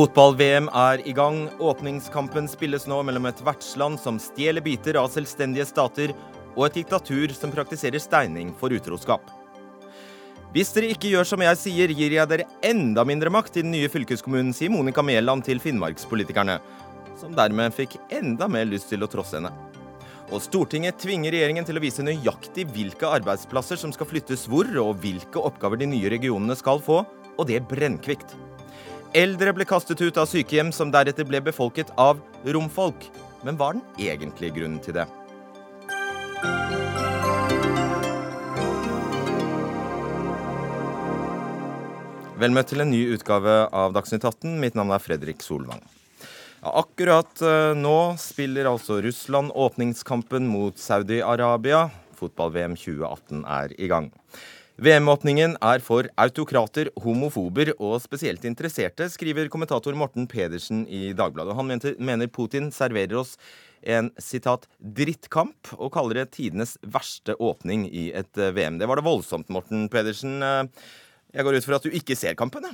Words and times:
Fotball-VM 0.00 0.70
er 0.72 1.02
i 1.04 1.12
gang. 1.12 1.42
Åpningskampen 1.60 2.46
spilles 2.48 2.86
nå 2.88 3.02
mellom 3.04 3.26
et 3.28 3.40
vertsland 3.44 3.98
som 4.00 4.16
stjeler 4.16 4.64
biter 4.64 4.96
av 4.96 5.10
selvstendige 5.12 5.66
stater, 5.68 6.14
og 6.54 6.62
et 6.64 6.78
diktatur 6.78 7.34
som 7.36 7.52
praktiserer 7.52 8.00
steining 8.00 8.54
for 8.56 8.72
utroskap. 8.72 9.26
Hvis 10.54 10.72
dere 10.72 10.94
ikke 10.94 11.10
gjør 11.12 11.28
som 11.28 11.44
jeg 11.44 11.58
sier, 11.60 11.92
gir 11.92 12.16
jeg 12.16 12.30
dere 12.30 12.48
enda 12.64 13.04
mindre 13.04 13.28
makt 13.34 13.60
i 13.60 13.66
den 13.66 13.74
nye 13.74 13.92
fylkeskommunen, 13.92 14.54
sier 14.56 14.72
Monica 14.72 15.04
Mæland 15.04 15.44
til 15.44 15.60
finnmarkspolitikerne, 15.60 16.56
som 17.20 17.36
dermed 17.36 17.76
fikk 17.76 17.98
enda 18.22 18.48
mer 18.48 18.70
lyst 18.72 18.88
til 18.88 19.04
å 19.04 19.10
trosse 19.10 19.36
henne. 19.36 19.52
Og 20.32 20.40
Stortinget 20.40 20.96
tvinger 21.04 21.36
regjeringen 21.36 21.68
til 21.68 21.76
å 21.76 21.84
vise 21.84 22.06
nøyaktig 22.06 22.70
hvilke 22.72 23.12
arbeidsplasser 23.20 23.76
som 23.76 23.92
skal 23.92 24.08
flyttes 24.08 24.48
hvor, 24.48 24.64
og 24.80 24.96
hvilke 25.04 25.44
oppgaver 25.44 25.84
de 25.84 25.92
nye 25.92 26.16
regionene 26.16 26.56
skal 26.56 26.80
få, 26.88 27.02
og 27.36 27.52
det 27.52 27.66
brennkvikt. 27.68 28.32
Eldre 29.10 29.50
ble 29.50 29.64
kastet 29.66 29.98
ut 30.04 30.18
av 30.22 30.28
sykehjem, 30.30 30.68
som 30.70 30.92
deretter 30.94 31.26
ble 31.26 31.40
befolket 31.42 31.88
av 31.98 32.20
romfolk. 32.46 33.08
Men 33.42 33.56
hva 33.58 33.72
er 33.72 33.80
den 33.80 34.04
egentlige 34.06 34.54
grunnen 34.54 34.78
til 34.84 34.94
det? 34.94 35.06
Vel 42.38 42.54
møtt 42.54 42.70
til 42.70 42.84
en 42.84 42.92
ny 42.94 43.02
utgave 43.16 43.56
av 43.74 43.98
Dagsnytt 43.98 44.22
18. 44.22 44.54
Mitt 44.62 44.78
navn 44.78 44.94
er 44.94 45.02
Fredrik 45.02 45.42
Solvang. 45.42 45.82
Akkurat 46.62 47.42
uh, 47.42 47.74
nå 47.74 48.14
spiller 48.20 48.70
altså 48.70 49.00
Russland 49.02 49.50
åpningskampen 49.58 50.46
mot 50.46 50.78
Saudi-Arabia. 50.78 51.88
Fotball-VM 52.20 52.78
2018 52.78 53.42
er 53.42 53.74
i 53.74 53.90
gang. 53.90 54.12
VM-åpningen 54.80 55.58
er 55.60 55.82
for 55.84 56.06
autokrater, 56.16 56.88
homofober 57.04 57.74
og 57.74 57.98
spesielt 58.00 58.46
interesserte, 58.48 59.10
skriver 59.12 59.50
kommentator 59.52 59.92
Morten 59.92 60.24
Pedersen 60.24 60.86
i 60.88 61.10
Dagbladet. 61.12 61.52
Han 61.58 61.68
mener 62.00 62.30
Putin 62.32 62.70
serverer 62.72 63.18
oss 63.20 63.34
en 63.84 64.08
sitat, 64.16 64.64
drittkamp, 64.80 65.74
og 65.76 65.92
kaller 65.92 66.22
det 66.22 66.30
tidenes 66.38 66.78
verste 66.80 67.36
åpning 67.36 67.84
i 67.92 68.06
et 68.16 68.40
eh, 68.40 68.54
VM. 68.56 68.78
Det 68.80 68.88
var 68.88 68.96
det 68.96 69.04
voldsomt, 69.04 69.52
Morten 69.52 69.84
Pedersen. 69.92 70.40
Uh, 70.40 70.64
jeg 71.36 71.44
går 71.44 71.60
ut 71.60 71.68
fra 71.68 71.76
at 71.76 71.84
du 71.84 71.98
ikke 72.00 72.16
ser 72.16 72.38
kampen? 72.40 72.64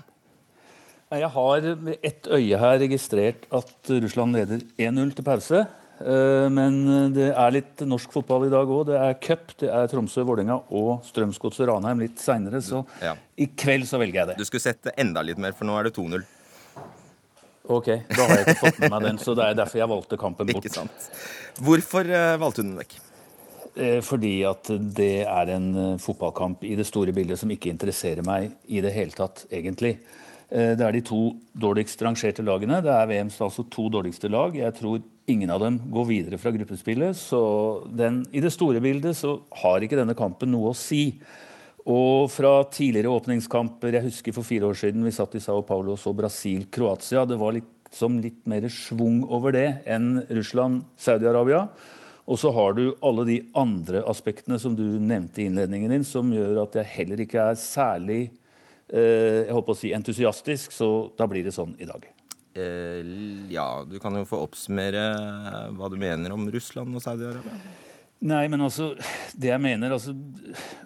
Jeg 1.11 1.33
har 1.35 1.69
med 1.89 2.07
ett 2.07 2.31
øye 2.31 2.63
her 2.63 2.79
registrert 2.83 3.51
at 3.51 3.91
Russland 4.07 4.39
leder 4.39 4.63
1-0 4.79 5.13
til 5.19 5.27
pause. 5.27 5.67
Eh, 6.01 6.47
men 6.53 6.81
det 7.17 7.31
er 7.33 7.55
litt 7.55 7.85
norsk 7.89 8.13
fotball 8.13 8.47
i 8.49 8.53
dag 8.53 8.69
òg. 8.69 8.87
Det 8.91 9.01
er 9.01 9.19
cup, 9.23 9.55
det 9.63 9.71
er 9.73 9.91
Tromsø-Vålerenga 9.93 10.59
og 10.77 11.07
Strømsgodset 11.09 11.71
Ranheim 11.71 12.05
litt 12.05 12.23
seinere. 12.23 12.63
Så 12.65 12.85
ja. 13.03 13.15
i 13.37 13.49
kveld 13.53 13.89
så 13.89 14.01
velger 14.03 14.23
jeg 14.23 14.33
det. 14.33 14.41
Du 14.41 14.49
skulle 14.49 14.67
sett 14.67 14.83
det 14.89 14.97
enda 15.01 15.25
litt 15.27 15.41
mer, 15.41 15.57
for 15.57 15.69
nå 15.69 15.79
er 15.79 15.89
det 15.89 15.97
2-0. 15.97 16.27
Ok, 17.67 17.89
da 18.13 18.29
har 18.29 18.39
jeg 18.39 18.45
ikke 18.47 18.61
fått 18.61 18.79
med 18.85 18.93
meg 18.95 19.09
den, 19.09 19.17
så 19.19 19.35
det 19.35 19.49
er 19.49 19.57
derfor 19.59 19.81
jeg 19.81 19.91
valgte 19.91 20.19
kampen 20.21 20.47
bort. 20.53 20.63
Ikke 20.63 20.77
sant. 20.77 21.09
Hvorfor 21.67 22.07
uh, 22.07 22.37
valgte 22.39 22.63
du 22.63 22.69
den 22.69 22.79
vekk? 22.79 22.99
Eh, 23.77 23.99
fordi 24.01 24.39
at 24.49 24.71
det 24.97 25.27
er 25.29 25.51
en 25.53 25.67
eh, 25.77 25.99
fotballkamp 26.01 26.63
i 26.65 26.73
det 26.79 26.87
store 26.89 27.13
bildet 27.13 27.37
som 27.37 27.51
ikke 27.53 27.69
interesserer 27.69 28.25
meg 28.25 28.55
i 28.73 28.81
det 28.81 28.95
hele 28.95 29.13
tatt, 29.13 29.45
egentlig. 29.53 29.99
Eh, 30.49 30.77
det 30.79 30.85
er 30.87 30.95
de 30.95 31.03
to 31.07 31.21
dårligst 31.59 32.03
rangerte 32.07 32.45
lagene. 32.47 32.79
Det 32.85 32.93
er 32.93 33.09
VMs 33.11 33.41
altså 33.43 33.67
to 33.71 33.89
dårligste 33.93 34.31
lag. 34.31 34.55
Jeg 34.55 34.75
tror 34.79 35.03
ingen 35.27 35.51
av 35.51 35.65
dem 35.65 35.81
går 35.91 36.07
videre 36.07 36.39
fra 36.39 36.53
gruppespillet. 36.55 37.19
Så 37.19 37.41
den, 37.91 38.23
i 38.31 38.43
det 38.45 38.55
store 38.55 38.83
bildet 38.83 39.19
så 39.19 39.41
har 39.63 39.83
ikke 39.83 39.99
denne 39.99 40.17
kampen 40.19 40.53
noe 40.55 40.71
å 40.71 40.79
si. 40.79 41.19
Og 41.87 42.27
fra 42.35 42.65
tidligere 42.67 43.13
åpningskamper 43.15 43.95
Jeg 43.95 44.09
husker 44.09 44.35
for 44.35 44.47
fire 44.47 44.67
år 44.67 44.79
siden 44.79 45.05
vi 45.07 45.15
satt 45.15 45.37
i 45.39 45.43
Sao 45.43 45.63
Paulo 45.67 45.95
og 45.95 46.01
så 46.03 46.15
Brasil-Kroatia. 46.15 47.27
Det 47.27 47.39
var 47.39 47.55
liksom 47.55 48.19
litt 48.23 48.41
mer 48.51 48.67
schwung 48.71 49.23
over 49.31 49.55
det 49.55 49.69
enn 49.87 50.25
Russland-Saudi-Arabia. 50.27 51.67
Og 52.27 52.41
så 52.43 52.51
har 52.51 52.75
du 52.75 52.89
alle 53.07 53.23
de 53.27 53.37
andre 53.55 54.03
aspektene 54.11 54.59
som 54.59 54.75
du 54.75 54.83
nevnte 54.99 55.43
i 55.43 55.47
innledningen 55.47 55.95
din, 55.95 56.07
som 56.07 56.33
gjør 56.35 56.65
at 56.65 56.75
jeg 56.81 56.93
heller 56.97 57.23
ikke 57.23 57.45
er 57.53 57.61
særlig 57.61 58.21
eh, 58.93 59.47
jeg 59.47 59.57
håper 59.57 59.75
å 59.75 59.79
si 59.79 59.95
entusiastisk, 59.97 60.75
så 60.75 60.91
da 61.19 61.29
blir 61.31 61.47
det 61.47 61.55
sånn 61.57 61.75
i 61.81 61.89
dag. 61.89 62.07
Eh, 62.57 63.03
ja, 63.53 63.69
du 63.89 63.99
kan 64.01 64.17
jo 64.17 64.27
få 64.29 64.41
oppsummere 64.47 65.03
hva 65.77 65.91
du 65.93 65.99
mener 66.01 66.33
om 66.33 66.49
Russland 66.53 66.97
og 66.97 67.05
Saudi-Arabia. 67.05 67.59
Nei, 68.25 68.47
men 68.49 68.63
altså 68.65 68.95
Det 69.37 69.51
jeg 69.51 69.61
mener 69.61 69.93
altså, 69.93 70.15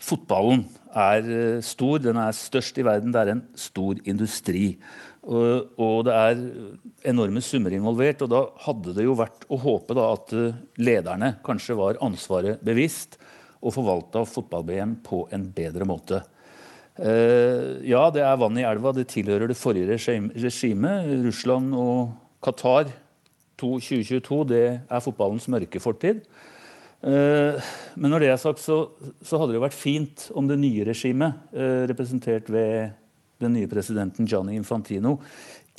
Fotballen 0.02 0.64
er 0.90 1.28
eh, 1.30 1.60
stor. 1.62 2.00
Den 2.02 2.18
er 2.18 2.34
størst 2.34 2.80
i 2.80 2.86
verden. 2.86 3.14
Det 3.14 3.22
er 3.22 3.32
en 3.36 3.44
stor 3.54 4.00
industri. 4.02 4.74
Og, 5.20 5.76
og, 5.76 6.08
det 6.08 6.16
er 6.16 6.40
enorme 7.12 7.42
summer 7.44 7.76
involvert. 7.76 8.24
og 8.26 8.32
Da 8.32 8.42
hadde 8.66 8.96
det 8.96 9.06
jo 9.06 9.14
vært 9.18 9.46
å 9.46 9.60
håpe 9.62 9.94
da, 9.94 10.08
at 10.16 10.34
eh, 10.34 10.58
lederne 10.82 11.36
kanskje 11.46 11.78
var 11.78 12.00
ansvaret 12.02 12.64
bevisst 12.66 13.20
og 13.60 13.76
forvalta 13.76 14.24
fotball-BM 14.26 14.98
på 15.06 15.26
en 15.36 15.46
bedre 15.54 15.86
måte. 15.86 16.24
Eh, 17.00 17.80
ja, 17.88 18.02
det 18.12 18.22
er 18.24 18.40
vann 18.40 18.58
i 18.60 18.66
elva. 18.66 18.92
Det 18.92 19.08
tilhører 19.12 19.48
det 19.50 19.58
forrige 19.58 19.96
regimet. 19.96 21.12
Russland 21.24 21.74
og 21.76 22.12
Qatar 22.44 22.90
2022 23.60 24.40
det 24.50 24.64
er 24.84 25.04
fotballens 25.04 25.48
mørke 25.52 25.80
fortid. 25.80 26.22
Eh, 27.00 27.70
men 27.96 28.12
når 28.12 28.24
det 28.24 28.32
er 28.34 28.40
sagt, 28.40 28.60
så, 28.60 28.82
så 29.24 29.40
hadde 29.40 29.56
det 29.56 29.64
vært 29.64 29.76
fint 29.76 30.28
om 30.36 30.48
det 30.50 30.60
nye 30.60 30.84
regimet, 30.88 31.40
eh, 31.56 31.86
representert 31.88 32.52
ved 32.52 32.92
den 33.40 33.56
nye 33.56 33.70
presidenten 33.70 34.28
Gianni 34.28 34.58
Infantino 34.58 35.16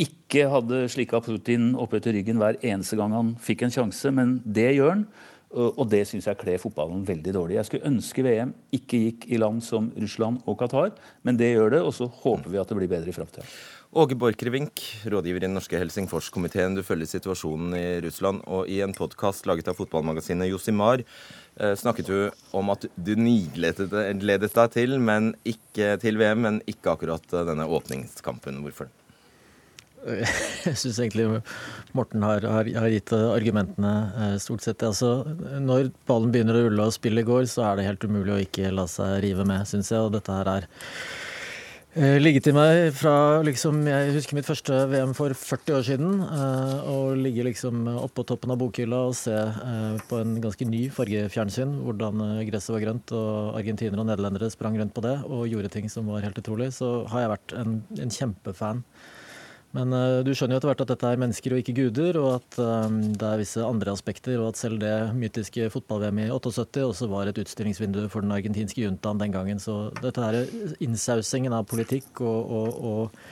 ikke 0.02 0.48
hadde 0.50 0.86
slikka 0.90 1.20
Putin 1.22 1.74
opp 1.80 1.94
etter 1.98 2.16
ryggen 2.16 2.40
hver 2.42 2.58
eneste 2.64 2.98
gang 2.98 3.14
han 3.14 3.34
fikk 3.42 3.66
en 3.66 3.74
sjanse, 3.74 4.12
men 4.16 4.40
det 4.46 4.72
gjør 4.78 4.96
han. 4.96 5.04
Og 5.52 5.84
det 5.92 6.06
syns 6.08 6.30
jeg 6.30 6.40
kler 6.40 6.62
fotballen 6.62 7.04
veldig 7.08 7.34
dårlig. 7.36 7.58
Jeg 7.58 7.68
skulle 7.68 7.90
ønske 7.90 8.24
VM 8.24 8.54
ikke 8.72 9.02
gikk 9.06 9.28
i 9.28 9.40
land 9.42 9.60
som 9.66 9.90
Russland 10.00 10.40
og 10.48 10.56
Qatar, 10.62 10.94
men 11.28 11.40
det 11.40 11.52
gjør 11.52 11.76
det, 11.76 11.82
og 11.84 11.92
så 11.98 12.08
håper 12.08 12.54
vi 12.54 12.62
at 12.62 12.72
det 12.72 12.78
blir 12.80 12.92
bedre 12.92 13.12
i 13.12 13.16
framtida. 13.16 13.44
Åge 13.92 14.16
Borchgrevink, 14.16 14.80
rådgiver 15.12 15.42
i 15.42 15.48
den 15.50 15.58
norske 15.58 15.76
Helsingforskomiteen. 15.76 16.78
Du 16.78 16.84
følger 16.88 17.10
situasjonen 17.12 17.76
i 17.76 17.86
Russland. 18.06 18.40
Og 18.48 18.72
i 18.72 18.80
en 18.86 18.96
podkast 18.96 19.44
laget 19.50 19.68
av 19.68 19.76
fotballmagasinet 19.76 20.48
Josimar 20.48 21.04
Eh, 21.60 21.76
snakket 21.76 22.08
du 22.08 22.32
om 22.56 22.72
at 22.72 22.86
du 22.96 23.12
nigledet 23.20 23.92
deg 23.92 24.72
til, 24.72 24.96
men 25.04 25.34
ikke 25.44 25.98
til 26.00 26.20
VM, 26.22 26.46
men 26.46 26.62
ikke 26.70 26.96
akkurat 26.96 27.36
eh, 27.36 27.46
denne 27.50 27.68
åpningskampen. 27.68 28.62
Hvorfor? 28.64 28.88
Jeg 30.66 30.78
syns 30.80 31.00
egentlig 31.04 31.28
Morten 31.98 32.24
har, 32.26 32.46
har, 32.48 32.70
har, 32.80 32.90
gitt 32.94 33.14
argumentene 33.14 33.94
eh, 34.18 34.36
stort 34.42 34.66
sett. 34.66 34.84
Altså, 34.88 35.22
når 35.62 35.92
ballen 36.10 36.34
begynner 36.34 36.58
å 36.58 36.68
rulle 36.68 36.88
og 36.90 36.96
spillet 36.96 37.28
går, 37.28 37.46
så 37.52 37.68
er 37.70 37.80
det 37.80 37.90
helt 37.90 38.06
umulig 38.08 38.34
å 38.34 38.44
ikke 38.46 38.72
la 38.74 38.88
seg 38.90 39.20
rive 39.26 39.46
med, 39.48 39.68
syns 39.70 39.92
jeg. 39.94 40.02
Og 40.02 40.16
dette 40.16 40.40
her 40.40 40.56
er 40.58 40.72
Eh, 41.92 42.16
ligget 42.24 42.46
i 42.48 42.54
meg 42.56 42.94
fra 42.96 43.42
liksom 43.44 43.82
Jeg 43.84 44.14
husker 44.16 44.38
mitt 44.38 44.48
første 44.48 44.78
VM 44.88 45.10
for 45.12 45.36
40 45.36 45.76
år 45.76 45.82
siden. 45.84 46.22
Å 46.24 47.12
ligge 47.20 47.44
liksom 47.44 47.84
oppå 48.00 48.24
toppen 48.24 48.54
av 48.54 48.62
bokhylla 48.62 49.02
og 49.10 49.18
se 49.20 49.36
eh, 49.36 49.98
på 50.08 50.22
en 50.24 50.38
ganske 50.40 50.70
ny 50.70 50.86
fargefjernsyn 50.96 51.74
hvordan 51.84 52.24
gresset 52.48 52.78
var 52.78 52.86
grønt, 52.86 53.12
og 53.12 53.58
argentinere 53.60 54.00
og 54.00 54.08
nederlendere 54.08 54.48
sprang 54.54 54.80
rundt 54.80 54.96
på 54.96 55.04
det 55.04 55.18
og 55.28 55.50
gjorde 55.52 55.74
ting 55.74 55.92
som 55.92 56.08
var 56.08 56.24
helt 56.24 56.40
utrolig, 56.40 56.72
så 56.80 57.02
har 57.12 57.26
jeg 57.26 57.34
vært 57.34 57.58
en, 57.60 57.82
en 58.00 58.16
kjempefan. 58.22 58.86
Men 59.76 59.94
uh, 59.96 60.20
du 60.26 60.34
skjønner 60.36 60.58
jo 60.58 60.60
etter 60.60 60.72
hvert 60.72 60.82
at 60.84 60.90
dette 60.92 61.12
er 61.14 61.22
mennesker 61.22 61.54
og 61.56 61.62
ikke 61.62 61.76
guder, 61.78 62.18
og 62.20 62.32
at 62.42 62.58
um, 62.60 62.98
det 63.16 63.28
er 63.28 63.40
visse 63.40 63.64
andre 63.64 63.94
aspekter, 63.96 64.36
og 64.42 64.52
at 64.52 64.60
selv 64.60 64.82
det 64.84 64.96
mytiske 65.16 65.70
fotball-VM 65.72 66.26
i 66.26 66.32
78 66.34 66.84
også 66.90 67.08
var 67.12 67.32
et 67.32 67.40
utstillingsvindu 67.40 68.04
for 68.12 68.26
den 68.26 68.36
argentinske 68.36 68.84
juntaen 68.84 69.22
den 69.22 69.32
gangen. 69.38 69.64
Så 69.64 69.86
dette 70.02 70.26
her 70.26 70.44
innsausingen 70.84 71.56
av 71.56 71.70
politikk 71.72 72.20
og, 72.20 72.52
og, 72.52 72.84
og, 72.92 73.24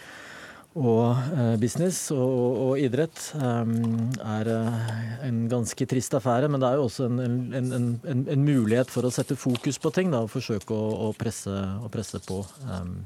og 0.79 1.03
uh, 1.35 1.59
business 1.59 2.05
og, 2.15 2.79
idrett 2.79 3.19
um, 3.35 3.75
er 4.23 4.53
uh, 4.55 4.89
en 5.27 5.43
ganske 5.51 5.91
trist 5.91 6.15
affære, 6.15 6.47
men 6.47 6.63
det 6.63 6.71
er 6.71 6.79
jo 6.79 6.87
også 6.87 7.11
en, 7.11 7.21
en, 7.51 7.71
en, 8.07 8.25
en 8.31 8.47
mulighet 8.47 8.87
for 8.87 9.03
å 9.03 9.11
sette 9.11 9.35
fokus 9.35 9.81
på 9.83 9.91
ting 9.91 10.15
da, 10.15 10.23
og 10.23 10.31
forsøke 10.31 10.71
å, 10.71 11.09
å, 11.09 11.15
presse, 11.19 11.51
å 11.51 11.91
presse, 11.91 12.23
på. 12.23 12.45
Um, 12.63 13.01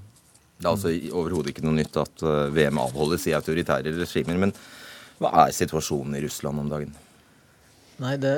det 0.63 0.69
er 0.69 0.75
altså 0.77 0.91
overhodet 1.11 1.51
ikke 1.51 1.65
noe 1.65 1.75
nytt 1.75 1.97
at 1.99 2.23
eh, 2.23 2.51
VM 2.55 2.79
avholdes 2.79 3.27
i 3.27 3.35
autoritære 3.35 3.91
regimer. 3.97 4.37
Men 4.39 4.53
hva 5.19 5.33
er 5.43 5.55
situasjonen 5.55 6.15
i 6.15 6.21
Russland 6.23 6.61
om 6.61 6.69
dagen? 6.71 6.93
Nei, 8.01 8.15
det, 8.17 8.31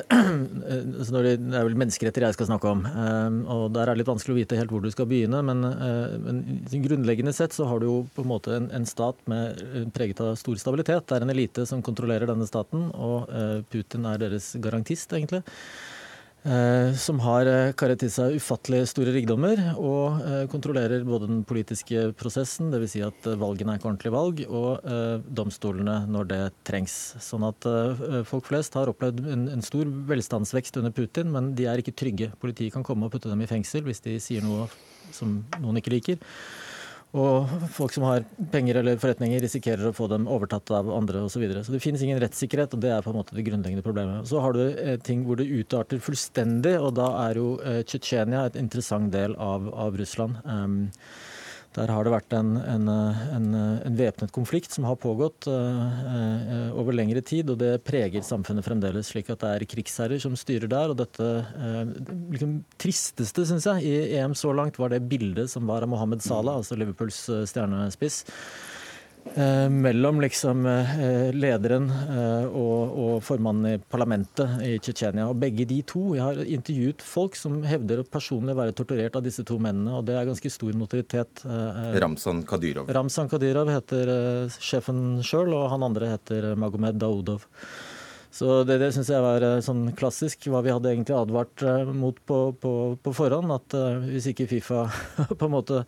altså 1.00 1.22
det, 1.24 1.36
er 1.38 1.63
vel 1.69 1.77
menneskeretter 1.80 2.25
jeg 2.25 2.36
skal 2.36 2.50
snakke 2.50 2.72
om. 2.74 2.81
Eh, 2.89 3.38
og 3.54 3.68
Der 3.77 3.86
er 3.86 3.94
det 3.94 4.01
litt 4.01 4.10
vanskelig 4.10 4.33
å 4.33 4.39
vite 4.39 4.57
helt 4.57 4.74
hvor 4.74 4.81
du 4.81 4.89
skal 4.94 5.10
begynne. 5.12 5.44
Men, 5.45 5.62
eh, 5.69 6.18
men 6.25 6.42
grunnleggende 6.88 7.36
sett 7.38 7.54
så 7.54 7.69
har 7.69 7.83
du 7.83 7.88
jo 7.92 8.00
på 8.18 8.25
en 8.25 8.31
måte 8.33 8.57
en, 8.57 8.72
en 8.74 8.89
stat 8.89 9.22
med, 9.30 9.62
preget 9.94 10.24
av 10.25 10.33
stor 10.42 10.57
stabilitet. 10.62 11.06
Det 11.06 11.19
er 11.19 11.27
en 11.27 11.36
elite 11.36 11.68
som 11.69 11.86
kontrollerer 11.86 12.31
denne 12.31 12.50
staten, 12.50 12.89
og 12.98 13.30
Putin 13.69 14.10
er 14.10 14.25
deres 14.25 14.56
garantist, 14.66 15.13
egentlig. 15.13 15.45
Eh, 16.45 16.94
som 16.94 17.18
har 17.25 17.47
eh, 17.50 17.71
karet 17.74 17.97
til 18.03 18.12
seg 18.13 18.36
ufattelig 18.38 18.83
store 18.92 19.09
rikdommer 19.15 19.57
og 19.81 20.19
eh, 20.21 20.44
kontrollerer 20.51 21.01
både 21.07 21.25
den 21.31 21.39
politiske 21.47 22.12
prosessen, 22.19 22.69
dvs. 22.69 22.92
Si 22.92 23.01
at 23.01 23.25
valgene 23.42 23.74
er 23.74 23.80
ikke 23.80 23.89
ordentlige 23.89 24.13
valg, 24.13 24.44
og 24.45 25.25
domstolene 25.25 25.95
når 26.12 26.30
det 26.30 26.39
trengs. 26.68 26.94
Sånn 27.24 27.47
at 27.47 27.65
folk 28.30 28.45
flest 28.51 28.77
har 28.77 28.92
opplevd 28.92 29.24
en, 29.33 29.63
stor 29.65 29.89
velstandsvekst 30.12 30.77
under 30.80 30.94
Putin, 30.94 31.31
men 31.33 31.50
de 31.57 31.65
er 31.71 31.81
ikke 31.81 31.95
trygge. 31.97 32.30
Politiet 32.39 32.75
kan 32.75 32.86
komme 32.86 33.07
og 33.07 33.15
putte 33.15 33.31
dem 33.31 33.41
i 33.41 33.50
fengsel 33.50 33.81
hvis 33.88 34.03
de 34.06 34.19
sier 34.21 34.45
noe 34.45 34.69
som 35.15 35.39
noen 35.63 35.81
ikke 35.81 35.95
liker. 35.95 36.21
Og 37.15 37.51
folk 37.71 37.94
som 37.95 38.03
har 38.03 38.25
penger 38.51 38.81
eller 38.81 39.00
forretninger, 39.00 39.39
risikerer 39.44 39.88
å 39.88 39.94
få 39.95 40.09
dem 40.12 40.27
overtatt 40.27 40.71
av 40.75 40.89
andre 40.91 41.21
osv. 41.23 41.35
Så, 41.35 41.41
videre. 41.44 41.63
så 41.63 41.71
det 41.71 41.81
finnes 41.83 42.03
ingen 42.03 42.19
rettssikkerhet, 42.19 42.75
og 42.75 42.81
det 42.83 42.91
er 42.91 43.03
på 43.03 43.12
en 43.12 43.19
måte 43.19 43.35
det 43.38 43.45
grunnleggende 43.47 43.85
problemet. 43.85 44.27
Så 44.27 44.41
har 44.44 44.56
du 44.56 44.63
eh, 44.65 44.95
ting 45.03 45.23
hvor 45.27 45.39
det 45.39 45.47
utarter 45.47 46.01
fullstendig, 46.03 46.75
og 46.79 46.95
da 47.00 47.09
er 47.25 47.39
jo 47.39 47.50
eh, 47.63 47.81
Tsjetsjenia 47.88 48.45
et 48.50 48.59
interessant 48.59 49.12
del 49.15 49.35
av, 49.39 49.67
av 49.71 49.95
Russland. 50.00 50.39
Um, 50.44 50.77
der 51.75 51.92
har 51.92 52.06
det 52.07 52.13
vært 52.13 52.36
en, 52.38 52.54
en, 52.57 52.89
en, 52.89 53.48
en 53.57 53.98
væpnet 54.00 54.31
konflikt 54.36 54.72
som 54.75 54.88
har 54.88 54.98
pågått 55.01 55.48
uh, 55.51 56.72
over 56.75 56.95
lengre 56.95 57.24
tid, 57.25 57.51
og 57.51 57.60
det 57.60 57.83
preger 57.88 58.24
samfunnet 58.25 58.66
fremdeles. 58.66 59.12
Slik 59.12 59.31
at 59.33 59.44
det 59.44 59.51
er 59.51 59.68
krigsherrer 59.75 60.22
som 60.24 60.38
styrer 60.39 60.72
der. 60.72 60.94
Og 60.94 61.00
dette 61.01 61.25
uh, 61.25 61.83
liksom, 62.31 62.62
tristeste, 62.81 63.48
syns 63.50 63.68
jeg, 63.69 63.83
i 63.83 64.19
EM 64.19 64.38
så 64.38 64.54
langt, 64.56 64.80
var 64.80 64.94
det 64.94 65.04
bildet 65.12 65.51
som 65.51 65.68
var 65.68 65.83
av 65.83 65.92
Mohammed 65.92 66.24
Salah, 66.24 66.62
altså 66.62 66.80
Liverpools 66.80 67.25
stjernespiss 67.51 68.24
Eh, 69.33 69.69
mellom 69.69 70.22
liksom 70.22 70.66
eh, 70.66 71.31
lederen 71.33 71.89
eh, 71.89 72.45
og, 72.45 72.92
og, 72.94 73.16
formannen 73.25 73.72
i 73.72 73.80
parlamentet 73.81 74.62
i 74.62 74.75
Tsjetsjenia. 74.77 75.25
Og 75.31 75.39
begge 75.42 75.66
de 75.68 75.80
to 75.88 76.04
Jeg 76.13 76.22
har 76.22 76.42
intervjuet 76.45 77.01
folk 77.04 77.36
som 77.39 77.57
hevder 77.66 78.04
å 78.04 78.06
personlig 78.06 78.56
være 78.56 78.75
torturert 78.77 79.18
av 79.18 79.25
disse 79.25 79.44
to 79.48 79.57
mennene, 79.57 79.98
og 79.98 80.06
det 80.06 80.16
er 80.19 80.30
ganske 80.30 80.51
stor 80.54 80.77
notoritet. 80.77 81.42
Ramzan 82.06 82.45
Kadyrov. 82.48 82.92
Ramzan 82.94 83.31
Kadyrov 83.31 83.74
heter 83.74 84.13
sjefen 84.62 85.24
sjøl, 85.25 85.57
og 85.57 85.68
han 85.74 85.89
andre 85.89 86.13
heter 86.13 86.54
Magomed 86.62 87.01
Daudov. 87.01 87.50
Så 88.35 88.63
Det, 88.67 88.75
det 88.81 88.91
syns 88.91 89.09
jeg 89.13 89.23
var 89.23 89.43
sånn 89.63 89.87
klassisk, 89.95 90.49
hva 90.51 90.59
vi 90.65 90.73
hadde 90.73 90.91
egentlig 90.91 91.15
advart 91.15 91.63
mot 91.95 92.17
på, 92.27 92.39
på, 92.59 92.71
på 92.99 93.13
forhånd. 93.15 93.53
At 93.55 93.75
hvis 94.09 94.27
ikke 94.33 94.49
Fifa 94.51 94.85
på 95.39 95.47
en 95.47 95.53
måte 95.53 95.85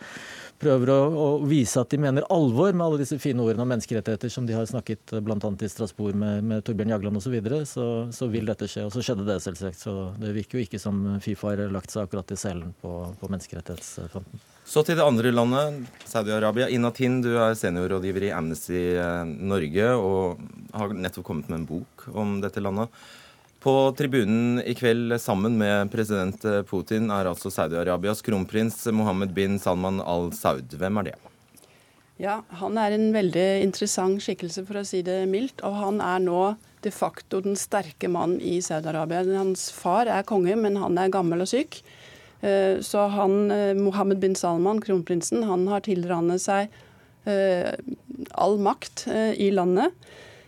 prøver 0.61 0.91
å, 0.91 0.97
å, 1.21 1.27
vise 1.47 1.81
at 1.81 1.91
de 1.93 1.99
mener 2.01 2.25
alvor 2.33 2.73
med 2.73 2.85
alle 2.85 3.01
disse 3.01 3.19
fine 3.21 3.43
ordene 3.43 3.63
om 3.63 3.71
menneskerettigheter 3.71 4.31
som 4.33 4.47
de 4.47 4.55
har 4.57 4.67
snakket 4.69 5.13
eh, 5.13 5.23
bl.a. 5.23 5.37
i 5.37 5.71
Strasbourg 5.71 6.17
med, 6.17 6.45
med 6.49 6.65
Torbjørn 6.65 6.95
Jagland 6.95 7.21
osv., 7.21 7.27
så, 7.27 7.33
videre, 7.33 7.63
så 7.69 7.87
så 8.15 8.29
vil 8.31 8.47
dette 8.49 8.69
skje. 8.71 8.87
Og 8.87 8.93
så 8.95 9.03
skjedde 9.03 9.27
det, 9.27 9.41
selvsagt. 9.43 9.81
Så 9.83 9.95
det 10.21 10.33
virker 10.37 10.57
jo 10.57 10.67
ikke 10.67 10.81
som 10.81 11.19
Fifa 11.23 11.53
har 11.53 11.67
lagt 11.73 11.93
seg 11.93 12.07
akkurat 12.07 12.31
i 12.33 12.39
selen 12.39 12.73
på, 12.81 12.93
på 13.19 13.31
menneskerettighetsfronten. 13.33 14.56
Så 14.67 14.81
til 14.83 14.97
det 14.99 15.05
andre 15.07 15.31
landet, 15.31 15.85
Saudi-Arabia. 16.03 16.65
Inatin, 16.75 17.21
du 17.23 17.29
er 17.39 17.55
seniorrådgiver 17.55 18.25
i 18.27 18.33
Amnesty 18.35 18.81
eh, 18.99 19.23
Norge 19.23 19.93
og 19.95 20.41
har 20.75 20.91
nettopp 20.91 21.23
kommet 21.29 21.47
med 21.47 21.61
en 21.61 21.69
bok 21.69 22.03
om 22.11 22.41
dette 22.43 22.59
landet. 22.59 22.91
På 23.63 23.93
tribunen 23.97 24.59
i 24.67 24.75
kveld 24.77 25.15
sammen 25.23 25.55
med 25.57 25.87
president 25.91 26.43
Putin 26.67 27.07
er 27.15 27.29
altså 27.31 27.49
Saudi-Arabias 27.51 28.19
kronprins 28.23 28.83
Mohammed 28.91 29.31
bin 29.35 29.55
Salman 29.59 30.01
al-Saud. 30.03 30.75
Hvem 30.75 30.99
er 30.99 31.09
det? 31.09 31.15
Ja, 32.19 32.41
Han 32.59 32.77
er 32.81 32.91
en 32.91 33.11
veldig 33.15 33.47
interessant 33.63 34.19
skikkelse, 34.25 34.65
for 34.67 34.81
å 34.81 34.85
si 34.87 35.03
det 35.05 35.21
mildt. 35.31 35.63
Og 35.63 35.79
han 35.79 36.01
er 36.03 36.19
nå 36.23 36.41
de 36.83 36.91
facto 36.93 37.39
den 37.45 37.55
sterke 37.55 38.09
mannen 38.11 38.41
i 38.41 38.57
Saudi-Arabia. 38.61 39.23
Hans 39.37 39.69
far 39.71 40.09
er 40.11 40.27
konge, 40.27 40.59
men 40.59 40.75
han 40.81 40.97
er 40.97 41.13
gammel 41.13 41.45
og 41.45 41.51
syk. 41.55 41.79
Eh, 42.41 42.79
så 42.81 43.07
han, 43.07 43.51
eh, 43.51 43.73
Mohammed 43.73 44.19
bin 44.19 44.35
Salman, 44.35 44.81
kronprinsen, 44.81 45.43
han 45.43 45.67
har 45.67 45.81
tilrannet 45.87 46.41
seg 46.43 46.69
eh, 47.25 47.73
all 48.37 48.57
makt 48.61 49.07
i 49.35 49.49
landet. 49.51 49.93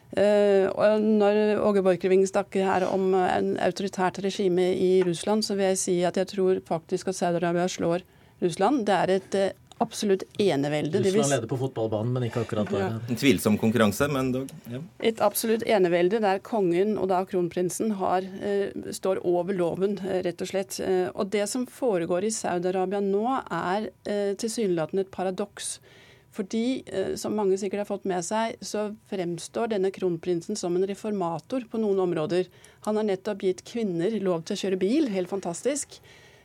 Og 0.10 1.04
når 1.06 1.60
Åge 1.62 1.84
Borchgrevink 1.86 2.26
snakker 2.26 2.64
her 2.66 2.86
om 2.88 3.12
en 3.14 3.52
autoritært 3.62 4.18
regime 4.26 4.72
i 4.74 5.04
Russland, 5.06 5.46
så 5.46 5.54
vil 5.54 5.68
jeg 5.68 5.78
si 5.78 5.98
at 6.08 6.18
jeg 6.18 6.32
tror 6.32 6.62
faktisk 6.66 7.12
at 7.12 7.20
Saudi-Arabia 7.20 7.68
slår 7.70 8.02
Russland. 8.42 8.88
Det 8.88 8.96
er 8.96 9.14
et 9.20 9.38
absolutt 9.84 10.24
enevelde. 10.42 11.02
Russland 11.04 11.34
leder 11.34 11.50
på 11.52 11.60
fotballbanen, 11.60 12.14
men 12.16 12.28
ikke 12.28 12.44
akkurat 12.46 12.72
der. 12.74 12.86
Ja. 12.86 13.00
En 13.10 13.20
tvilsom 13.20 13.58
konkurranse, 13.62 14.08
men 14.12 14.32
dog. 14.36 14.52
Ja. 14.72 14.82
Et 15.12 15.22
absolutt 15.24 15.64
enevelde 15.68 16.22
der 16.24 16.42
kongen 16.46 16.98
og 16.98 17.10
da 17.12 17.24
kronprinsen 17.30 17.96
har, 18.00 18.28
uh, 18.44 18.92
står 18.96 19.24
over 19.28 19.58
loven, 19.58 19.98
rett 20.26 20.42
og 20.44 20.52
slett. 20.52 20.80
og 21.14 21.30
det 21.34 21.46
som 21.50 21.66
foregår 21.68 22.28
i 22.28 22.34
Saudi-Arabia 22.34 23.00
nå, 23.04 23.26
er 23.50 23.90
tilsynelatende 24.40 25.06
et 25.06 25.12
paradoks. 25.12 25.80
Fordi, 26.32 26.84
eh, 26.86 27.16
som 27.16 27.36
mange 27.36 27.58
sikkert 27.58 27.84
har 27.84 27.90
fått 27.90 28.06
med 28.06 28.24
seg, 28.26 28.58
så 28.62 28.90
fremstår 29.10 29.72
denne 29.74 29.92
kronprinsen 29.92 30.58
som 30.58 30.76
en 30.78 30.86
reformator 30.88 31.66
på 31.72 31.82
noen 31.82 32.00
områder. 32.06 32.50
Han 32.86 33.00
har 33.00 33.08
nettopp 33.08 33.44
gitt 33.44 33.64
kvinner 33.66 34.14
lov 34.22 34.46
til 34.46 34.56
å 34.56 34.62
kjøre 34.62 34.80
bil, 34.80 35.10
helt 35.10 35.32
fantastisk. 35.32 36.00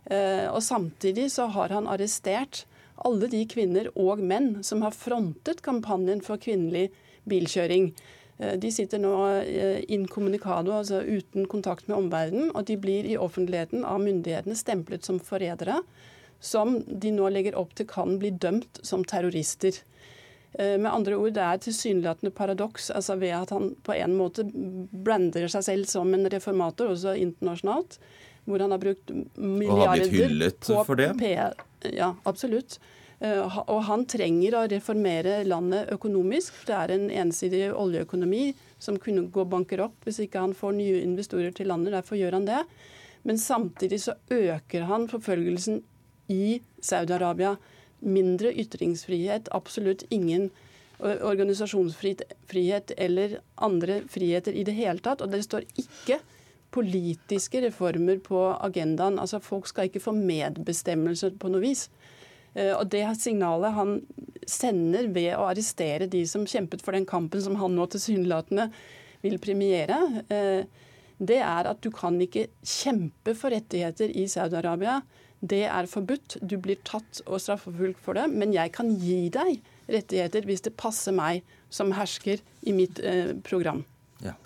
Eh, 0.06 0.48
og 0.48 0.62
samtidig 0.64 1.30
så 1.32 1.50
har 1.52 1.68
han 1.76 1.88
arrestert 1.88 2.64
alle 2.96 3.28
de 3.32 3.42
kvinner 3.50 3.90
og 3.98 4.22
menn 4.22 4.62
som 4.62 4.84
har 4.86 4.94
frontet 4.96 5.62
kampanjen 5.66 6.22
for 6.22 6.40
kvinnelig 6.40 6.90
bilkjøring. 7.28 7.92
Eh, 8.38 8.56
de 8.60 8.72
sitter 8.72 9.02
nå 9.02 9.14
incommunicado, 9.88 10.72
altså 10.78 11.02
uten 11.02 11.48
kontakt 11.50 11.88
med 11.88 11.98
omverdenen, 11.98 12.50
og 12.54 12.66
de 12.70 12.78
blir 12.80 13.06
i 13.08 13.18
offentligheten 13.18 13.84
av 13.84 14.02
myndighetene 14.04 14.58
stemplet 14.58 15.06
som 15.06 15.22
forrædere 15.22 15.82
som 16.44 16.82
de 16.86 17.12
nå 17.14 17.28
legger 17.32 17.56
opp 17.58 17.72
til 17.76 17.88
kan 17.88 18.18
bli 18.20 18.32
dømt 18.40 18.80
som 18.84 19.04
terrorister. 19.08 19.78
Eh, 20.52 20.76
med 20.78 20.92
andre 20.92 21.16
ord, 21.16 21.32
Det 21.32 21.42
er 21.42 21.58
tilsynelatende 21.58 22.30
paradoks 22.30 22.90
altså 22.90 23.16
ved 23.16 23.32
at 23.32 23.50
han 23.50 23.74
på 23.82 23.96
en 23.96 24.16
måte 24.16 24.44
blander 24.44 25.48
seg 25.48 25.64
selv 25.64 25.84
som 25.86 26.14
en 26.14 26.28
reformator, 26.30 26.92
også 26.92 27.16
internasjonalt. 27.16 27.98
Hvor 28.44 28.60
han 28.60 28.74
har 28.74 28.80
brukt 28.82 29.10
milliarder 29.36 29.72
Og 29.72 29.86
har 29.88 29.96
blitt 29.96 30.18
hyllet 30.18 30.68
for 30.68 31.00
det? 31.00 31.12
P 31.20 31.32
ja, 31.94 32.14
absolutt. 32.24 32.78
Eh, 33.20 33.58
og 33.60 33.80
han 33.88 34.04
trenger 34.10 34.56
å 34.58 34.64
reformere 34.70 35.42
landet 35.46 35.92
økonomisk. 35.94 36.56
Det 36.68 36.76
er 36.76 36.94
en 36.94 37.06
ensidig 37.24 37.62
oljeøkonomi 37.72 38.50
som 38.82 38.98
kunne 39.00 39.28
gå 39.32 39.46
bankerott 39.48 39.96
hvis 40.04 40.22
ikke 40.26 40.42
han 40.42 40.56
får 40.56 40.76
nye 40.78 41.00
investorer 41.04 41.54
til 41.56 41.70
landet. 41.72 41.94
Derfor 41.96 42.20
gjør 42.20 42.38
han 42.38 42.48
det. 42.48 42.64
Men 43.24 43.40
samtidig 43.40 44.02
så 44.04 44.16
øker 44.32 44.84
han 44.90 45.08
forfølgelsen 45.08 45.80
i 46.32 46.60
Saudi-Arabia. 46.84 47.56
Mindre 48.04 48.50
ytringsfrihet, 48.52 49.48
absolutt 49.56 50.04
ingen 50.12 50.50
organisasjonsfrihet 51.00 52.92
eller 52.96 53.38
andre 53.56 54.02
friheter 54.08 54.52
i 54.52 54.64
det 54.64 54.76
hele 54.76 55.00
tatt. 55.04 55.24
Og 55.24 55.32
det 55.32 55.42
står 55.46 55.64
ikke 55.80 56.20
politiske 56.74 57.62
reformer 57.64 58.20
på 58.24 58.42
agendaen. 58.58 59.20
Altså 59.22 59.40
Folk 59.42 59.70
skal 59.70 59.88
ikke 59.88 60.02
få 60.02 60.14
medbestemmelse 60.16 61.34
på 61.40 61.52
noe 61.52 61.62
vis. 61.64 61.86
Eh, 62.54 62.72
og 62.74 62.88
det 62.92 63.04
signalet 63.20 63.76
han 63.78 63.98
sender 64.46 65.08
ved 65.14 65.32
å 65.38 65.48
arrestere 65.48 66.10
de 66.10 66.24
som 66.28 66.46
kjempet 66.48 66.84
for 66.84 66.96
den 66.96 67.06
kampen 67.08 67.42
som 67.42 67.58
han 67.60 67.76
nå 67.78 67.86
tilsynelatende 67.92 68.68
vil 69.24 69.38
premiere, 69.40 70.00
eh, 70.28 70.66
det 71.24 71.38
er 71.40 71.70
at 71.70 71.80
du 71.80 71.92
kan 71.94 72.18
ikke 72.20 72.48
kjempe 72.66 73.36
for 73.38 73.54
rettigheter 73.54 74.10
i 74.10 74.26
Saudi-Arabia 74.28 74.98
det 75.44 75.64
er 75.68 75.88
forbudt. 75.90 76.38
Du 76.40 76.56
blir 76.62 76.80
tatt 76.86 77.20
og 77.26 77.40
straffeforfulgt 77.42 78.00
for 78.00 78.16
det. 78.16 78.28
Men 78.32 78.54
jeg 78.54 78.72
kan 78.76 78.92
gi 79.00 79.28
deg 79.32 79.60
rettigheter 79.92 80.46
hvis 80.48 80.64
det 80.64 80.76
passer 80.80 81.14
meg 81.16 81.44
som 81.74 81.92
hersker 81.96 82.40
i 82.64 82.74
mitt 82.76 83.00
eh, 83.04 83.34
program. 83.44 83.84
Ja. 84.24 84.36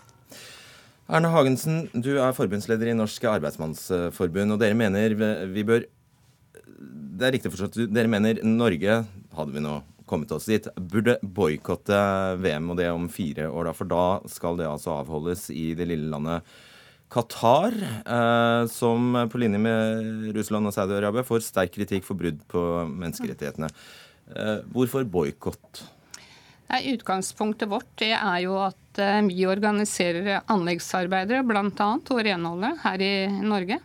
Erne 1.09 1.31
Hagensen, 1.33 1.87
du 1.97 2.19
er 2.21 2.35
forbundsleder 2.37 2.91
i 2.91 2.97
Norsk 2.97 3.23
Arbeidsmannsforbund, 3.31 4.53
og 4.53 4.59
dere 4.61 4.77
mener 4.77 5.15
vi 5.49 5.65
bør 5.65 5.87
Det 6.69 7.25
er 7.25 7.33
riktig 7.33 7.53
forstått, 7.55 7.79
dere 7.89 8.11
mener 8.13 8.43
Norge, 8.45 8.99
hadde 9.35 9.55
vi 9.55 9.63
nå 9.65 9.79
kommet 10.09 10.31
oss 10.37 10.47
dit, 10.49 10.69
burde 10.77 11.17
boikotte 11.23 11.97
VM, 12.41 12.69
og 12.71 12.79
det 12.81 12.91
om 12.93 13.09
fire 13.13 13.49
år, 13.49 13.71
da, 13.71 13.75
for 13.77 13.89
da 13.89 14.05
skal 14.29 14.61
det 14.61 14.69
altså 14.69 14.99
avholdes 14.99 15.49
i 15.53 15.73
det 15.77 15.89
lille 15.89 16.13
landet 16.13 16.45
Qatar, 17.09 17.73
eh, 18.05 18.69
som 18.69 19.17
på 19.33 19.41
linje 19.41 19.61
med 19.65 20.29
Russland 20.37 20.69
og 20.69 20.77
Saudi-Arabia 20.77 21.25
får 21.25 21.47
sterk 21.49 21.73
kritikk 21.73 22.05
for 22.05 22.21
brudd 22.21 22.45
på 22.53 22.65
menneskerettighetene. 22.85 23.73
Eh, 24.37 24.59
hvorfor 24.77 25.09
boikott? 25.09 25.89
Utgangspunktet 26.69 27.69
vårt 27.71 27.89
det 27.97 28.13
er 28.13 28.41
jo 28.45 28.59
at 28.61 29.01
eh, 29.01 29.23
vi 29.25 29.47
organiserer 29.49 30.43
anleggsarbeidere 30.53 31.41
bl.a. 31.49 31.87
og 31.97 32.21
renholdet 32.27 32.83
her 32.83 33.05
i 33.05 33.15
Norge. 33.41 33.79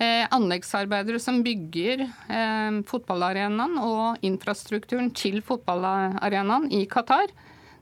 Eh, 0.00 0.24
anleggsarbeidere 0.32 1.20
som 1.20 1.42
bygger 1.44 2.06
eh, 2.06 2.78
fotballarenaen 2.88 3.76
og 3.78 4.24
infrastrukturen 4.24 5.12
til 5.14 5.42
fotballarenaen 5.44 6.70
i 6.72 6.86
Qatar. 6.90 7.28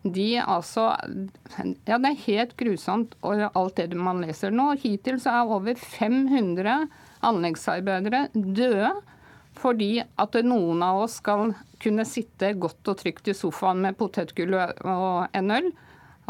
de 0.03 0.43
altså 0.43 0.91
Ja, 1.87 1.99
det 2.03 2.11
er 2.11 2.25
helt 2.27 2.57
grusomt 2.59 3.15
alt 3.23 3.77
det 3.77 3.95
man 3.95 4.21
leser. 4.27 4.51
Nå 4.51 4.73
hittil 4.83 5.21
så 5.23 5.39
er 5.39 5.55
over 5.55 5.79
500 5.79 6.89
anleggsarbeidere 7.23 8.27
døde 8.35 8.91
fordi 9.63 10.03
at 10.03 10.37
noen 10.43 10.83
av 10.83 11.05
oss 11.05 11.21
skal 11.21 11.55
kunne 11.83 12.07
sitte 12.09 12.53
godt 12.59 12.91
og 12.91 12.99
trygt 12.99 13.31
i 13.31 13.37
sofaen 13.37 13.83
med 13.85 13.97
potetgull 13.99 14.57
og 14.59 15.37
en 15.39 15.55
øl 15.55 15.71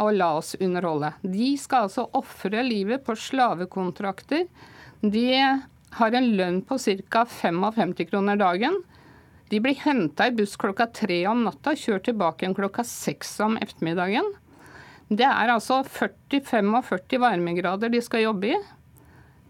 og 0.01 0.15
la 0.17 0.31
oss 0.39 0.55
underholde. 0.59 1.13
De 1.21 1.53
skal 1.61 1.87
altså 1.87 2.07
ofre 2.17 2.63
livet 2.65 3.05
på 3.05 3.17
slavekontrakter. 3.19 4.47
De 5.01 5.27
har 5.99 6.17
en 6.17 6.31
lønn 6.39 6.63
på 6.65 6.79
ca. 6.81 7.25
55 7.29 7.95
kroner 8.09 8.41
dagen. 8.41 8.79
De 9.53 9.61
blir 9.61 9.77
henta 9.85 10.31
i 10.31 10.33
buss 10.33 10.57
klokka 10.57 10.87
tre 10.97 11.19
om 11.29 11.43
natta, 11.45 11.75
kjørt 11.77 12.07
tilbake 12.09 12.47
igjen 12.47 12.57
klokka 12.57 12.85
seks 12.89 13.35
om 13.45 13.59
ettermiddagen. 13.61 14.31
Det 15.13 15.29
er 15.29 15.53
altså 15.53 15.83
40-45 15.85 17.21
varmegrader 17.21 17.93
de 17.93 18.01
skal 18.01 18.25
jobbe 18.25 18.55
i. 18.55 18.61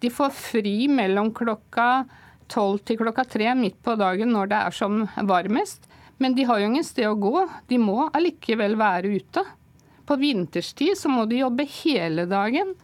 De 0.03 0.11
får 0.11 0.35
fri 0.35 0.89
mellom 0.91 1.31
klokka 1.31 2.03
tolv 2.51 2.83
til 2.87 2.99
klokka 3.01 3.25
tre 3.29 3.53
midt 3.59 3.79
på 3.85 3.97
dagen 4.01 4.33
når 4.35 4.51
det 4.51 4.61
er 4.61 4.77
som 4.77 5.03
varmest. 5.29 5.89
Men 6.23 6.37
de 6.37 6.47
har 6.47 6.61
jo 6.61 6.71
ingen 6.71 6.87
sted 6.87 7.09
å 7.09 7.19
gå. 7.19 7.47
De 7.69 7.79
må 7.83 8.07
allikevel 8.15 8.77
være 8.79 9.11
ute. 9.19 9.45
På 10.07 10.17
vinterstid 10.21 10.99
så 10.99 11.11
må 11.11 11.27
de 11.27 11.43
jobbe 11.43 11.67
hele 11.83 12.27
dagen. 12.31 12.75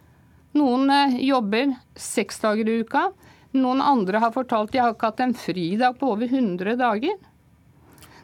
Noen 0.57 0.89
eh, 0.89 1.17
jobber 1.29 1.75
seks 1.95 2.39
dager 2.43 2.69
i 2.69 2.79
uka. 2.83 3.09
Noen 3.55 3.81
andre 3.81 4.21
har 4.21 4.33
fortalt 4.33 4.73
de 4.73 4.81
har 4.81 4.93
ikke 4.93 5.11
hatt 5.11 5.23
en 5.25 5.35
fridag 5.37 5.97
på 5.99 6.11
over 6.13 6.29
100 6.29 6.77
dager. 6.79 7.17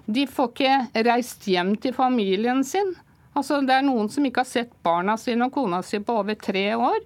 De 0.06 0.28
får 0.30 0.52
ikke 0.52 1.04
reist 1.08 1.48
hjem 1.50 1.74
til 1.82 1.96
familien 1.98 2.62
sin. 2.66 2.94
Altså, 3.36 3.60
det 3.66 3.74
er 3.74 3.86
noen 3.88 4.10
som 4.12 4.26
ikke 4.26 4.44
har 4.44 4.50
sett 4.50 4.76
barna 4.86 5.18
sine 5.20 5.48
og 5.48 5.56
kona 5.56 5.82
si 5.84 6.00
på 6.00 6.20
over 6.22 6.38
tre 6.40 6.68
år. 6.78 7.00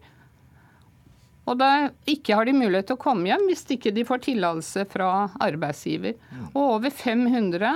Og 1.49 1.57
da 1.57 1.89
ikke 2.09 2.37
har 2.37 2.45
de 2.45 2.53
mulighet 2.53 2.91
til 2.91 2.97
å 2.99 3.01
komme 3.01 3.29
hjem 3.31 3.47
hvis 3.49 3.65
ikke 3.73 3.93
de 3.95 4.05
får 4.05 4.21
tillatelse 4.27 4.85
fra 4.91 5.09
arbeidsgiver. 5.41 6.17
Og 6.53 6.61
over 6.77 6.93
500 6.93 7.71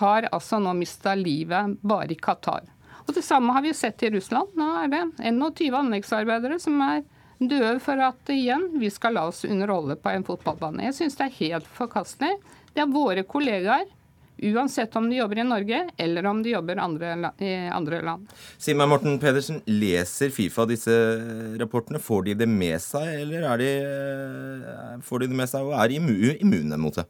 har 0.00 0.28
altså 0.34 0.58
nå 0.58 0.72
mista 0.74 1.14
livet 1.14 1.76
bare 1.86 2.10
i 2.10 2.18
Qatar. 2.18 2.66
Og 3.04 3.14
Det 3.14 3.22
samme 3.22 3.52
har 3.52 3.62
vi 3.62 3.74
sett 3.76 4.02
i 4.02 4.10
Russland. 4.10 4.56
Nå 4.58 4.70
er 4.80 4.90
det 4.90 5.02
21 5.22 5.76
anleggsarbeidere 5.78 6.58
som 6.62 6.80
er 6.82 7.04
døde 7.38 7.78
for 7.82 8.00
at 8.00 8.30
igjen, 8.32 8.70
vi 8.80 8.90
skal 8.90 9.14
la 9.18 9.26
oss 9.28 9.44
underholde 9.44 9.96
på 10.00 10.10
en 10.10 10.24
fotballbane. 10.26 10.86
Jeg 10.88 10.96
syns 10.98 11.18
det 11.18 11.26
er 11.28 11.38
helt 11.38 11.68
forkastelig. 11.76 12.38
Det 12.74 12.82
er 12.82 12.90
våre 12.90 13.22
kollegaer. 13.28 13.86
Uansett 14.42 14.96
om 14.98 15.06
de 15.10 15.20
jobber 15.20 15.38
i 15.38 15.46
Norge 15.46 15.80
eller 15.96 16.26
om 16.26 16.42
de 16.42 16.50
jobber 16.56 16.80
andre, 16.82 17.14
i 17.38 17.52
andre 17.70 18.00
land. 18.02 18.30
Si 18.58 18.74
meg, 18.74 18.88
Morten 18.90 19.18
Pedersen, 19.22 19.60
leser 19.70 20.32
Fifa 20.34 20.66
disse 20.66 20.94
rapportene? 21.60 22.02
Får 22.02 22.26
de 22.26 22.38
det 22.42 22.48
med 22.50 22.82
seg, 22.82 23.06
eller 23.22 23.46
de, 23.62 23.70
eh, 23.84 24.96
får 25.06 25.22
de 25.22 25.30
det 25.30 25.38
med 25.38 25.50
seg 25.50 25.68
og 25.68 25.76
er 25.78 25.94
immune 25.94 26.80
mot 26.82 26.98
det? 26.98 27.06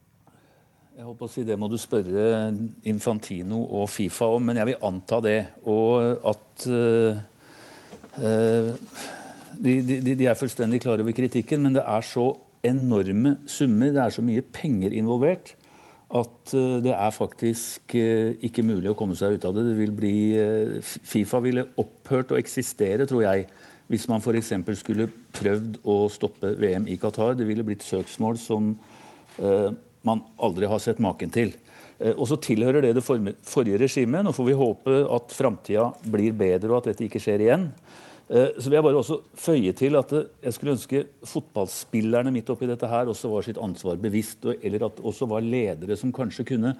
Jeg 0.95 1.03
håper 1.03 1.27
å 1.27 1.31
si 1.31 1.43
Det 1.43 1.57
må 1.59 1.67
du 1.67 1.75
spørre 1.81 2.53
Infantino 2.87 3.65
og 3.81 3.89
Fifa 3.91 4.29
om, 4.31 4.45
men 4.47 4.61
jeg 4.61 4.69
vil 4.69 4.85
anta 4.87 5.19
det. 5.25 5.39
Og 5.67 6.21
at 6.31 6.67
uh, 6.71 7.17
uh, 8.21 8.69
de, 9.59 9.73
de, 9.81 10.13
de, 10.13 10.29
er 10.29 10.39
fullstendig 10.39 10.79
klare 10.85 11.03
over 11.03 11.15
kritikken, 11.15 11.65
men 11.65 11.75
det 11.75 11.83
er 11.83 12.05
så 12.05 12.29
enorme 12.65 13.35
summer, 13.49 13.91
det 13.91 14.05
er 14.05 14.15
så 14.15 14.23
mye 14.25 14.45
penger 14.55 14.95
involvert, 14.95 15.51
at 16.13 16.53
uh, 16.53 16.77
det 16.85 16.93
er 16.93 17.13
faktisk 17.13 17.95
uh, 17.97 18.35
ikke 18.45 18.65
mulig 18.65 18.91
å 18.91 18.97
komme 18.97 19.17
seg 19.17 19.37
ut 19.37 19.47
av 19.47 19.55
det. 19.57 19.65
det 19.69 19.77
vil 19.79 19.93
bli, 19.95 20.17
uh, 20.37 20.77
Fifa 20.83 21.41
ville 21.43 21.65
opphørt 21.81 22.33
å 22.35 22.39
eksistere, 22.39 23.07
tror 23.09 23.25
jeg, 23.25 23.47
hvis 23.89 24.07
man 24.09 24.21
f.eks. 24.21 24.53
skulle 24.79 25.09
prøvd 25.35 25.79
å 25.81 25.97
stoppe 26.13 26.53
VM 26.61 26.87
i 26.89 26.97
Qatar. 27.01 27.35
Det 27.37 27.47
ville 27.49 27.65
blitt 27.65 27.85
søksmål 27.85 28.39
som 28.41 28.71
man 30.07 30.21
aldri 30.41 30.65
har 30.71 30.79
sett 30.81 30.97
maken 31.03 31.29
til. 31.29 31.51
Og 32.15 32.23
så 32.31 32.37
tilhører 32.41 32.81
det 32.81 32.95
det 32.97 33.03
forrige 33.05 33.77
regimet. 33.83 34.25
Nå 34.25 34.31
får 34.33 34.47
vi 34.47 34.55
håpe 34.57 34.95
at 35.13 35.35
framtida 35.35 35.89
blir 36.01 36.33
bedre, 36.33 36.71
og 36.71 36.79
at 36.79 36.89
dette 36.89 37.05
ikke 37.05 37.21
skjer 37.21 37.43
igjen. 37.45 37.67
Eh, 38.25 38.57
så 38.57 38.69
vil 38.69 38.79
jeg 38.79 38.85
bare 38.87 39.01
også 39.01 39.19
føye 39.37 39.71
til 39.77 39.95
at 39.99 40.13
jeg 40.17 40.53
skulle 40.55 40.73
ønske 40.73 41.03
fotballspillerne 41.29 42.33
midt 42.33 42.49
oppi 42.49 42.69
dette 42.69 42.89
her 42.89 43.11
også 43.11 43.29
var 43.29 43.45
sitt 43.45 43.61
ansvar 43.61 43.99
bevisst, 44.01 44.47
eller 44.61 44.87
at 44.87 45.01
også 45.05 45.27
var 45.29 45.45
ledere 45.45 45.97
som 45.99 46.13
kanskje 46.13 46.47
kunne 46.49 46.73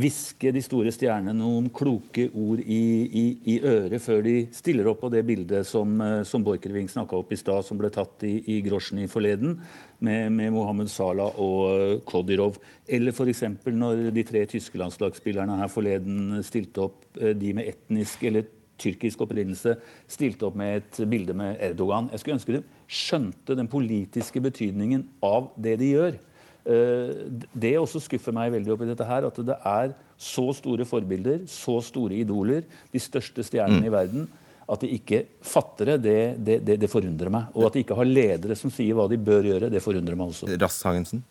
hviske 0.00 0.52
de 0.54 0.60
store 0.62 0.92
stjernene 0.94 1.34
noen 1.34 1.66
kloke 1.74 2.28
ord 2.38 2.60
i, 2.62 2.78
i, 3.02 3.24
i, 3.42 3.56
øret 3.66 4.00
før 4.00 4.20
de 4.22 4.34
stiller 4.54 4.86
opp 4.86 5.00
på 5.02 5.10
det 5.12 5.24
bildet 5.26 5.66
som, 5.68 5.96
eh, 6.00 6.22
som 6.24 6.46
Borchgrevink 6.46 6.92
snakka 6.94 7.18
opp 7.18 7.34
i 7.34 7.38
stad, 7.40 7.66
som 7.66 7.76
ble 7.76 7.90
tatt 7.92 8.24
i, 8.24 8.38
i 8.54 8.60
Grosjny 8.64 9.04
forleden, 9.10 9.58
med, 10.00 10.30
med 10.32 10.54
Mohammed 10.54 10.88
Salah 10.88 11.36
og 11.42 12.00
Kodirov. 12.08 12.56
Eller 12.88 13.12
f.eks. 13.12 13.42
når 13.66 14.06
de 14.14 14.24
tre 14.24 14.46
tyske 14.48 14.80
landslagsspillerne 14.80 15.58
her 15.60 15.68
forleden 15.68 16.38
stilte 16.46 16.86
opp, 16.86 17.02
de 17.18 17.52
med 17.58 17.68
etnisk 17.74 18.24
eller 18.30 18.48
tyrkisk 18.80 19.22
opprinnelse 19.26 19.76
stilte 20.10 20.48
opp 20.48 20.58
med 20.58 20.80
et 20.80 21.00
bilde 21.10 21.36
med 21.36 21.60
Erdogan. 21.70 22.10
Jeg 22.12 22.22
skulle 22.22 22.38
ønske 22.38 22.56
de 22.56 22.64
skjønte 22.90 23.56
den 23.58 23.70
politiske 23.70 24.42
betydningen 24.42 25.06
av 25.24 25.52
det 25.60 25.76
de 25.82 25.94
gjør. 25.94 26.18
Eh, 26.64 27.14
det 27.56 27.76
også 27.80 28.02
skuffer 28.04 28.34
meg 28.36 28.52
veldig 28.56 28.74
opp 28.74 28.84
i 28.84 28.90
dette 28.90 29.06
her, 29.08 29.26
at 29.28 29.40
det 29.46 29.56
er 29.56 29.94
så 30.20 30.50
store 30.56 30.84
forbilder, 30.88 31.44
så 31.48 31.78
store 31.84 32.18
idoler, 32.20 32.66
de 32.92 33.00
største 33.00 33.44
stjernene 33.46 33.84
mm. 33.84 33.88
i 33.88 33.94
verden. 33.94 34.30
At 34.70 34.84
de 34.84 34.92
ikke 34.94 35.24
fatter 35.42 35.96
det, 35.98 36.20
det, 36.38 36.58
det, 36.62 36.76
det, 36.78 36.90
forundrer 36.90 37.32
meg. 37.32 37.48
Og 37.56 37.66
at 37.66 37.74
de 37.74 37.82
ikke 37.82 37.96
har 37.98 38.06
ledere 38.06 38.54
som 38.58 38.70
sier 38.70 38.94
hva 38.94 39.08
de 39.10 39.18
bør 39.18 39.48
gjøre, 39.48 39.70
det 39.72 39.82
forundrer 39.82 40.18
meg 40.18 40.30
også. 40.30 40.50
Rass 40.60 40.78
Hagensen? 40.86 41.24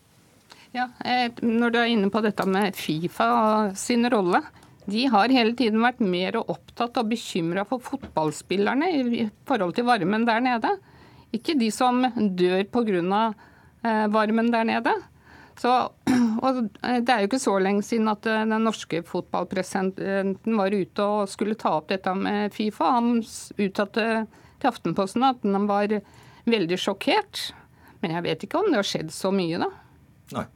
Ja, 0.76 0.90
eh, 1.06 1.32
Når 1.42 1.72
du 1.72 1.78
er 1.80 1.92
inne 1.94 2.12
på 2.14 2.22
dette 2.22 2.46
med 2.46 2.76
Fifa 2.78 3.30
og 3.36 3.78
sin 3.80 4.06
rolle, 4.12 4.42
de 4.92 5.06
har 5.12 5.34
hele 5.34 5.56
tiden 5.58 5.84
vært 5.84 6.02
mer 6.04 6.38
opptatt 6.42 6.98
og 7.00 7.12
bekymra 7.12 7.66
for 7.70 7.84
fotballspillerne 7.84 8.90
i 8.94 9.28
forhold 9.50 9.76
til 9.78 9.88
varmen 9.88 10.26
der 10.28 10.44
nede. 10.44 10.74
Ikke 11.36 11.56
de 11.60 11.70
som 11.74 12.02
dør 12.16 12.66
pga. 12.74 13.24
Eh, 13.80 14.06
varmen 14.12 14.52
der 14.52 14.66
nede. 14.68 14.94
Så, 15.60 15.72
og 16.44 16.58
det 16.84 17.14
er 17.14 17.24
jo 17.24 17.30
ikke 17.30 17.40
så 17.40 17.56
lenge 17.64 17.84
siden 17.88 18.12
at 18.12 18.28
eh, 18.28 18.44
den 18.48 18.66
norske 18.68 19.02
fotballpresidenten 19.08 20.58
var 20.60 20.76
ute 20.76 21.06
og 21.06 21.32
skulle 21.32 21.58
ta 21.60 21.78
opp 21.78 21.90
dette 21.92 22.14
med 22.16 22.54
Fifa. 22.56 22.94
Han 22.98 23.22
uttalte 23.22 24.08
til 24.60 24.72
Aftenposten 24.72 25.24
at 25.28 25.44
han 25.48 25.68
var 25.70 25.96
veldig 26.50 26.80
sjokkert. 26.80 27.50
Men 28.04 28.16
jeg 28.18 28.28
vet 28.28 28.48
ikke 28.48 28.62
om 28.62 28.72
det 28.72 28.80
har 28.80 28.88
skjedd 28.88 29.14
så 29.16 29.32
mye, 29.36 29.60
da. 29.62 29.70
Nei. 30.36 30.48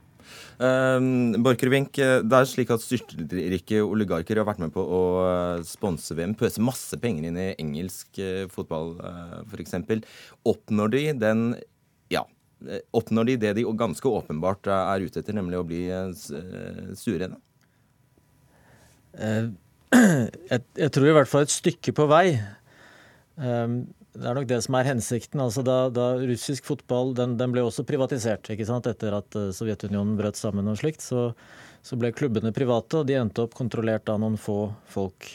Uh, 0.60 1.36
Borchgrevink, 1.44 1.98
eh, 2.02 2.20
det 2.24 2.40
er 2.40 2.50
slik 2.50 2.72
at 2.74 2.84
styrtrike 2.84 3.82
oligarker 3.84 4.40
har 4.40 4.48
vært 4.48 4.62
med 4.64 4.74
på 4.76 4.84
å 4.84 5.02
eh, 5.24 5.64
sponse 5.68 6.16
VM, 6.18 6.36
pøse 6.38 6.64
masse 6.64 6.98
penger 7.02 7.30
inn 7.30 7.40
i 7.40 7.50
engelsk 7.62 8.20
uh, 8.22 8.46
fotball 8.54 8.96
f.eks. 9.48 9.78
Oppnår 10.50 10.94
de 10.94 11.04
den 11.22 11.44
ja, 12.14 12.24
oppnår 12.96 13.32
de 13.32 13.40
det 13.46 13.56
de 13.60 13.66
ganske 13.80 14.10
åpenbart 14.10 14.70
er 14.72 15.06
ute 15.06 15.22
etter, 15.24 15.36
nemlig 15.36 15.60
å 15.60 15.68
bli 15.68 15.84
stuerene? 16.98 17.40
Jeg, 19.94 20.62
jeg, 20.74 20.90
tror 20.90 21.06
i 21.06 21.12
hvert 21.14 21.30
fall 21.30 21.44
et 21.46 21.52
stykke 21.54 21.92
på 21.94 22.08
vei. 22.10 22.32
Det 24.14 24.30
er 24.30 24.38
nok 24.38 24.50
det 24.50 24.60
som 24.62 24.78
er 24.78 24.88
hensikten. 24.92 25.42
Altså 25.42 25.64
da, 25.66 25.78
da 25.90 26.14
russisk 26.22 26.68
fotball 26.70 27.16
den, 27.18 27.36
den, 27.40 27.54
ble 27.54 27.66
også 27.66 27.86
privatisert 27.88 28.52
ikke 28.54 28.68
sant? 28.70 28.90
etter 28.90 29.16
at 29.18 29.38
eh, 29.40 29.50
Sovjetunionen 29.56 30.18
brøt 30.20 30.38
sammen 30.38 30.70
og 30.70 30.78
slikt. 30.82 31.02
Så, 31.02 31.32
så, 31.82 31.98
ble 32.00 32.14
klubbene 32.16 32.54
private, 32.54 33.02
og 33.02 33.10
de 33.10 33.18
endte 33.18 33.46
opp 33.46 33.58
kontrollert 33.58 34.12
av 34.14 34.22
noen 34.22 34.38
få 34.38 34.68
folk. 34.94 35.32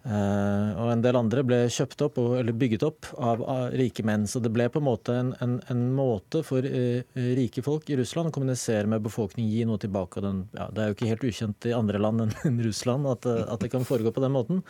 Eh, 0.00 0.68
og 0.80 0.92
en 0.92 1.02
del 1.04 1.16
andre 1.16 1.46
ble 1.48 1.62
kjøpt 1.72 2.04
opp, 2.04 2.20
eller 2.36 2.56
bygget 2.60 2.84
opp, 2.90 3.08
av, 3.16 3.40
av 3.40 3.74
rike 3.80 4.04
menn. 4.04 4.28
Så 4.28 4.44
det 4.44 4.52
ble 4.52 4.68
på 4.68 4.84
en 4.84 4.88
måte 4.90 5.16
en, 5.16 5.32
en, 5.40 5.56
en 5.72 5.82
måte 5.96 6.44
for 6.44 6.68
eh, 6.68 7.00
rike 7.40 7.64
folk 7.64 7.88
i 7.88 7.98
Russland 8.02 8.28
å 8.28 8.36
kommunisere 8.36 8.84
med 8.84 9.04
befolkningen, 9.08 9.52
gi 9.56 9.66
noe 9.68 9.80
tilbake. 9.80 10.20
Den, 10.24 10.44
ja, 10.60 10.68
det 10.68 10.84
er 10.84 10.92
jo 10.92 11.00
ikke 11.00 11.12
helt 11.14 11.28
ukjent 11.32 11.72
i 11.72 11.76
andre 11.76 12.04
land 12.04 12.28
enn 12.28 12.64
Russland 12.68 13.08
at, 13.16 13.24
at 13.24 13.64
det 13.64 13.72
kan 13.72 13.88
foregå 13.88 14.12
på 14.12 14.28
den 14.28 14.36
måten. 14.36 14.64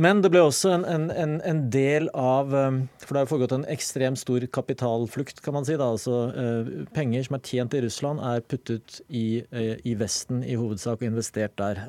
Men 0.00 0.22
det 0.24 0.30
ble 0.32 0.40
også 0.40 0.70
en, 0.72 1.10
en, 1.12 1.34
en, 1.44 1.58
del 1.72 2.08
av 2.16 2.54
um, 2.54 2.78
For 3.02 3.12
det 3.12 3.24
har 3.24 3.28
foregått 3.28 3.52
en 3.58 3.68
ekstremt 3.68 4.20
stor 4.20 4.44
kapitalflukt, 4.48 5.42
kan 5.44 5.56
man 5.58 5.68
si. 5.68 5.76
Da. 5.76 5.90
Altså, 5.92 6.24
uh, 6.32 6.88
penger 6.96 7.28
som 7.28 7.36
er 7.36 7.44
tjent 7.44 7.76
i 7.76 7.82
Russland, 7.84 8.22
er 8.24 8.40
puttet 8.40 9.02
i, 9.08 9.42
uh, 9.52 9.76
i 9.84 9.96
Vesten 10.00 10.40
i 10.48 10.56
hovedsak 10.56 11.02
og 11.02 11.10
investert 11.10 11.58
der. 11.60 11.84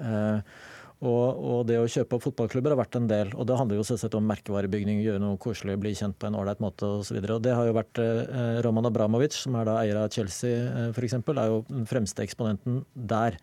Og, 1.04 1.36
og, 1.36 1.62
det 1.68 1.76
å 1.82 1.88
kjøpe 1.90 2.16
opp 2.16 2.24
fotballklubber 2.24 2.72
har 2.72 2.80
vært 2.80 2.96
en 2.96 3.08
del. 3.10 3.32
Og 3.36 3.48
det 3.48 3.58
handler 3.60 3.80
jo 3.80 3.88
selvsagt 3.88 4.16
om 4.16 4.28
merkevarebygning, 4.28 5.02
gjøre 5.04 5.20
noe 5.20 5.40
koselig, 5.42 5.76
bli 5.84 5.92
kjent 6.00 6.16
på 6.20 6.30
en 6.30 6.38
ålreit 6.40 6.64
måte 6.64 6.88
osv. 6.88 7.18
Og, 7.20 7.26
så 7.28 7.36
og 7.36 7.42
det 7.44 7.56
har 7.58 7.68
jo 7.68 7.76
vært 7.76 8.00
eh, 8.00 8.60
Roman 8.64 8.88
Abramovic, 8.88 9.36
som 9.36 9.58
er 9.60 9.68
da 9.68 9.82
eier 9.82 10.00
av 10.00 10.14
Chelsea 10.16 10.92
f.eks., 10.94 11.18
er 11.20 11.50
jo 11.52 11.60
den 11.68 11.90
fremste 11.90 12.24
eksponenten 12.24 12.86
der. 12.96 13.36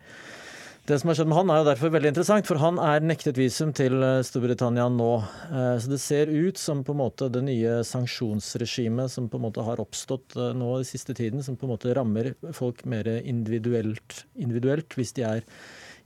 Det 0.89 0.97
som 0.97 1.11
har 1.11 1.17
skjedd 1.19 1.29
med 1.29 1.37
han 1.37 1.51
er 1.53 1.59
jo 1.61 1.65
derfor 1.67 1.91
veldig 1.93 2.09
interessant, 2.09 2.47
for 2.49 2.57
han 2.57 2.79
er 2.81 3.03
nektet 3.05 3.37
visum 3.37 3.69
til 3.77 4.01
eh, 4.01 4.23
Storbritannia 4.25 4.87
nå. 4.89 5.09
Eh, 5.53 5.75
så 5.77 5.91
det 5.91 5.99
ser 6.01 6.31
ut 6.33 6.57
som 6.57 6.81
på 6.81 6.95
en 6.95 6.99
måte 7.03 7.27
det 7.29 7.43
nye 7.45 7.75
sanksjonsregimet 7.85 9.13
som 9.13 9.27
på 9.29 9.37
en 9.37 9.45
måte 9.45 9.61
har 9.67 9.81
oppstått 9.83 10.33
eh, 10.39 10.49
nå 10.57 10.71
i 10.79 10.87
siste 10.89 11.13
tiden, 11.17 11.45
som 11.45 11.53
på 11.53 11.67
en 11.67 11.75
måte 11.75 11.93
rammer 11.93 12.31
folk 12.57 12.81
mer 12.89 13.05
individuelt, 13.21 14.23
individuelt 14.33 14.97
hvis 14.97 15.13
de 15.19 15.27
er 15.29 15.45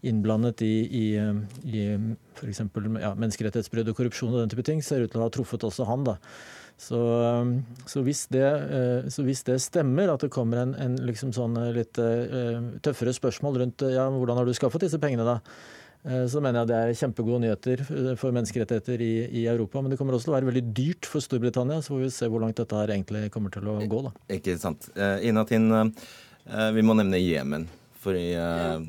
innblandet 0.06 0.60
i, 0.68 0.74
i, 0.84 1.06
i 1.72 1.88
f.eks. 2.36 2.66
Ja, 3.00 3.16
menneskerettighetsbrudd 3.16 3.94
og 3.94 3.98
korrupsjon 3.98 4.36
og 4.36 4.44
den 4.44 4.52
type 4.52 4.68
ting, 4.68 4.84
ser 4.84 5.08
ut 5.08 5.16
til 5.16 5.24
å 5.24 5.30
ha 5.30 5.32
truffet 5.34 5.64
også 5.66 5.88
han. 5.88 6.04
da. 6.12 6.20
Så, 6.78 7.00
um, 7.42 7.64
så, 7.88 8.02
hvis 8.04 8.26
det, 8.34 8.44
uh, 8.44 9.08
så, 9.12 9.24
hvis 9.24 9.46
det, 9.48 9.62
stemmer, 9.64 10.12
at 10.12 10.26
det 10.26 10.32
kommer 10.34 10.66
en, 10.66 10.76
en 10.76 10.98
liksom 11.08 11.32
sånn 11.36 11.56
uh, 11.58 11.72
litt 11.76 11.96
uh, 12.02 12.76
tøffere 12.84 13.16
spørsmål 13.16 13.62
rundt 13.62 13.86
ja, 13.96 14.10
hvordan 14.12 14.42
har 14.42 14.48
du 14.48 14.54
skaffet 14.58 14.88
disse 14.88 15.00
pengene, 15.02 15.28
da? 15.28 15.40
Så 16.06 16.38
mener 16.38 16.60
jeg 16.60 16.70
det 16.70 16.76
er 16.78 16.98
kjempegode 17.00 17.40
nyheter 17.42 17.80
for 18.22 18.30
menneskerettigheter 18.30 19.02
i, 19.02 19.14
i, 19.40 19.48
Europa. 19.50 19.82
Men 19.82 19.90
det 19.90 19.98
kommer 19.98 20.14
også 20.14 20.28
til 20.28 20.36
å 20.36 20.36
være 20.36 20.50
veldig 20.52 20.62
dyrt 20.78 21.10
for 21.10 21.26
Storbritannia. 21.26 21.80
Så 21.82 21.96
får 21.96 22.04
vi 22.04 22.10
se 22.14 22.30
hvor 22.30 22.44
langt 22.44 22.60
dette 22.62 22.78
her 22.78 22.94
egentlig 22.94 23.24
kommer 23.34 23.50
til 23.50 23.66
å 23.74 23.80
gå. 23.90 24.04
da. 24.06 24.12
Ikke 24.38 24.54
sant. 24.62 24.86
Inatin, 25.26 25.66
vi 26.78 26.86
må 26.86 26.94
nevne 27.02 27.24
Jemen. 27.24 27.66
For 28.06 28.14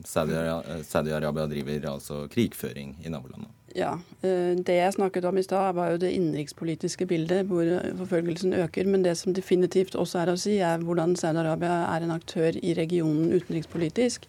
Saudi-Arabia 0.04 1.48
driver 1.54 1.88
altså 1.94 2.26
krigføring 2.36 2.98
i 3.00 3.14
nabolandet. 3.16 3.55
Ja. 3.76 3.92
Eh, 4.24 4.56
det 4.56 4.78
jeg 4.78 4.94
snakket 4.96 5.26
om 5.28 5.36
i 5.36 5.44
stad, 5.44 5.74
var 5.76 5.92
jo 5.92 6.00
det 6.00 6.14
innenrikspolitiske 6.16 7.06
bildet, 7.06 7.46
hvor 7.50 7.68
forfølgelsen 7.98 8.56
øker. 8.56 8.88
Men 8.88 9.04
det 9.04 9.16
som 9.20 9.34
definitivt 9.36 9.98
også 9.98 10.22
er 10.22 10.32
å 10.32 10.40
si, 10.40 10.58
er 10.64 10.80
hvordan 10.84 11.16
Saudi-Arabia 11.16 11.82
er 11.92 12.06
en 12.06 12.14
aktør 12.16 12.56
i 12.56 12.74
regionen 12.78 13.34
utenrikspolitisk. 13.36 14.24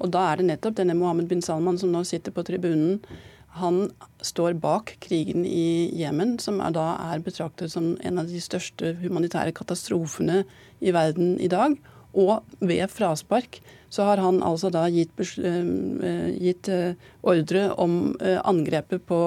Og 0.00 0.12
da 0.12 0.30
er 0.30 0.40
det 0.40 0.48
nettopp 0.50 0.76
denne 0.78 0.96
Mohammed 0.96 1.28
bin 1.28 1.42
Salman 1.44 1.78
som 1.80 1.92
nå 1.92 2.04
sitter 2.08 2.32
på 2.32 2.44
tribunen. 2.44 3.00
Han 3.60 3.88
står 4.22 4.54
bak 4.62 4.94
krigen 5.02 5.46
i 5.48 5.90
Jemen, 5.98 6.36
som 6.38 6.60
er 6.62 6.74
da 6.76 6.92
er 7.10 7.24
betraktet 7.24 7.72
som 7.72 7.96
en 8.06 8.20
av 8.22 8.28
de 8.30 8.40
største 8.40 8.94
humanitære 9.00 9.52
katastrofene 9.56 10.44
i 10.80 10.92
verden 10.94 11.34
i 11.40 11.50
dag. 11.50 11.74
Og 12.18 12.44
ved 12.60 12.90
fraspark 12.90 13.60
så 13.90 14.06
har 14.08 14.22
han 14.22 14.42
altså 14.46 14.70
da 14.72 14.86
gitt, 14.90 15.12
uh, 15.18 16.30
gitt 16.36 16.70
uh, 16.70 16.94
ordre 17.22 17.68
om 17.80 18.16
angrepet 18.20 19.04
på 19.08 19.20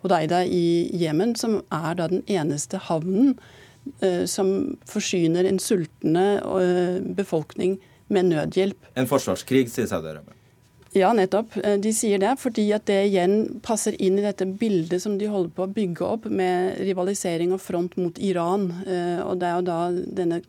Hodeida 0.00 0.44
i 0.46 0.88
Jemen, 0.96 1.34
som 1.36 1.60
er 1.74 1.96
da 1.98 2.08
den 2.08 2.22
eneste 2.30 2.80
havnen 2.88 3.36
som 4.28 4.76
forsyner 4.84 5.46
en 5.48 5.56
sultende 5.58 6.42
befolkning 7.16 7.78
med 8.12 8.28
nødhjelp. 8.28 8.90
En 8.96 9.08
forsvarskrig, 9.08 9.70
sier 9.72 9.88
Saudi-Arabia. 9.88 10.36
Ja, 10.92 11.12
nettopp. 11.14 11.56
Eh, 11.56 11.76
de 11.78 11.92
sier 11.94 12.18
det 12.18 12.32
fordi 12.42 12.64
at 12.74 12.88
det 12.90 12.98
igjen 13.12 13.60
passer 13.62 13.94
inn 14.02 14.16
i 14.18 14.24
dette 14.24 14.46
bildet 14.58 14.98
som 15.04 15.14
de 15.20 15.28
holder 15.30 15.52
på 15.54 15.62
å 15.62 15.70
bygge 15.70 16.02
opp 16.02 16.26
med 16.26 16.80
rivalisering 16.82 17.52
og 17.54 17.62
front 17.62 17.94
mot 18.00 18.18
Iran. 18.18 18.66
Eh, 18.82 19.20
og 19.22 19.38
det 19.38 19.46
er 19.46 19.60
jo 19.60 19.68
da 19.68 19.78
denne 20.18 20.40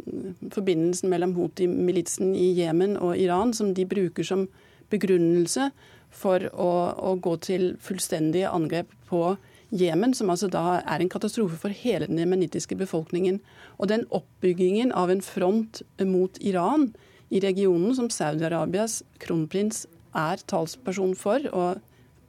forbindelsen 0.49 1.13
mellom 1.13 1.35
Houthi-militsen 1.37 2.33
i 2.33 2.55
Jemen 2.57 2.97
og 2.97 3.21
Iran 3.21 3.53
som 3.53 3.75
de 3.77 3.85
bruker 3.85 4.25
som 4.25 4.47
begrunnelse 4.89 5.69
for 6.09 6.49
å, 6.49 6.71
å 6.97 7.13
gå 7.21 7.37
til 7.45 7.69
fullstendige 7.79 8.49
angrep 8.49 8.89
på 9.13 9.35
Jemen, 9.69 10.17
som 10.17 10.33
altså 10.33 10.49
da 10.51 10.81
er 10.81 10.99
en 10.99 11.13
katastrofe 11.13 11.55
for 11.61 11.71
hele 11.85 12.09
den 12.09 12.17
jemenittiske 12.19 12.75
befolkningen. 12.81 13.37
Og 13.77 13.93
den 13.93 14.09
oppbyggingen 14.09 14.89
av 14.91 15.13
en 15.13 15.21
front 15.21 15.85
mot 16.01 16.41
Iran 16.41 16.89
i 17.29 17.39
regionen 17.39 17.93
som 17.95 18.09
Saudi-Arabias 18.11 19.03
kronprins 19.21 19.85
er 20.17 20.43
talsperson 20.47 21.15
for 21.15 21.47
og 21.51 21.81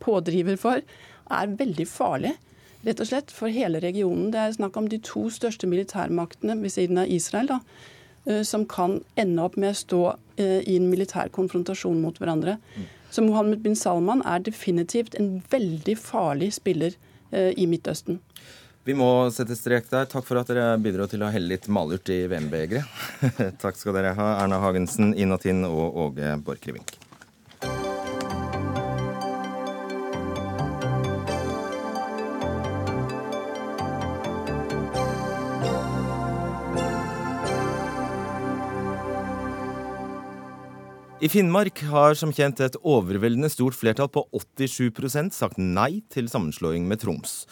pådriver 0.03 0.59
for, 0.59 0.83
er 1.33 1.57
veldig 1.59 1.87
farlig. 1.89 2.35
Rett 2.83 3.01
og 3.03 3.09
slett 3.13 3.31
for 3.31 3.53
hele 3.55 3.81
regionen. 3.83 4.31
Det 4.35 4.41
er 4.43 4.55
snakk 4.57 4.77
om 4.79 4.89
de 4.91 4.99
to 5.07 5.29
største 5.31 5.69
militærmaktene 5.71 6.59
ved 6.63 6.75
siden 6.75 6.99
av 6.99 7.11
Israel. 7.11 7.47
da, 7.47 7.61
eh, 8.27 8.43
som 8.43 8.67
kan 8.67 9.01
ende 9.17 9.43
opp 9.43 9.57
med 9.57 9.71
å 9.71 9.79
stå 9.79 10.17
eh, 10.37 10.61
i 10.67 10.77
en 10.77 10.91
militær 10.91 11.29
konfrontasjon 11.29 12.01
mot 12.01 12.19
hverandre. 12.19 12.59
Så 13.11 13.23
Mohammed 13.23 13.61
bin 13.63 13.77
Salman 13.77 14.23
er 14.27 14.39
definitivt 14.39 15.15
en 15.15 15.43
veldig 15.51 15.99
farlig 15.99 16.53
spiller 16.53 16.95
eh, 17.31 17.53
i 17.57 17.67
Midtøsten. 17.67 18.21
Vi 18.85 18.95
må 18.99 19.31
sette 19.31 19.55
strek 19.55 19.87
der. 19.93 20.09
Takk 20.11 20.27
for 20.27 20.41
at 20.41 20.49
dere 20.51 20.75
bidro 20.83 21.07
til 21.07 21.23
å 21.23 21.31
helle 21.31 21.55
litt 21.55 21.69
malurt 21.71 22.09
i 22.11 22.25
VM-begeret. 22.27 22.83
Takk 23.63 23.79
skal 23.79 23.95
dere 23.95 24.17
ha, 24.19 24.29
Erna 24.43 24.59
Hagensen, 24.65 25.15
Inatin 25.15 25.63
og 25.69 26.01
Åge 26.09 26.35
Borchgrevink. 26.43 26.97
I 41.23 41.29
Finnmark 41.31 41.79
har 41.87 42.17
som 42.19 42.33
kjent 42.35 42.59
et 42.65 42.75
overveldende 42.83 43.47
stort 43.53 43.77
flertall 43.79 44.09
på 44.11 44.25
87% 44.35 45.31
sagt 45.37 45.61
nei 45.63 46.01
til 46.11 46.27
sammenslåing 46.27 46.89
med 46.91 46.99
Troms. 46.99 47.45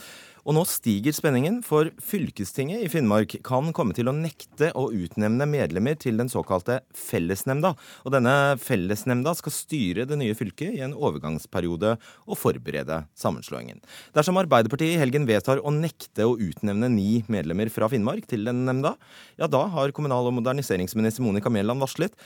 Og 0.48 0.56
nå 0.56 0.62
stiger 0.66 1.12
spenningen, 1.14 1.60
for 1.62 1.90
fylkestinget 2.02 2.84
i 2.84 2.88
Finnmark 2.90 3.36
kan 3.46 3.68
komme 3.76 3.94
til 3.96 4.08
å 4.10 4.14
nekte 4.16 4.70
å 4.78 4.86
utnevne 4.88 5.46
medlemmer 5.46 5.98
til 6.00 6.16
den 6.20 6.30
såkalte 6.32 6.80
fellesnemnda. 6.96 7.74
Og 8.02 8.14
denne 8.14 8.34
fellesnemnda 8.60 9.34
skal 9.38 9.54
styre 9.54 10.06
det 10.08 10.18
nye 10.20 10.34
fylket 10.34 10.78
i 10.78 10.82
en 10.86 10.96
overgangsperiode 10.96 11.92
og 12.24 12.40
forberede 12.40 13.02
sammenslåingen. 13.20 13.82
Dersom 14.16 14.40
Arbeiderpartiet 14.40 14.96
i 14.96 15.00
helgen 15.00 15.28
vedtar 15.28 15.60
å 15.60 15.74
nekte 15.74 16.26
å 16.26 16.38
utnevne 16.40 16.88
ni 16.92 17.22
medlemmer 17.30 17.70
fra 17.72 17.90
Finnmark 17.92 18.26
til 18.30 18.48
den 18.48 18.64
nemnda, 18.66 18.96
ja 19.38 19.50
da 19.50 19.66
har 19.76 19.94
kommunal- 19.96 20.32
og 20.32 20.38
moderniseringsminister 20.40 21.22
Monica 21.26 21.52
Mæland 21.52 21.84
varslet 21.84 22.16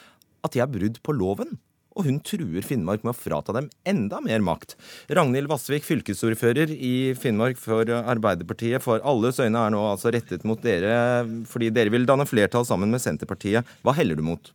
at 0.45 0.55
de 0.55 0.63
er 0.63 0.71
brudd 0.71 1.01
på 1.05 1.15
loven. 1.17 1.57
Og 1.95 2.09
hun 2.09 2.19
truer 2.27 2.65
Finnmark 2.67 3.05
med 3.07 3.13
å 3.13 3.17
frata 3.17 3.55
dem 3.55 3.69
enda 3.87 4.19
mer 4.25 4.43
makt. 4.43 4.75
Ragnhild 5.15 5.47
Vassvik, 5.51 5.87
fylkesordfører 5.87 6.73
i 6.75 7.15
Finnmark 7.19 7.61
for 7.61 7.87
Arbeiderpartiet, 7.87 8.83
for 8.83 9.05
alles 9.07 9.39
øyne 9.39 9.63
er 9.63 9.75
nå 9.75 9.85
altså 9.93 10.11
rettet 10.15 10.47
mot 10.49 10.59
dere 10.63 11.23
fordi 11.51 11.71
dere 11.75 11.95
vil 11.95 12.09
danne 12.09 12.27
flertall 12.27 12.67
sammen 12.67 12.91
med 12.91 13.03
Senterpartiet. 13.05 13.63
Hva 13.87 13.95
heller 13.95 14.19
du 14.19 14.27
mot? 14.27 14.51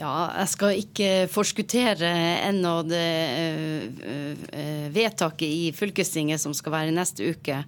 Ja, 0.00 0.30
jeg 0.32 0.48
skal 0.48 0.78
ikke 0.80 1.08
forskuttere 1.28 2.08
ennå 2.46 2.72
det 2.88 3.08
uh, 4.00 4.86
vedtaket 4.94 5.44
i 5.44 5.66
fylkestinget 5.76 6.40
som 6.40 6.54
skal 6.56 6.72
være 6.72 6.94
neste 6.96 7.26
uke. 7.34 7.58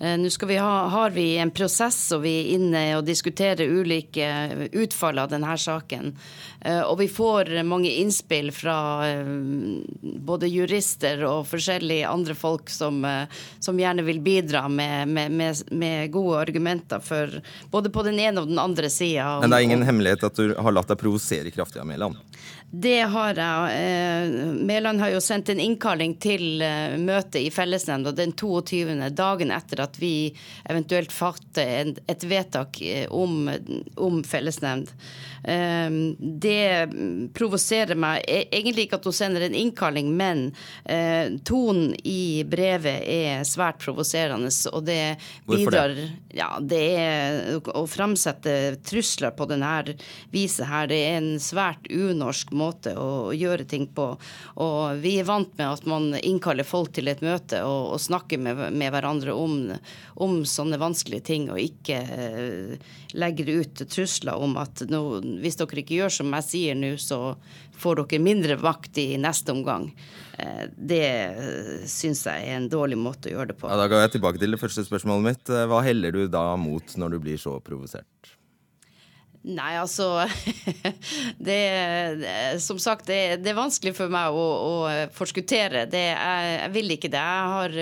Uh, 0.00 0.14
Nå 0.22 0.30
vi 0.48 0.56
ha, 0.56 0.70
har 0.88 1.12
vi 1.12 1.26
en 1.42 1.52
prosess 1.52 1.98
og 2.16 2.22
vi 2.24 2.32
er 2.38 2.48
inne 2.54 2.82
og 2.96 3.04
diskuterer 3.04 3.68
ulike 3.68 4.26
utfall 4.72 5.20
av 5.20 5.28
denne 5.34 5.52
saken. 5.58 6.14
Og 6.62 6.94
vi 7.00 7.08
får 7.10 7.48
mange 7.66 7.90
innspill 7.98 8.52
fra 8.54 8.76
både 10.00 10.46
jurister 10.46 11.24
og 11.26 11.48
forskjellige 11.50 12.06
andre 12.06 12.36
folk 12.38 12.70
som, 12.70 13.00
som 13.58 13.80
gjerne 13.80 14.04
vil 14.06 14.20
bidra 14.22 14.68
med, 14.70 15.10
med, 15.10 15.34
med, 15.34 15.64
med, 15.74 16.12
gode 16.14 16.38
argumenter 16.44 17.02
for 17.02 17.34
både 17.72 17.90
på 17.90 18.06
den 18.06 18.20
ene 18.22 18.44
og 18.44 18.50
den 18.52 18.62
andre 18.62 18.90
sida. 18.94 19.40
Men 19.42 19.50
det 19.50 19.58
er 19.58 19.66
ingen 19.66 19.82
hemmelighet 19.86 20.28
at 20.30 20.38
du 20.38 20.54
har 20.54 20.76
latt 20.76 20.92
deg 20.92 21.02
provosere 21.02 21.50
kraftig 21.54 21.81
av 21.82 21.90
Mæland? 21.90 22.16
Det 22.72 23.00
har 23.00 23.36
jeg. 23.36 23.72
Eh, 23.76 24.52
Mæland 24.64 25.00
har 25.00 25.10
jo 25.12 25.20
sendt 25.20 25.50
en 25.52 25.60
innkalling 25.60 26.14
til 26.16 26.62
eh, 26.64 26.94
møte 26.96 27.42
i 27.44 27.50
fellesnemnda 27.52 28.14
den 28.16 28.32
22. 28.32 28.94
dagen 29.12 29.52
etter 29.52 29.82
at 29.84 29.98
vi 30.00 30.32
eventuelt 30.64 31.12
fatter 31.12 31.92
et 32.08 32.24
vedtak 32.24 32.80
eh, 32.80 33.04
om, 33.12 33.50
om 34.00 34.22
fellesnemnd. 34.24 34.88
Det 35.42 36.64
provoserer 37.34 37.98
meg 37.98 38.20
e-, 38.30 38.44
egentlig 38.54 38.84
ikke 38.86 39.00
at 39.00 39.06
hun 39.08 39.16
sender 39.16 39.42
en 39.42 39.56
innkalling, 39.58 40.12
men 40.14 40.44
tonen 41.42 41.96
i 42.06 42.44
brevet 42.46 43.02
er 43.10 43.42
svært 43.42 43.80
provoserende. 43.82 44.52
Og 44.70 44.84
det 44.86 45.16
bidrar? 45.50 45.96
Ja, 46.30 46.52
det 46.62 46.82
er 46.94 47.58
å 47.74 47.82
framsette 47.90 48.76
trusler 48.86 49.34
på 49.34 49.48
denne 49.50 49.96
viset 50.30 50.70
her. 50.70 50.86
Det 50.92 51.00
er 51.08 51.18
en 51.18 51.32
svært 51.42 51.71
unorsk 51.90 52.52
måte 52.56 52.94
å 52.98 53.32
gjøre 53.36 53.66
ting 53.68 53.86
på. 53.94 54.08
Og 54.62 55.02
vi 55.02 55.16
er 55.20 55.28
vant 55.28 55.50
med 55.58 55.66
at 55.68 55.86
man 55.88 56.10
innkaller 56.18 56.66
folk 56.66 56.92
til 56.96 57.10
et 57.12 57.22
møte 57.24 57.62
og, 57.66 57.94
og 57.94 58.02
snakker 58.02 58.40
med, 58.42 58.64
med 58.72 58.92
hverandre 58.94 59.34
om, 59.36 59.72
om, 60.22 60.40
sånne 60.48 60.80
vanskelige 60.82 61.26
ting, 61.32 61.48
og 61.52 61.60
ikke 61.62 61.98
eh, 61.98 62.90
legger 63.16 63.52
ut 63.62 63.84
trusler 63.92 64.42
om 64.42 64.56
at 64.60 64.84
nå, 64.90 65.02
hvis 65.42 65.60
dere 65.60 65.84
ikke 65.84 66.00
gjør 66.02 66.16
som 66.20 66.36
jeg 66.38 66.48
sier 66.48 66.78
nå, 66.78 66.94
så 67.00 67.36
får 67.82 68.02
dere 68.02 68.22
mindre 68.22 68.58
makt 68.62 69.00
i 69.02 69.08
neste 69.20 69.54
omgang. 69.54 69.88
Eh, 70.38 70.66
det 70.76 71.08
syns 71.90 72.26
jeg 72.28 72.48
er 72.48 72.60
en 72.60 72.70
dårlig 72.72 73.00
måte 73.00 73.30
å 73.30 73.36
gjøre 73.36 73.52
det 73.52 73.58
på. 73.60 73.70
Ja, 73.70 73.80
da 73.80 73.88
går 73.90 74.06
jeg 74.06 74.16
tilbake 74.18 74.42
til 74.42 74.56
det 74.56 74.60
første 74.62 74.86
spørsmålet 74.86 75.28
mitt. 75.30 75.56
Hva 75.70 75.82
heller 75.84 76.14
du 76.14 76.24
da 76.30 76.52
mot 76.60 76.96
når 76.98 77.16
du 77.16 77.22
blir 77.26 77.40
så 77.40 77.58
provosert? 77.64 78.31
Nei, 79.42 79.72
altså 79.74 80.22
det, 81.48 82.58
Som 82.62 82.78
sagt, 82.78 83.08
det, 83.10 83.42
det, 83.42 83.50
er 83.50 83.58
vanskelig 83.58 83.94
for 83.96 84.12
meg 84.12 84.36
å, 84.38 84.44
å 84.44 84.74
forskuttere. 85.16 85.86
Det, 85.90 86.04
jeg, 86.12 86.52
jeg, 86.60 86.70
vil 86.76 86.94
ikke 86.94 87.10
det. 87.10 87.22
Jeg 87.22 87.50
har 87.56 87.74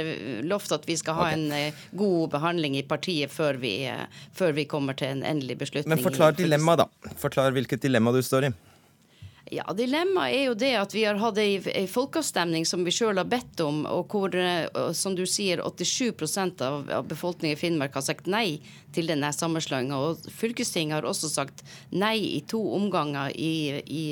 lovt 0.48 0.72
at 0.76 0.88
vi 0.88 0.96
skal 1.00 1.18
ha 1.18 1.28
okay. 1.28 1.36
en 1.36 1.52
eh, 1.56 1.84
god 1.92 2.32
behandling 2.32 2.78
i 2.80 2.84
partiet 2.88 3.32
før 3.32 3.60
vi, 3.60 3.74
eh, 3.90 4.24
før 4.36 4.56
vi 4.56 4.64
kommer 4.70 4.96
til 4.96 5.12
en 5.18 5.24
endelig 5.26 5.58
beslutning. 5.60 5.92
Men 5.92 6.04
forklar 6.04 6.38
dilemmaet, 6.38 6.86
da. 6.86 7.14
Forklar 7.20 7.52
hvilket 7.56 7.84
dilemma 7.84 8.14
du 8.16 8.22
står 8.24 8.48
i. 8.48 8.54
Ja, 9.50 9.64
Dilemmaet 9.74 10.30
er 10.36 10.44
jo 10.44 10.54
det 10.54 10.70
at 10.78 10.92
vi 10.94 11.02
har 11.08 11.16
hatt 11.18 11.38
ei, 11.42 11.58
folkeavstemning 11.90 12.62
som 12.68 12.84
vi 12.86 12.92
sjøl 12.94 13.18
har 13.18 13.26
bedt 13.26 13.58
om, 13.64 13.82
og 13.90 14.12
hvor, 14.12 14.34
eh, 14.38 14.68
som 14.94 15.16
du 15.18 15.24
sier, 15.26 15.58
87 15.66 16.62
av, 16.62 16.86
av 16.86 17.08
befolkningen 17.10 17.56
i 17.56 17.58
Finnmark 17.58 17.98
har 17.98 18.04
sagt 18.06 18.30
nei 18.30 18.60
til 18.94 19.10
denne 19.10 19.32
sammenslåinga. 19.34 19.98
Og 19.98 20.28
fylkestinget 20.38 21.00
har 21.00 21.08
også 21.08 21.30
sagt 21.32 21.64
nei 21.90 22.14
i 22.28 22.40
to 22.46 22.60
omganger 22.76 23.34
i, 23.34 23.82
i 23.90 24.04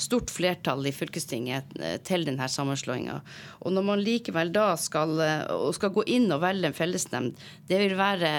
stort 0.00 0.32
flertall 0.32 0.88
i 0.88 0.94
fylkestinget 0.96 1.76
eh, 1.76 1.98
til 2.00 2.24
denne 2.24 2.48
sammenslåinga. 2.48 3.18
Og 3.60 3.76
når 3.76 3.84
man 3.84 4.04
likevel 4.04 4.54
da 4.56 4.70
skal, 4.80 5.12
eh, 5.20 5.44
skal, 5.76 5.92
gå 5.92 6.06
inn 6.08 6.30
og 6.32 6.40
velge 6.46 6.70
en 6.70 6.78
fellesnemnd, 6.80 7.36
det 7.68 7.82
vil 7.84 7.98
være, 8.00 8.32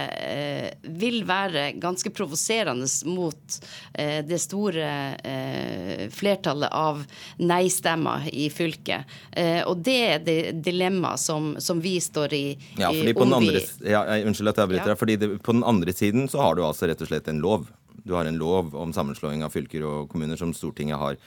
vil 0.98 1.22
være 1.28 1.70
ganske 1.82 2.10
provoserende 2.16 2.88
mot 3.12 3.62
det 3.94 4.38
store 4.42 4.88
flertallet 6.10 6.31
flertallet 6.32 6.72
av 6.72 7.04
nei-stemmer 7.40 8.30
i 8.32 8.50
fylket. 8.50 9.06
Eh, 9.32 9.62
og 9.68 9.84
det 9.84 10.00
er 10.00 10.24
det 10.24 10.40
dilemmaet 10.64 11.20
som, 11.20 11.56
som, 11.60 11.82
vi 11.82 12.00
står 12.02 12.34
i. 12.34 12.46
Ja, 12.78 12.92
fordi 12.92 13.14
på 13.14 13.28
den 13.28 13.38
andre, 13.38 13.62
ja, 13.84 14.04
unnskyld 14.22 14.54
at 14.54 14.60
jeg 14.60 14.70
avbryter 14.70 14.94
ja. 14.94 14.98
fordi 15.00 15.20
det, 15.20 15.32
på 15.44 15.56
den 15.56 15.64
andre 15.68 15.94
siden 15.94 16.30
så 16.32 16.42
har 16.42 16.56
du 16.56 16.66
altså 16.66 16.90
rett 16.90 17.02
og 17.02 17.12
slett 17.12 17.28
en 17.32 17.42
lov. 17.44 17.70
Du 18.04 18.16
har 18.18 18.26
en 18.26 18.40
lov 18.40 18.76
om 18.76 18.94
sammenslåing 18.94 19.44
av 19.46 19.54
fylker 19.54 19.84
og 19.86 20.12
kommuner 20.12 20.40
som 20.40 20.54
Stortinget 20.58 20.98
har, 21.02 21.18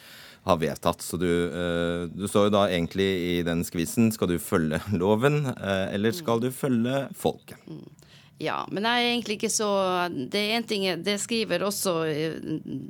har 0.49 0.59
vedtatt. 0.59 1.05
Så 1.05 1.19
du, 1.21 1.29
uh, 1.29 2.07
du, 2.11 2.27
står 2.29 2.49
jo 2.49 2.55
da 2.57 2.65
egentlig 2.67 3.07
i 3.07 3.37
den 3.47 3.63
skvisen. 3.67 4.11
Skal 4.15 4.33
du 4.33 4.39
følge 4.43 4.81
loven, 5.03 5.45
uh, 5.53 5.87
eller 5.95 6.17
skal 6.17 6.43
du 6.43 6.51
følge 6.55 7.07
folket? 7.19 7.61
Ja, 8.43 8.65
men 8.67 8.83
jeg 8.83 8.99
er 8.99 9.13
egentlig 9.13 9.37
ikke 9.39 9.51
så 9.53 9.69
Det 10.11 10.41
er 10.41 10.57
en 10.57 10.67
ting, 10.67 10.85
det 11.07 11.15
skriver 11.23 11.63
også 11.63 11.93
eh, 12.11 12.33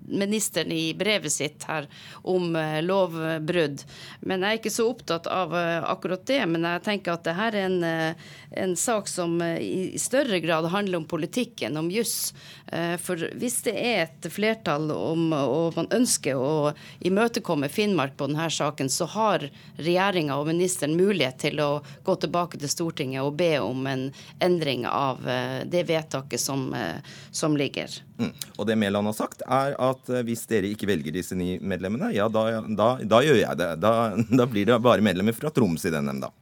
ministeren 0.09 0.73
i 0.73 0.95
brevet 0.97 1.33
sitt 1.33 1.67
her 1.69 1.85
om 2.25 2.55
eh, 2.57 2.81
lovbrudd. 2.81 3.83
Men 4.25 4.41
jeg 4.41 4.49
er 4.49 4.61
ikke 4.63 4.73
så 4.73 4.87
opptatt 4.89 5.29
av 5.29 5.53
eh, 5.59 5.85
akkurat 5.85 6.25
det. 6.31 6.41
Men 6.49 6.65
jeg 6.65 6.85
tenker 6.87 7.13
at 7.13 7.29
det 7.29 7.37
her 7.37 7.59
er 7.61 7.69
en, 7.69 8.17
en 8.65 8.75
sak 8.79 9.11
som 9.11 9.37
i 9.45 10.01
større 10.01 10.41
grad 10.41 10.71
handler 10.73 11.03
om 11.03 11.09
politikken, 11.09 11.77
om 11.77 11.91
juss. 11.93 12.33
For 13.05 13.21
hvis 13.39 13.59
det 13.67 13.75
er 13.79 13.99
et 14.07 14.27
flertall 14.33 14.89
om, 14.95 15.29
og 15.37 15.77
man 15.77 15.91
ønsker 15.95 16.41
å 16.41 16.73
imøtekomme 17.05 17.69
Finnmark 17.71 18.17
på 18.19 18.27
denne 18.31 18.49
saken, 18.51 18.89
så 18.91 19.07
har 19.13 19.45
regjeringa 19.77 20.39
og 20.41 20.49
ministeren 20.49 20.97
mulighet 20.99 21.39
til 21.45 21.61
å 21.63 21.71
gå 22.07 22.17
tilbake 22.25 22.59
til 22.59 22.73
Stortinget 22.73 23.23
og 23.23 23.37
be 23.39 23.53
om 23.63 23.87
en 23.91 24.09
endring 24.43 24.89
av 24.89 25.23
det 25.71 25.85
vedtaket 25.89 26.41
som, 26.41 26.67
eh, 26.75 27.01
som 27.31 27.57
ligger. 27.57 27.91
Mm. 28.19 28.33
Og 28.57 28.67
det 28.67 28.77
Mæland 28.79 29.11
har 29.11 29.17
sagt, 29.17 29.43
er 29.47 29.75
at 29.79 30.09
eh, 30.11 30.25
hvis 30.27 30.47
dere 30.51 30.71
ikke 30.73 30.89
velger 30.91 31.15
disse 31.15 31.37
ni 31.39 31.59
medlemmene, 31.61 32.13
ja, 32.15 32.29
da, 32.33 32.63
da, 32.69 32.95
da 33.03 33.21
gjør 33.25 33.43
jeg 33.43 33.61
det. 33.61 33.71
Da, 33.83 33.93
da, 34.41 34.49
blir 34.51 34.71
det 34.71 34.81
bare 34.85 35.05
medlemmer 35.05 35.37
fra 35.37 35.53
Troms 35.55 35.87
i 35.87 35.95
den 35.95 36.11
nemnda. 36.11 36.33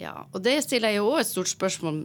Ja, 0.00 0.24
og 0.32 0.40
Det 0.42 0.54
stiller 0.64 0.90
jeg 0.90 1.02
jo 1.02 1.10
òg 1.12 1.20
et 1.20 1.28
stort 1.28 1.50
spørsmål 1.50 1.98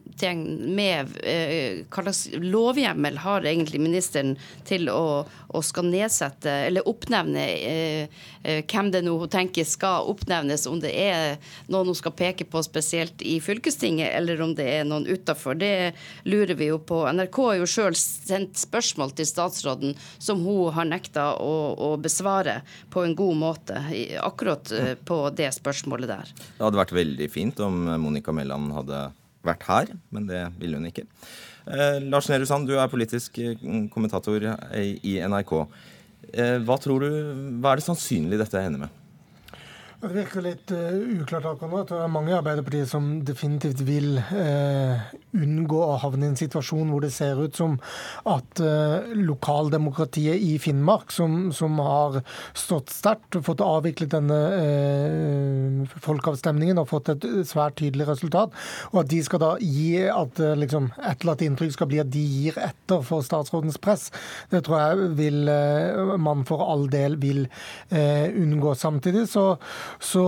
med 0.76 1.14
eh, 1.24 1.86
hva 1.88 2.04
slags 2.04 2.26
lovhjemmel 2.36 3.22
har 3.24 3.48
egentlig 3.48 3.80
ministeren 3.82 4.36
til 4.68 4.92
å, 4.92 5.24
å 5.48 5.62
skal 5.64 5.88
nedsette 5.88 6.52
eller 6.68 6.88
oppnevne 6.90 7.44
eh, 7.56 8.22
eh, 8.44 8.64
hvem 8.68 8.92
det 8.92 9.04
nå 9.06 9.16
hun 9.22 9.32
tenker 9.32 9.68
skal 9.68 10.08
oppnevnes, 10.12 10.68
om 10.68 10.80
det 10.84 10.92
er 10.92 11.38
noen 11.72 11.92
hun 11.92 11.98
skal 11.98 12.16
peke 12.18 12.48
på 12.50 12.62
spesielt 12.66 13.22
i 13.22 13.38
fylkestinget, 13.44 14.12
eller 14.18 14.42
om 14.44 14.54
det 14.58 14.68
er 14.80 14.88
noen 14.88 15.08
utafor. 15.08 15.58
Det 15.60 15.94
lurer 16.28 16.56
vi 16.60 16.72
jo 16.72 16.80
på. 16.80 17.04
NRK 17.12 17.42
har 17.46 17.60
jo 17.62 17.70
sjøl 17.70 17.98
sendt 17.98 18.60
spørsmål 18.60 19.16
til 19.18 19.30
statsråden 19.30 19.96
som 20.18 20.44
hun 20.46 20.74
har 20.76 20.90
nekta 20.90 21.30
å, 21.42 21.56
å 21.74 21.94
besvare 22.02 22.62
på 22.94 23.06
en 23.06 23.16
god 23.18 23.42
måte, 23.44 23.84
akkurat 24.24 24.72
eh, 24.76 24.96
på 25.00 25.22
det 25.38 25.52
spørsmålet 25.56 26.12
der. 26.12 26.36
Det 26.58 26.66
hadde 26.66 26.84
vært 26.84 26.98
veldig 26.98 27.32
fint 27.32 27.64
om 27.64 27.86
Monica 28.02 28.36
Mæland 28.36 28.74
hadde 28.76 29.08
vært 29.48 29.68
her, 29.70 29.94
men 30.12 30.28
det 30.30 30.48
ville 30.60 30.80
hun 30.80 30.90
ikke. 30.90 31.08
Eh, 31.68 32.00
Lars 32.08 32.30
Nehru 32.32 32.48
Sand, 32.48 32.70
du 32.70 32.78
er 32.80 32.92
politisk 32.92 33.38
eh, 33.44 33.58
kommentator 33.92 34.44
i 34.78 35.18
NRK. 35.28 35.54
Eh, 36.34 36.56
hva 36.64 36.78
du, 37.04 37.10
hva 37.60 37.74
er 37.74 37.82
det 37.82 37.88
sannsynlig 37.88 38.40
dette 38.40 38.62
ender 38.62 38.86
med? 38.86 39.04
Det 39.98 40.12
virker 40.14 40.44
litt 40.46 40.70
uh, 40.70 40.92
uklart 41.24 41.46
akkurat. 41.50 41.90
Det 41.90 41.98
er 41.98 42.12
mange 42.14 42.30
i 42.30 42.36
Arbeiderpartiet 42.38 42.86
som 42.92 43.06
definitivt 43.26 43.80
vil 43.82 44.20
uh, 44.22 45.08
unngå 45.34 45.80
å 45.82 45.96
havne 46.04 46.28
i 46.28 46.30
en 46.30 46.38
situasjon 46.38 46.92
hvor 46.94 47.02
det 47.02 47.10
ser 47.16 47.40
ut 47.42 47.58
som 47.58 47.80
at 48.30 48.62
uh, 48.62 49.10
lokaldemokratiet 49.18 50.38
i 50.38 50.52
Finnmark, 50.62 51.10
som, 51.10 51.48
som 51.50 51.82
har 51.82 52.20
stått 52.54 52.94
sterkt, 52.94 53.40
fått 53.42 53.64
avviklet 53.66 54.14
denne 54.14 54.38
folkeavstemningen 56.06 56.78
og 56.78 56.92
fått 56.94 57.10
et 57.16 57.26
svært 57.50 57.80
tydelig 57.82 58.06
resultat, 58.12 58.54
og 58.92 59.02
at 59.02 59.10
de 59.10 59.24
skal 59.26 59.42
da 59.42 59.52
gi 59.58 60.04
at 60.14 60.38
liksom, 60.62 60.92
annet 61.02 61.46
inntrykk 61.48 61.74
skal 61.74 61.90
bli 61.90 62.04
at 62.04 62.14
de 62.14 62.22
gir 62.22 62.62
etter 62.62 63.02
for 63.08 63.26
statsrådens 63.26 63.82
press, 63.82 64.12
det 64.54 64.62
tror 64.68 64.84
jeg 64.84 65.12
vil 65.18 65.50
man 66.22 66.46
for 66.46 66.62
all 66.70 66.86
del 66.92 67.18
vil 67.22 67.46
unngå. 67.88 68.78
Samtidig 68.78 69.26
så 69.34 69.50
så 70.04 70.26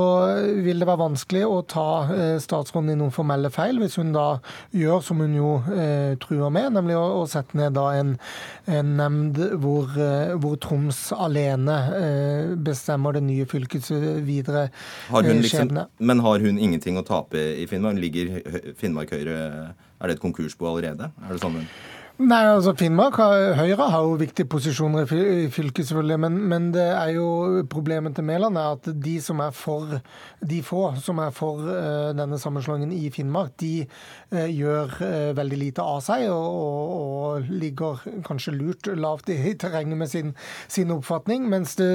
vil 0.64 0.82
det 0.82 0.88
være 0.90 1.02
vanskelig 1.04 1.44
å 1.48 1.60
ta 1.70 1.90
eh, 2.14 2.36
statsråden 2.42 2.94
i 2.94 2.98
noen 3.00 3.14
formelle 3.14 3.52
feil, 3.54 3.80
hvis 3.82 4.00
hun 4.00 4.14
da 4.16 4.40
gjør 4.76 5.04
som 5.06 5.22
hun 5.24 5.36
jo 5.38 5.56
eh, 5.74 6.16
truer 6.22 6.54
med, 6.54 6.74
nemlig 6.78 6.98
å, 7.00 7.06
å 7.22 7.28
sette 7.30 7.58
ned 7.60 7.76
da 7.78 7.88
en, 8.00 8.16
en 8.70 8.96
nemnd 9.00 9.40
hvor, 9.62 9.92
eh, 9.96 10.36
hvor, 10.38 10.58
Troms 10.60 10.98
alene 11.16 11.78
eh, 11.96 12.50
bestemmer 12.60 13.16
det 13.16 13.24
nye 13.24 13.46
fylkets 13.50 13.94
videre 14.26 14.68
liksom, 14.70 15.46
skjebne. 15.48 15.86
Men 16.04 16.24
har 16.26 16.44
hun 16.44 16.60
ingenting 16.60 17.00
å 17.00 17.06
tape 17.08 17.40
i 17.62 17.68
Finnmark? 17.70 18.00
Ligger 18.00 18.74
Finnmark 18.80 19.14
Høyre 19.16 19.38
Er 19.40 20.10
det 20.10 20.18
et 20.18 20.22
konkursbo 20.24 20.68
allerede? 20.70 21.10
Er 21.26 21.32
det 21.32 21.42
sånn 21.44 21.62
hun 21.62 21.70
Nei, 22.20 22.42
altså 22.52 22.74
Finnmark, 22.76 23.16
Høyre 23.56 23.86
har 23.94 24.02
jo 24.04 24.18
viktige 24.20 24.50
posisjoner 24.52 25.08
i 25.08 25.46
fylket, 25.56 25.86
selvfølgelig. 25.88 26.18
Men, 26.20 26.34
men, 26.52 26.66
det 26.76 26.84
er 26.92 27.14
jo 27.16 27.62
problemet 27.72 28.18
til 28.18 28.26
Mæland 28.28 28.58
er 28.60 28.74
at 28.74 28.90
de 29.06 29.14
som 29.24 29.40
er 29.40 29.54
for, 29.56 29.94
de 30.44 30.58
få 30.68 30.82
som 31.00 31.22
er 31.24 31.32
for 31.32 31.64
uh, 31.64 32.10
denne 32.12 32.36
sammenslåingen 32.42 32.92
i 32.92 33.08
Finnmark, 33.16 33.54
de 33.64 33.86
uh, 34.34 34.50
gjør 34.52 34.98
uh, 35.00 35.30
veldig 35.38 35.60
lite 35.62 35.86
av 35.94 36.02
seg 36.04 36.26
og, 36.34 36.58
og, 36.58 36.98
og, 36.98 37.54
ligger 37.62 38.04
kanskje 38.28 38.56
lurt 38.58 38.92
lavt 39.00 39.32
i 39.32 39.56
terrenget 39.56 40.02
med 40.04 40.12
sin, 40.12 40.36
sin 40.68 40.92
oppfatning. 40.92 41.48
Mens 41.48 41.78
det, 41.80 41.88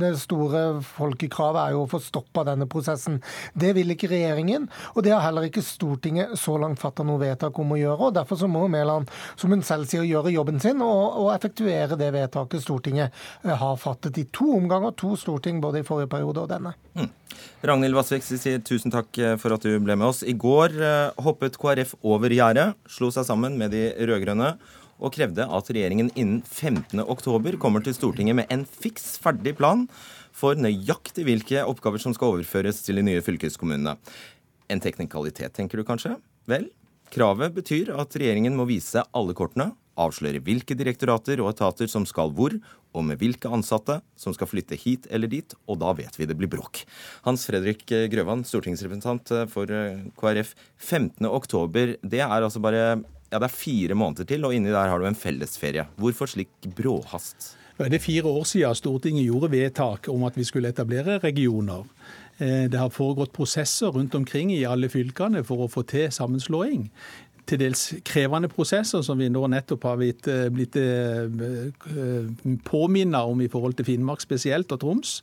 det, 0.00 0.14
store 0.24 0.80
folkekravet 0.88 1.66
er 1.66 1.76
jo 1.76 1.84
å 1.84 1.92
få 1.92 2.00
stoppa 2.00 2.46
denne 2.48 2.64
prosessen. 2.64 3.20
Det 3.52 3.74
vil 3.76 3.92
ikke 3.92 4.08
regjeringen, 4.14 4.70
og 4.94 5.04
det 5.04 5.12
har 5.12 5.26
heller 5.26 5.50
ikke 5.50 5.66
Stortinget 5.66 6.32
så 6.40 6.56
langt 6.64 6.80
fatta 6.80 7.04
noe 7.04 7.20
vedtak 7.20 7.60
om 7.60 7.76
å 7.76 7.80
gjøre. 7.82 8.08
og 8.08 8.16
Derfor 8.16 8.40
så 8.40 8.48
må 8.48 8.64
Mæland, 8.72 9.12
som 9.36 9.52
hun 9.52 9.65
selv 9.66 9.90
å 9.98 10.06
gjøre 10.06 10.32
jobben 10.34 10.62
sin 10.62 10.80
og, 10.84 11.18
og 11.20 11.32
effektuere 11.34 11.98
det 11.98 12.12
vedtaket 12.14 12.64
Stortinget 12.64 13.12
eh, 13.44 13.52
har 13.52 13.76
fattet 13.80 14.18
i 14.22 14.26
to 14.34 14.48
omganger. 14.56 14.94
To 15.02 15.14
storting, 15.18 15.60
både 15.64 15.82
i 15.82 15.86
forrige 15.86 16.10
periode 16.14 16.46
og 16.46 16.50
denne. 16.52 16.72
Mm. 16.96 17.10
Ragnhild 17.66 17.98
Vassvik 17.98 18.24
sier 18.26 18.62
tusen 18.64 18.94
takk 18.94 19.18
eh, 19.18 19.36
for 19.40 19.56
at 19.56 19.66
du 19.66 19.74
ble 19.82 19.98
med 19.98 20.08
oss. 20.08 20.22
I 20.22 20.36
går 20.38 20.76
eh, 20.78 21.22
hoppet 21.26 21.58
KrF 21.60 21.96
over 22.06 22.32
gjerdet, 22.32 22.72
slo 22.90 23.10
seg 23.14 23.28
sammen 23.28 23.58
med 23.60 23.74
de 23.74 23.88
rød-grønne 23.98 24.54
og 24.96 25.12
krevde 25.12 25.44
at 25.52 25.68
regjeringen 25.68 26.08
innen 26.16 26.40
15.10 26.40 27.58
kommer 27.60 27.84
til 27.84 27.96
Stortinget 27.96 28.38
med 28.38 28.52
en 28.52 28.64
fiks 28.64 29.18
ferdig 29.20 29.56
plan 29.58 29.84
for 30.36 30.56
nøyaktig 30.56 31.26
hvilke 31.28 31.64
oppgaver 31.68 32.00
som 32.00 32.14
skal 32.16 32.36
overføres 32.36 32.82
til 32.84 33.00
de 33.00 33.04
nye 33.04 33.24
fylkeskommunene. 33.24 33.96
En 34.72 34.82
teknikalitet, 34.82 35.54
tenker 35.56 35.80
du 35.80 35.86
kanskje? 35.86 36.16
Vel, 36.50 36.68
Kravet 37.12 37.54
betyr 37.56 37.92
at 37.96 38.16
regjeringen 38.18 38.56
må 38.58 38.66
vise 38.68 39.02
alle 39.16 39.36
kortene, 39.36 39.72
avsløre 39.96 40.42
hvilke 40.44 40.76
direktorater 40.76 41.40
og 41.40 41.54
etater 41.54 41.88
som 41.88 42.04
skal 42.08 42.32
hvor, 42.36 42.56
og 42.96 43.04
med 43.04 43.20
hvilke 43.20 43.50
ansatte 43.52 43.98
som 44.16 44.34
skal 44.36 44.48
flytte 44.48 44.76
hit 44.80 45.08
eller 45.12 45.30
dit, 45.30 45.54
og 45.68 45.80
da 45.80 45.92
vet 45.96 46.16
vi 46.18 46.28
det 46.28 46.36
blir 46.36 46.50
bråk. 46.52 46.82
Hans 47.24 47.46
Fredrik 47.48 47.84
Grøvan, 48.12 48.44
stortingsrepresentant 48.44 49.32
for 49.52 49.72
KrF. 50.20 50.54
15.10, 50.80 51.96
det 52.04 52.22
er 52.24 52.38
altså 52.40 52.62
bare 52.64 52.82
ja, 53.32 53.40
det 53.40 53.46
er 53.48 53.52
fire 53.52 53.96
måneder 53.98 54.28
til, 54.28 54.44
og 54.46 54.54
inni 54.54 54.72
der 54.72 54.90
har 54.90 55.02
du 55.02 55.08
en 55.08 55.18
fellesferie. 55.18 55.86
Hvorfor 55.98 56.30
slik 56.30 56.52
bråhast? 56.76 57.54
Det 57.76 57.98
er 57.98 58.00
fire 58.00 58.30
år 58.30 58.46
siden 58.48 58.76
Stortinget 58.78 59.26
gjorde 59.26 59.50
vedtak 59.52 60.06
om 60.08 60.22
at 60.24 60.36
vi 60.38 60.46
skulle 60.48 60.70
etablere 60.72 61.18
regioner. 61.20 61.84
Eh, 62.38 62.66
det 62.70 62.78
har 62.78 62.92
foregått 62.92 63.32
prosesser 63.32 63.94
rundt 63.94 64.14
omkring 64.14 64.52
i 64.52 64.64
alle 64.68 64.90
fylkene 64.92 65.44
for 65.46 65.64
å 65.64 65.70
få 65.72 65.86
til 65.88 66.10
sammenslåing. 66.12 66.90
til 67.46 67.60
dels 67.60 67.94
krevende 68.02 68.48
prosesser, 68.50 69.04
som 69.06 69.20
vi 69.22 69.28
nå 69.30 69.44
nettopp 69.46 69.84
har 69.86 70.00
blitt, 70.00 70.26
blitt 70.50 70.74
påminnet 72.66 73.22
om 73.22 73.40
i 73.40 73.46
forhold 73.46 73.76
til 73.78 73.86
Finnmark 73.86 74.20
spesielt, 74.20 74.72
og 74.72 74.80
Troms. 74.82 75.20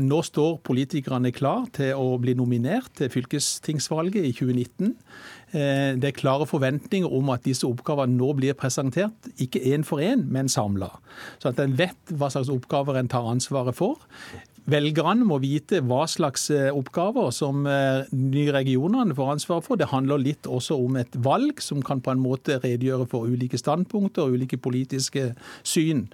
Nå 0.00 0.22
står 0.24 0.62
politikerne 0.64 1.28
klar 1.36 1.66
til 1.76 1.92
å 2.00 2.16
bli 2.16 2.32
nominert 2.32 2.88
til 2.96 3.12
fylkestingsvalget 3.12 4.24
i 4.24 4.32
2019. 4.32 4.94
Det 6.00 6.08
er 6.08 6.16
klare 6.16 6.48
forventninger 6.48 7.12
om 7.12 7.28
at 7.36 7.44
disse 7.44 7.68
oppgavene 7.68 8.16
nå 8.16 8.32
blir 8.40 8.56
presentert, 8.56 9.28
ikke 9.36 9.60
én 9.60 9.84
for 9.84 10.00
én, 10.00 10.24
men 10.24 10.48
samla. 10.48 10.88
Så 11.36 11.52
at 11.52 11.60
en 11.60 11.76
vet 11.76 12.16
hva 12.16 12.32
slags 12.32 12.48
oppgaver 12.48 12.96
en 12.96 13.12
tar 13.12 13.28
ansvaret 13.28 13.76
for. 13.76 14.00
Velgerne 14.64 15.26
må 15.28 15.36
vite 15.42 15.82
hva 15.84 16.06
slags 16.08 16.46
eh, 16.54 16.70
oppgaver 16.72 17.28
som 17.36 17.66
eh, 17.68 18.06
nye 18.16 18.52
regionene 18.54 19.12
får 19.16 19.34
ansvar 19.34 19.60
for. 19.66 19.76
Det 19.76 19.90
handler 19.90 20.22
litt 20.22 20.48
også 20.48 20.78
om 20.80 20.96
et 20.96 21.18
valg 21.26 21.60
som 21.60 21.82
kan 21.84 22.00
på 22.00 22.14
en 22.14 22.22
måte 22.22 22.56
redegjøre 22.62 23.04
for 23.10 23.28
ulike 23.28 23.60
standpunkter 23.60 24.24
og 24.24 24.38
ulike 24.38 24.56
politiske 24.56 25.34
syn. 25.68 26.06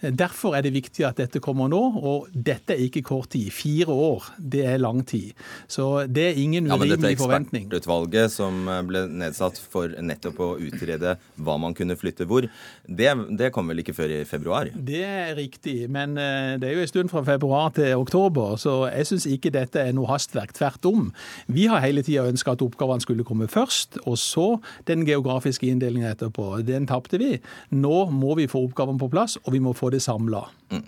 Eh, 0.00 0.12
derfor 0.14 0.56
er 0.56 0.62
det 0.66 0.72
viktig 0.74 1.04
at 1.08 1.18
dette 1.18 1.40
kommer 1.42 1.70
nå, 1.70 1.80
og 1.98 2.28
dette 2.32 2.74
er 2.74 2.84
ikke 2.86 3.02
kort 3.06 3.32
tid. 3.34 3.50
Fire 3.54 3.92
år, 3.92 4.28
det 4.38 4.64
er 4.66 4.78
lang 4.82 5.02
tid. 5.06 5.34
Så 5.70 6.06
det 6.06 6.28
er 6.30 6.40
ingen 6.40 6.70
urimelig 6.70 7.18
forventning. 7.18 7.66
Ja, 7.66 7.72
men 7.72 7.74
dette 7.74 7.84
ekspertutvalget 7.84 8.34
som 8.34 8.70
ble 8.88 9.04
nedsatt 9.08 9.58
for 9.58 9.92
nettopp 9.98 10.40
å 10.44 10.50
utrede 10.62 11.16
hva 11.36 11.58
man 11.60 11.74
kunne 11.76 11.96
flytte 11.98 12.26
hvor, 12.28 12.46
det, 12.86 13.10
det 13.38 13.50
kom 13.54 13.70
vel 13.70 13.82
ikke 13.82 13.96
før 13.96 14.14
i 14.18 14.22
februar? 14.28 14.70
Det 14.74 15.02
er 15.04 15.34
riktig, 15.38 15.88
men 15.90 16.14
det 16.18 16.66
er 16.66 16.76
jo 16.76 16.84
en 16.84 16.90
stund 16.90 17.12
fra 17.12 17.22
februar 17.26 17.72
til 17.76 17.94
oktober, 17.98 18.56
så 18.60 18.80
jeg 18.90 19.08
syns 19.10 19.28
ikke 19.30 19.52
dette 19.54 19.82
er 19.82 19.94
noe 19.96 20.10
hastverk. 20.10 20.54
Tvert 20.56 20.86
om. 20.88 21.08
Vi 21.50 21.66
har 21.70 21.82
hele 21.84 22.02
tida 22.06 22.26
ønska 22.28 22.54
at 22.54 22.64
oppgavene 22.64 23.04
skulle 23.04 23.26
komme 23.26 23.48
først, 23.50 24.00
og 24.04 24.18
så 24.20 24.46
den 24.88 25.04
geografiske 25.08 25.68
inndelingen 25.68 26.10
etterpå. 26.10 26.60
Den 26.66 26.88
tapte 26.88 27.20
vi. 27.20 27.36
Nå 27.74 28.08
må 28.14 28.36
vi 28.38 28.48
få 28.50 28.64
oppgavene 28.68 29.00
på 29.00 29.10
plass, 29.12 29.38
og 29.44 29.52
vi 29.54 29.62
må 29.62 29.74
få 29.76 29.87
det 29.90 30.00
samla. 30.00 30.48
Mm. 30.68 30.84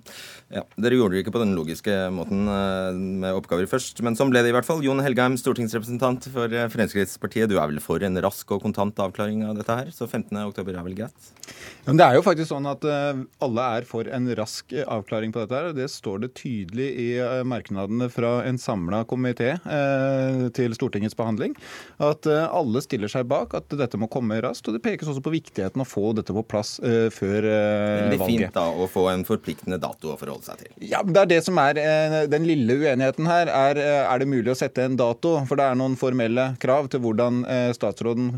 Ja, 0.50 0.64
Dere 0.82 0.96
gjorde 0.98 1.14
det 1.14 1.22
ikke 1.22 1.32
på 1.36 1.40
den 1.44 1.54
logiske 1.54 1.94
måten 2.12 2.42
eh, 2.50 2.96
med 3.22 3.36
oppgaver 3.38 3.68
først, 3.70 4.00
men 4.04 4.16
sånn 4.18 4.32
ble 4.32 4.42
det 4.42 4.50
i 4.50 4.54
hvert 4.56 4.66
fall. 4.66 4.82
Jon 4.84 5.00
Helgheim, 5.00 5.36
stortingsrepresentant 5.38 6.26
for 6.34 6.50
eh, 6.50 6.66
Fremskrittspartiet. 6.72 7.46
Du 7.48 7.54
er 7.56 7.70
vel 7.70 7.78
for 7.82 8.02
en 8.02 8.18
rask 8.24 8.50
og 8.50 8.64
kontant 8.64 8.98
avklaring 9.00 9.44
av 9.46 9.54
dette 9.60 9.76
her, 9.78 9.92
så 9.94 10.08
15.10 10.08 10.74
er 10.74 10.82
vel 10.84 10.96
greit? 10.98 11.30
Ja, 11.84 11.92
men 11.92 12.00
det 12.00 12.08
er 12.08 12.18
jo 12.18 12.24
faktisk 12.26 12.50
sånn 12.50 12.66
at 12.68 12.84
uh, 12.84 13.22
alle 13.42 13.68
er 13.78 13.86
for 13.88 14.10
en 14.10 14.26
rask 14.36 14.74
avklaring 14.84 15.32
på 15.32 15.44
dette 15.44 15.56
her, 15.56 15.70
og 15.70 15.78
det 15.78 15.86
står 15.92 16.24
det 16.24 16.32
tydelig 16.38 16.88
i 16.98 17.08
merknadene 17.46 18.10
fra 18.12 18.40
en 18.46 18.58
samla 18.60 19.02
komité 19.08 19.54
til 20.54 20.74
Stortingets 20.76 21.16
behandling. 21.18 21.54
At 22.02 22.26
alle 22.28 22.82
stiller 22.84 23.10
seg 23.10 23.26
bak 23.30 23.54
at 23.58 23.72
dette 23.78 23.98
må 24.00 24.10
komme 24.12 24.38
raskt, 24.44 24.68
og 24.68 24.76
det 24.76 24.82
pekes 24.84 25.10
også 25.10 25.24
på 25.24 25.32
viktigheten 25.34 25.82
å 25.82 25.88
få 25.88 26.12
dette 26.16 26.34
på 26.36 26.44
plass 26.46 26.76
før 27.14 27.46
valget. 27.46 28.10
Veldig 28.10 28.28
fint 28.28 28.56
da 28.56 28.66
å 28.70 28.88
få 28.90 29.06
en 29.12 29.24
forpliktende 29.28 29.69
dato 29.78 30.14
å 30.14 30.18
forholde 30.18 30.48
seg 30.48 30.64
til. 30.64 30.72
Ja, 30.90 31.02
men 31.04 31.14
det 31.14 31.22
er 31.22 31.30
det 31.34 31.40
som 31.46 31.58
er 31.62 31.78
den 32.30 32.48
lille 32.48 32.78
uenigheten 32.80 33.28
her. 33.30 33.50
Er, 33.52 33.80
er 34.02 34.22
det 34.22 34.28
mulig 34.30 34.54
å 34.54 34.58
sette 34.58 34.84
en 34.86 34.98
dato? 34.98 35.36
For 35.48 35.60
det 35.60 35.68
er 35.68 35.78
noen 35.78 35.98
formelle 36.00 36.50
krav 36.62 36.90
til 36.90 37.04
hvordan 37.04 37.44
statsråden 37.76 38.32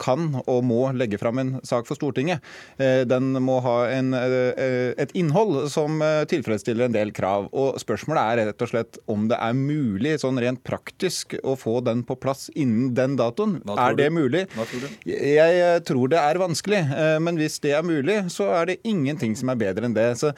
kan 0.00 0.40
og 0.42 0.64
må 0.66 0.80
legge 0.96 1.18
fram 1.20 1.40
en 1.42 1.52
sak 1.66 1.88
for 1.88 1.98
Stortinget. 1.98 2.42
Eh, 2.78 3.02
den 3.08 3.32
må 3.44 3.58
ha 3.64 3.76
en, 3.92 4.12
eh, 4.14 4.92
et 5.00 5.12
innhold 5.16 5.68
som 5.72 6.00
eh, 6.02 6.24
tilfredsstiller 6.30 6.88
en 6.88 6.96
del 6.96 7.12
krav. 7.16 7.48
Og 7.52 7.78
Spørsmålet 7.82 8.22
er 8.22 8.50
rett 8.50 8.64
og 8.64 8.70
slett 8.70 8.98
om 9.10 9.28
det 9.30 9.38
er 9.40 9.56
mulig 9.56 10.16
sånn 10.22 10.40
rent 10.40 10.62
praktisk 10.66 11.36
å 11.42 11.56
få 11.58 11.80
den 11.84 12.04
på 12.06 12.16
plass 12.20 12.48
innen 12.54 12.94
den 12.96 13.18
datoen. 13.20 13.58
Er 13.74 13.96
det 13.98 14.10
mulig? 14.14 14.46
Hva 14.54 14.66
tror 14.68 14.86
du? 14.86 15.10
Jeg 15.10 15.84
tror 15.88 16.12
det 16.12 16.20
er 16.20 16.40
vanskelig, 16.40 16.80
men 17.24 17.38
hvis 17.38 17.58
det 17.64 17.74
er 17.76 17.84
mulig, 17.86 18.16
så 18.32 18.48
er 18.60 18.70
det 18.70 18.78
ingenting 18.88 19.34
som 19.38 19.50
er 19.52 19.60
bedre 19.60 19.88
enn 19.88 19.96
det. 19.96 20.06
Så 20.20 20.32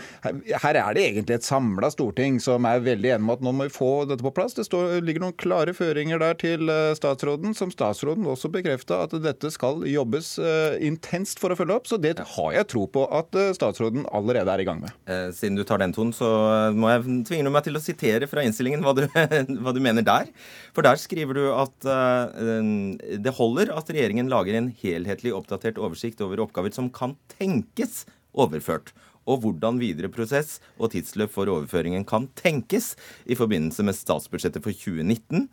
her 0.62 0.80
er 0.80 0.96
det 0.96 1.04
egentlig 1.06 1.38
et 1.38 1.46
samla 1.46 1.90
storting 1.92 2.40
som 2.42 2.66
er 2.68 2.84
veldig 2.84 3.14
enig 3.16 3.26
med 3.26 3.38
at 3.38 3.46
nå 3.46 3.54
må 3.56 3.68
vi 3.68 3.74
få 3.74 3.90
dette 4.08 4.24
på 4.24 4.34
plass. 4.36 4.56
Det 4.56 4.66
står, 4.68 4.98
ligger 5.04 5.26
noen 5.26 5.36
klare 5.38 5.74
føringer 5.76 6.20
der 6.22 6.38
til 6.40 6.70
statsråden, 6.98 7.54
som 7.56 7.72
statsråden 7.72 8.26
også 8.28 8.50
bekrefta 8.52 9.02
at 9.06 9.16
dette 9.24 9.50
skal 9.54 9.84
jobbes 9.88 10.36
intenst 10.84 11.40
for 11.42 11.52
å 11.52 11.58
følge 11.58 11.76
opp. 11.76 11.88
Så 11.90 11.98
det 12.00 12.16
har 12.18 12.52
jeg 12.54 12.68
tro 12.72 12.84
på 12.90 13.04
at 13.14 13.36
eh, 13.38 13.52
statsråden 13.56 14.06
allerede 14.14 14.52
er 14.52 14.62
i 14.62 14.66
gang 14.68 14.82
med. 14.82 14.94
Eh, 15.10 15.28
siden 15.36 15.58
du 15.58 15.64
tar 15.66 15.82
den 15.82 15.94
tonen, 15.96 16.14
så 16.16 16.28
må 16.76 16.90
jeg 16.92 17.20
tvinge 17.28 17.52
meg 17.52 17.66
til 17.66 17.78
å 17.78 17.82
sitere 17.82 18.28
fra 18.30 18.44
innstillingen 18.46 18.84
hva 18.84 18.94
du, 18.96 19.04
hva 19.62 19.74
du 19.74 19.82
mener 19.82 20.06
der. 20.06 20.30
For 20.76 20.86
der 20.86 21.00
skriver 21.00 21.36
du 21.36 21.44
at 21.56 21.74
det 21.86 23.32
holder 23.36 23.72
at 23.74 23.90
regjeringen 23.92 24.30
lager 24.30 24.58
en 24.58 24.70
helhetlig 24.82 25.32
oppdatert 25.36 25.80
oversikt 25.80 26.22
over 26.24 26.42
oppgaver 26.44 26.74
som 26.74 26.90
kan 26.92 27.16
tenkes 27.36 28.04
overført 28.36 28.92
og 29.26 29.42
hvordan 29.42 29.80
videre 29.82 30.10
prosess 30.12 30.60
og 30.78 30.92
tidsløp 30.94 31.32
for 31.34 31.50
overføringen 31.50 32.06
kan 32.08 32.30
tenkes 32.38 32.94
i 33.26 33.38
forbindelse 33.38 33.84
med 33.86 33.98
statsbudsjettet 33.98 34.64
for 34.64 34.74
2019 34.74 35.48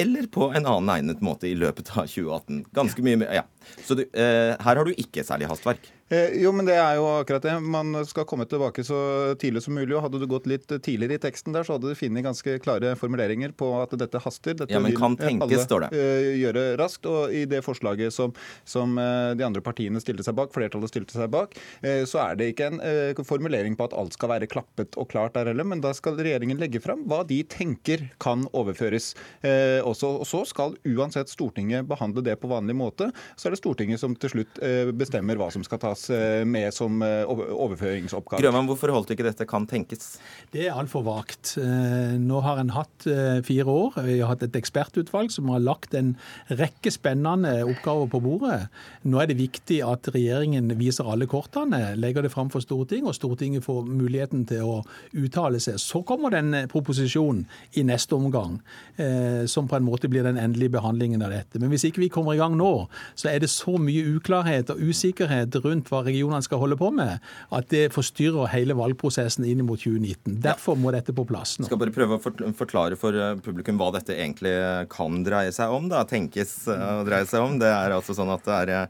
eller 0.00 0.28
på 0.30 0.50
en 0.54 0.66
annen 0.66 0.90
egnet 0.94 1.22
måte 1.24 1.48
i 1.50 1.56
løpet 1.58 1.90
av 1.96 2.06
2018. 2.06 2.64
Ganske 2.76 3.02
mye 3.04 3.18
mer, 3.20 3.32
ja. 3.40 3.44
Så 3.86 3.96
du, 3.98 4.04
eh, 4.12 4.56
her 4.58 4.76
har 4.76 4.84
du 4.84 4.94
ikke 4.96 5.24
særlig 5.26 5.50
hastverk? 5.50 5.90
Eh, 6.10 6.40
jo, 6.42 6.50
men 6.50 6.66
det 6.66 6.74
er 6.74 6.96
jo 6.98 7.04
akkurat 7.20 7.44
det. 7.44 7.52
Man 7.62 7.94
skal 8.08 8.26
komme 8.26 8.42
tilbake 8.50 8.82
så 8.82 8.98
tidlig 9.38 9.62
som 9.62 9.76
mulig. 9.78 9.94
og 9.94 10.02
Hadde 10.08 10.18
du 10.18 10.26
gått 10.30 10.48
litt 10.50 10.66
tidligere 10.66 11.20
i 11.20 11.22
teksten 11.22 11.54
der, 11.54 11.62
så 11.66 11.76
hadde 11.76 11.92
du 11.92 11.98
funnet 11.98 12.26
ganske 12.26 12.56
klare 12.64 12.96
formuleringer 12.98 13.54
på 13.54 13.68
at 13.78 13.94
dette 13.98 14.18
haster. 14.24 14.56
Dette 14.58 14.74
ja, 14.74 14.80
men 14.82 14.96
kan 14.98 15.14
tenkes, 15.20 15.68
står 15.68 15.86
det. 15.86 15.90
Eh, 15.94 16.30
gjøre 16.40 16.64
raskt. 16.80 17.06
Og 17.06 17.34
i 17.34 17.44
det 17.50 17.62
forslaget 17.62 18.14
som, 18.14 18.34
som 18.66 18.98
uh, 18.98 19.36
de 19.38 19.46
andre 19.46 19.62
partiene 19.62 20.02
stilte 20.02 20.26
seg 20.26 20.34
bak, 20.38 20.50
flertallet 20.54 20.90
stilte 20.90 21.14
seg 21.14 21.30
bak, 21.30 21.54
uh, 21.84 22.02
så 22.10 22.24
er 22.24 22.40
det 22.40 22.50
ikke 22.52 22.72
en 22.72 22.82
formulering 23.26 23.76
på 23.78 23.86
at 23.86 23.94
alt 23.94 24.16
skal 24.16 24.32
være 24.32 24.48
klappet 24.50 24.98
og 24.98 25.06
klart 25.12 25.36
der 25.38 25.52
heller, 25.52 25.66
men 25.68 25.82
da 25.84 25.92
skal 25.94 26.18
regjeringen 26.18 26.58
legge 26.58 26.82
fram 26.82 27.04
hva 27.10 27.22
de 27.28 27.38
tenker 27.46 28.08
kan 28.22 28.46
overføres. 28.56 29.12
Også, 29.86 30.10
og 30.22 30.26
så 30.26 30.42
skal 30.48 30.74
uansett 30.88 31.30
Stortinget 31.30 31.86
behandle 31.88 32.24
det 32.24 32.36
på 32.40 32.50
vanlig 32.50 32.74
måte. 32.78 33.10
Så 33.38 33.49
er 33.50 33.58
det 33.58 33.62
Stortinget 33.62 34.02
som 34.02 34.14
til 34.18 34.34
slutt 34.36 34.62
bestemmer 34.96 35.38
hva 35.40 35.50
som 35.52 35.64
skal 35.66 35.80
tas 35.82 36.06
eh, 36.12 36.42
med 36.48 36.72
som 36.74 37.00
eh, 37.04 37.24
overføringsoppgave. 37.26 38.42
Grøvan, 38.42 38.68
hvorfor 38.68 38.92
holdt 38.94 39.12
ikke 39.14 39.26
dette 39.26 39.46
kan 39.48 39.66
tenkes? 39.70 40.18
Det 40.52 40.66
er 40.66 40.76
altfor 40.78 41.04
vagt. 41.06 41.54
Eh, 41.60 42.16
nå 42.20 42.40
har 42.44 42.60
en 42.60 42.72
hatt 42.74 43.06
fire 43.46 43.66
år. 43.70 43.96
Vi 44.04 44.18
har 44.20 44.32
hatt 44.32 44.44
et 44.44 44.56
ekspertutvalg 44.58 45.32
som 45.32 45.48
har 45.52 45.62
lagt 45.64 45.94
en 45.96 46.12
rekke 46.52 46.92
spennende 46.92 47.60
oppgaver 47.64 48.10
på 48.12 48.20
bordet. 48.24 48.58
Nå 49.08 49.20
er 49.22 49.30
det 49.30 49.38
viktig 49.40 49.80
at 49.86 50.10
regjeringen 50.14 50.70
viser 50.78 51.08
alle 51.08 51.28
kortene, 51.30 51.94
legger 51.98 52.26
det 52.26 52.32
fram 52.34 52.50
for 52.52 52.62
Stortinget, 52.64 53.10
og 53.12 53.16
Stortinget 53.16 53.64
får 53.64 53.88
muligheten 53.88 54.44
til 54.50 54.66
å 54.66 54.76
uttale 55.16 55.60
seg. 55.62 55.80
Så 55.80 56.02
kommer 56.06 56.34
det 56.34 56.42
en 56.44 56.70
proposisjon 56.70 57.44
i 57.80 57.84
neste 57.86 58.16
omgang, 58.16 58.58
som 59.50 59.68
på 59.70 59.78
en 59.78 59.86
måte 59.86 60.10
blir 60.12 60.26
den 60.26 60.38
endelige 60.40 60.74
behandlingen 60.76 61.24
av 61.24 61.32
dette. 61.34 61.60
Men 61.60 61.72
hvis 61.72 61.86
ikke 61.88 62.04
vi 62.04 62.12
kommer 62.12 62.36
i 62.36 62.40
gang 62.40 62.56
nå, 62.58 62.72
så 63.18 63.30
er 63.32 63.39
det 63.40 63.50
så 63.52 63.76
mye 63.80 64.04
uklarhet 64.16 64.70
og 64.72 64.80
usikkerhet 64.90 65.56
rundt 65.64 65.90
hva 65.90 66.02
regionene 66.06 66.44
skal 66.44 66.60
holde 66.62 66.78
på 66.80 66.90
med, 66.94 67.18
at 67.54 67.70
det 67.72 67.88
forstyrrer 67.94 68.50
hele 68.54 68.76
valgprosessen 68.78 69.46
inn 69.48 69.64
mot 69.66 69.80
2019. 69.80 70.38
Derfor 70.44 70.78
må 70.78 70.92
dette 70.94 71.14
på 71.16 71.26
plass 71.28 71.56
nå. 71.58 71.66
Jeg 71.66 71.72
skal 71.72 71.82
bare 71.82 71.94
prøve 71.96 72.18
å 72.18 72.52
forklare 72.56 72.98
for 73.00 73.16
eh, 73.16 73.36
publikum 73.44 73.80
hva 73.80 73.90
dette 73.96 74.16
egentlig 74.16 74.54
kan 74.92 75.20
dreie 75.26 75.52
seg 75.54 75.72
om. 75.74 75.88
da, 75.90 76.04
Tenkes 76.08 76.54
eh, 76.70 76.86
å 77.00 77.04
dreie 77.08 77.28
seg 77.28 77.44
om. 77.44 77.58
Det 77.60 77.70
er 77.70 77.96
altså 77.96 78.16
sånn 78.16 78.32
at 78.34 78.46
det 78.46 78.60
er 78.62 78.74
eh, 78.76 78.88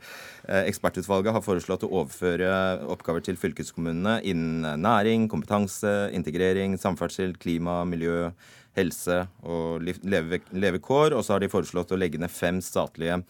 Ekspertutvalget 0.66 1.36
har 1.36 1.44
foreslått 1.44 1.84
å 1.86 1.92
overføre 2.00 2.48
oppgaver 2.90 3.22
til 3.22 3.36
fylkeskommunene 3.38 4.16
innen 4.26 4.82
næring, 4.82 5.28
kompetanse, 5.30 6.08
integrering, 6.16 6.74
samferdsel, 6.80 7.36
klima, 7.38 7.84
miljø, 7.86 8.32
helse 8.78 9.24
og 9.42 9.84
levekår. 9.84 11.16
Og 11.16 11.24
så 11.24 11.34
har 11.34 11.42
de 11.42 11.50
foreslått 11.52 11.92
å 11.94 11.98
legge 12.00 12.20
ned 12.20 12.32
fem 12.32 12.60
statlige 12.64 13.20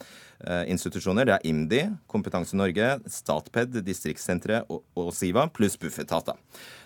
institusjoner. 0.71 1.29
Det 1.29 1.35
er 1.37 1.47
IMDi, 1.51 1.83
Kompetanse 2.11 2.57
Norge, 2.57 2.95
Statped, 3.11 3.81
Distriktssenteret 3.87 4.71
og, 4.73 4.83
og 4.99 5.11
Siva, 5.17 5.47
pluss 5.53 5.77
Bufetat. 5.81 6.33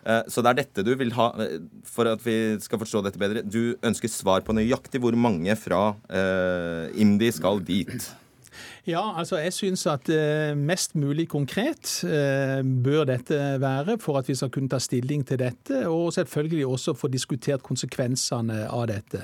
Eh, 0.05 0.23
så 0.29 0.43
det 0.43 0.53
er 0.53 0.61
dette 0.63 0.85
du 0.87 0.93
vil 0.99 1.15
ha 1.17 1.31
eh, 1.41 1.57
For 1.89 2.11
at 2.11 2.23
vi 2.25 2.57
skal 2.65 2.83
forstå 2.83 3.05
dette 3.07 3.21
bedre, 3.21 3.45
du 3.47 3.77
ønsker 3.85 4.11
svar 4.11 4.45
på 4.45 4.57
nøyaktig 4.57 5.03
hvor 5.03 5.17
mange 5.19 5.55
fra 5.59 5.87
IMDi 6.95 7.31
skal 7.35 7.63
dit? 7.65 8.11
Ja, 8.85 9.01
altså 9.17 9.39
jeg 9.41 9.55
syns 9.57 9.87
at 9.89 10.11
eh, 10.13 10.53
mest 10.61 10.93
mulig 11.01 11.25
konkret 11.33 11.89
eh, 12.05 12.61
bør 12.85 13.07
dette 13.09 13.37
være 13.63 13.95
for 14.03 14.19
at 14.21 14.27
vi 14.29 14.35
skal 14.37 14.51
kunne 14.53 14.69
ta 14.69 14.77
stilling 14.83 15.23
til 15.25 15.39
dette, 15.41 15.87
og 15.89 16.13
selvfølgelig 16.13 16.67
også 16.69 16.93
få 16.93 17.09
diskutert 17.09 17.65
konsekvensene 17.65 18.67
av 18.69 18.83
dette. 18.91 19.23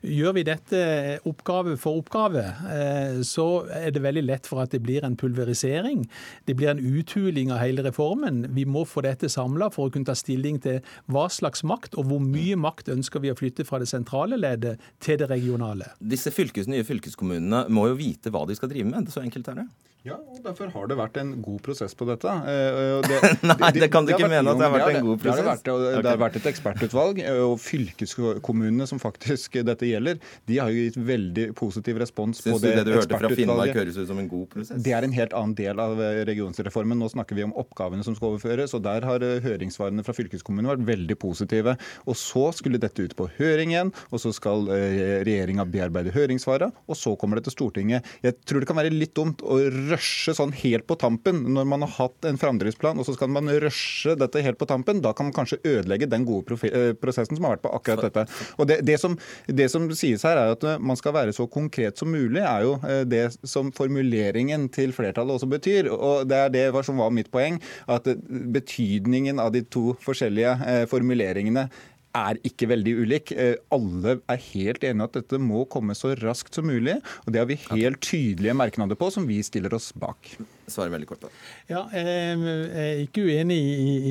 Gjør 0.00 0.32
vi 0.38 0.44
dette 0.48 0.80
oppgave 1.28 1.74
for 1.80 2.00
oppgave, 2.00 2.46
eh, 2.72 3.18
så 3.28 3.66
er 3.76 3.92
det 3.92 4.00
veldig 4.06 4.22
lett 4.30 4.48
for 4.48 4.64
at 4.64 4.72
det 4.72 4.80
blir 4.86 5.04
en 5.04 5.18
pulverisering. 5.20 6.06
Det 6.48 6.56
blir 6.56 6.72
en 6.72 6.80
uthuling 6.80 7.52
av 7.52 7.60
hele 7.60 7.84
reformen. 7.84 8.46
Vi 8.56 8.64
må 8.64 8.86
få 8.88 9.04
dette 9.04 9.28
samla 9.28 9.68
for 9.76 9.90
å 9.90 9.92
kunne 9.92 10.08
ta 10.08 10.16
stilling 10.16 10.62
til 10.64 10.80
hva 11.12 11.26
slags 11.28 11.66
makt 11.68 12.00
og 12.00 12.08
hvor 12.08 12.24
mye 12.24 12.56
makt 12.56 12.88
ønsker 12.96 13.20
vi 13.20 13.34
å 13.34 13.36
flytte 13.36 13.68
fra 13.68 13.82
det 13.84 13.92
sentrale 13.92 14.40
leddet 14.40 14.80
til 15.04 15.20
det 15.20 15.28
regionale. 15.28 15.92
Disse 16.00 16.32
fylkes, 16.32 16.72
nye 16.72 16.88
fylkeskommunene 16.88 17.66
må 17.68 17.90
jo 17.92 18.00
vite 18.00 18.32
hva 18.32 18.46
de 18.48 18.56
skal 18.56 18.72
drive 18.72 18.88
med 18.88 19.01
Så 19.10 19.20
enkelt 19.20 19.48
er 19.48 19.54
det. 19.54 19.68
Ja, 20.02 20.16
og 20.18 20.38
Derfor 20.42 20.66
har 20.74 20.88
det 20.90 20.96
vært 20.98 21.18
en 21.20 21.28
god 21.44 21.60
prosess 21.62 21.92
på 21.94 22.06
dette. 22.08 22.26
Eh, 22.26 22.96
det, 23.06 23.18
Nei, 23.46 23.68
det 23.76 23.88
kan 23.94 24.06
du 24.06 24.10
ikke 24.10 24.26
mene 24.26 24.50
at 24.50 24.58
det 24.58 24.66
har 24.66 24.72
vært 24.74 24.96
en 24.98 25.04
god 25.06 25.20
prosess. 25.22 25.36
Det 25.38 25.44
har, 25.44 25.50
vært, 25.52 25.68
det, 25.68 26.00
det 26.02 26.10
har 26.10 26.18
vært 26.18 26.38
et 26.40 26.48
ekspertutvalg, 26.50 27.20
eh, 27.22 27.42
og 27.46 27.54
fylkeskommunene 27.62 28.88
som 28.90 28.98
faktisk 29.02 29.60
dette 29.62 29.86
gjelder, 29.86 30.18
de 30.50 30.58
har 30.58 30.72
jo 30.74 30.86
gitt 30.88 30.98
veldig 30.98 31.44
positiv 31.58 32.00
respons 32.02 32.42
Synes 32.42 32.56
på 32.56 32.62
det, 32.64 32.72
det 32.80 32.84
du 32.88 32.96
hørte 32.96 33.20
fra 33.20 33.30
Finnmark 33.30 33.78
høres 33.78 34.00
ut 34.00 34.10
som 34.10 34.18
en 34.18 34.30
god 34.32 34.48
prosess? 34.56 34.82
Det 34.82 34.96
er 34.96 35.06
en 35.06 35.14
helt 35.14 35.36
annen 35.38 35.54
del 35.60 35.84
av 35.84 36.02
regionsreformen. 36.26 36.98
Nå 36.98 37.12
snakker 37.14 37.38
vi 37.38 37.46
om 37.46 37.54
oppgavene 37.62 38.02
som 38.02 38.18
skal 38.18 38.32
overføres, 38.32 38.74
og 38.74 38.82
der 38.82 39.06
har 39.06 39.26
høringssvarene 39.46 40.02
fra 40.02 40.16
fylkeskommunene 40.18 40.74
vært 40.74 40.86
veldig 40.90 41.18
positive. 41.22 41.76
Og 42.10 42.18
så 42.18 42.48
skulle 42.58 42.82
dette 42.82 43.06
ut 43.06 43.14
på 43.18 43.28
høring 43.38 43.76
igjen, 43.76 43.94
og 44.10 44.24
så 44.24 44.34
skal 44.34 44.66
regjeringa 44.66 45.68
bearbeide 45.70 46.14
høringssvarene, 46.16 46.74
og 46.90 46.98
så 46.98 47.14
kommer 47.20 47.38
det 47.38 47.46
til 47.46 47.58
Stortinget. 47.60 48.12
Jeg 48.26 48.40
tror 48.42 48.64
det 48.64 48.72
kan 48.72 48.82
være 48.82 48.94
litt 48.96 49.14
dumt 49.14 49.46
å 49.46 49.60
rushe 49.92 50.34
sånn 50.36 50.54
helt 50.62 50.86
på 50.88 50.96
tampen 51.00 51.42
når 51.54 51.68
man 51.68 51.84
har 51.84 51.92
hatt 51.96 52.28
en 52.28 52.38
framdriftsplan, 52.40 52.98
og 52.98 53.06
så 53.06 53.14
skal 53.16 53.30
man 53.32 53.50
rushe 53.62 54.16
dette 54.18 54.42
helt 54.44 54.58
på 54.60 54.68
tampen. 54.70 55.02
Da 55.04 55.14
kan 55.16 55.28
man 55.28 55.36
kanskje 55.36 55.60
ødelegge 55.62 56.08
den 56.10 56.26
gode 56.28 56.58
eh, 56.68 56.92
prosessen 56.98 57.38
som 57.38 57.46
har 57.46 57.56
vært 57.56 57.64
på 57.66 57.74
akkurat 57.76 58.06
dette. 58.08 58.26
Og 58.58 58.68
det, 58.70 58.80
det, 58.88 58.98
som, 59.02 59.16
det, 59.46 59.68
som, 59.72 59.88
sies 59.96 60.24
her, 60.26 60.40
er 60.40 60.56
at 60.56 60.66
eh, 60.66 60.80
man 60.82 60.98
skal 60.98 61.16
være 61.16 61.36
så 61.36 61.46
konkret 61.50 62.00
som 62.00 62.12
mulig, 62.12 62.42
er 62.42 62.66
jo 62.66 62.76
eh, 62.88 63.04
det 63.08 63.24
som 63.48 63.72
formuleringen 63.74 64.68
til 64.72 64.94
flertallet 64.96 65.38
også 65.38 65.50
betyr. 65.52 65.90
Og 65.92 66.26
det 66.30 66.42
er 66.46 66.52
det 66.54 66.66
som 66.86 66.98
var 66.98 67.14
mitt 67.14 67.30
poeng, 67.32 67.60
at 67.90 68.08
betydningen 68.28 69.40
av 69.42 69.52
de 69.54 69.62
to 69.62 69.92
forskjellige 70.02 70.86
formuleringene 70.90 71.68
er 72.16 72.40
ikke 72.46 72.68
veldig 72.70 72.94
ulik. 73.02 73.32
Eh, 73.32 73.54
alle 73.72 74.18
er 74.30 74.42
helt 74.52 74.84
enige 74.86 75.08
at 75.08 75.20
dette 75.20 75.40
må 75.42 75.64
komme 75.72 75.96
så 75.98 76.14
raskt 76.20 76.58
som 76.58 76.68
mulig. 76.68 76.98
og 77.26 77.32
Det 77.32 77.42
har 77.42 77.48
vi 77.50 77.60
helt 77.70 78.02
tydelige 78.04 78.56
merknader 78.56 78.98
på, 78.98 79.10
som 79.12 79.28
vi 79.28 79.40
stiller 79.46 79.74
oss 79.74 79.92
bak. 79.92 80.36
Svarer 80.70 80.92
veldig 80.94 81.08
kort 81.10 81.24
på 81.24 81.30
Ja, 81.68 81.82
Jeg 81.92 82.38
er 82.72 83.00
ikke 83.02 83.24
uenig 83.26 83.58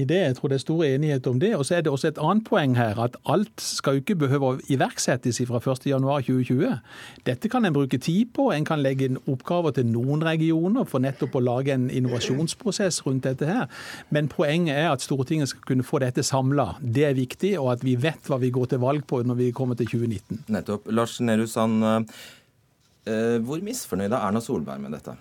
i 0.01 0.03
det. 0.03 0.19
Jeg 0.19 0.35
tror 0.35 0.51
det 0.51 0.57
er 0.57 0.63
stor 0.63 0.83
enighet 0.83 1.27
om 1.27 1.39
det. 1.39 1.53
Og 1.55 1.65
så 1.65 1.77
er 1.77 1.85
det 1.85 1.91
også 1.91 2.09
et 2.11 2.19
annet 2.19 2.43
poeng 2.47 2.75
her, 2.75 2.99
at 2.99 3.15
alt 3.25 3.61
skal 3.61 3.95
jo 3.95 4.03
ikke 4.03 4.17
behøve 4.25 4.49
å 4.49 4.59
iverksettes 4.71 5.39
fra 5.47 5.61
1.1.2020. 5.63 6.75
Dette 7.27 7.51
kan 7.51 7.65
en 7.65 7.75
bruke 7.75 7.97
tid 7.97 8.33
på. 8.35 8.49
En 8.51 8.67
kan 8.67 8.83
legge 8.83 9.07
inn 9.07 9.21
oppgaver 9.31 9.75
til 9.77 9.87
noen 9.93 10.25
regioner 10.27 10.87
for 10.89 11.03
nettopp 11.03 11.39
å 11.39 11.43
lage 11.43 11.75
en 11.75 11.87
innovasjonsprosess 11.89 13.01
rundt 13.07 13.29
dette 13.29 13.47
her. 13.47 13.71
Men 14.11 14.29
poenget 14.31 14.75
er 14.75 14.91
at 14.91 15.05
Stortinget 15.05 15.53
skal 15.53 15.65
kunne 15.71 15.87
få 15.87 16.03
dette 16.03 16.25
samla. 16.25 16.75
Det 16.81 17.07
er 17.07 17.17
viktig, 17.17 17.55
og 17.61 17.73
at 17.77 17.87
vi 17.87 17.95
vet 17.95 18.27
hva 18.27 18.41
vi 18.41 18.51
går 18.53 18.73
til 18.73 18.83
valg 18.83 19.07
på 19.07 19.23
når 19.23 19.39
vi 19.39 19.51
kommer 19.55 19.79
til 19.79 19.89
2019. 19.95 20.45
Nettopp. 20.51 20.91
Lars 20.91 21.19
Nehru 21.23 21.47
Sand, 21.47 21.83
eh, 23.07 23.37
hvor 23.39 23.63
misfornøyd 23.63 24.11
er 24.11 24.19
Erna 24.19 24.43
Solberg 24.43 24.83
med 24.83 24.99
dette? 24.99 25.15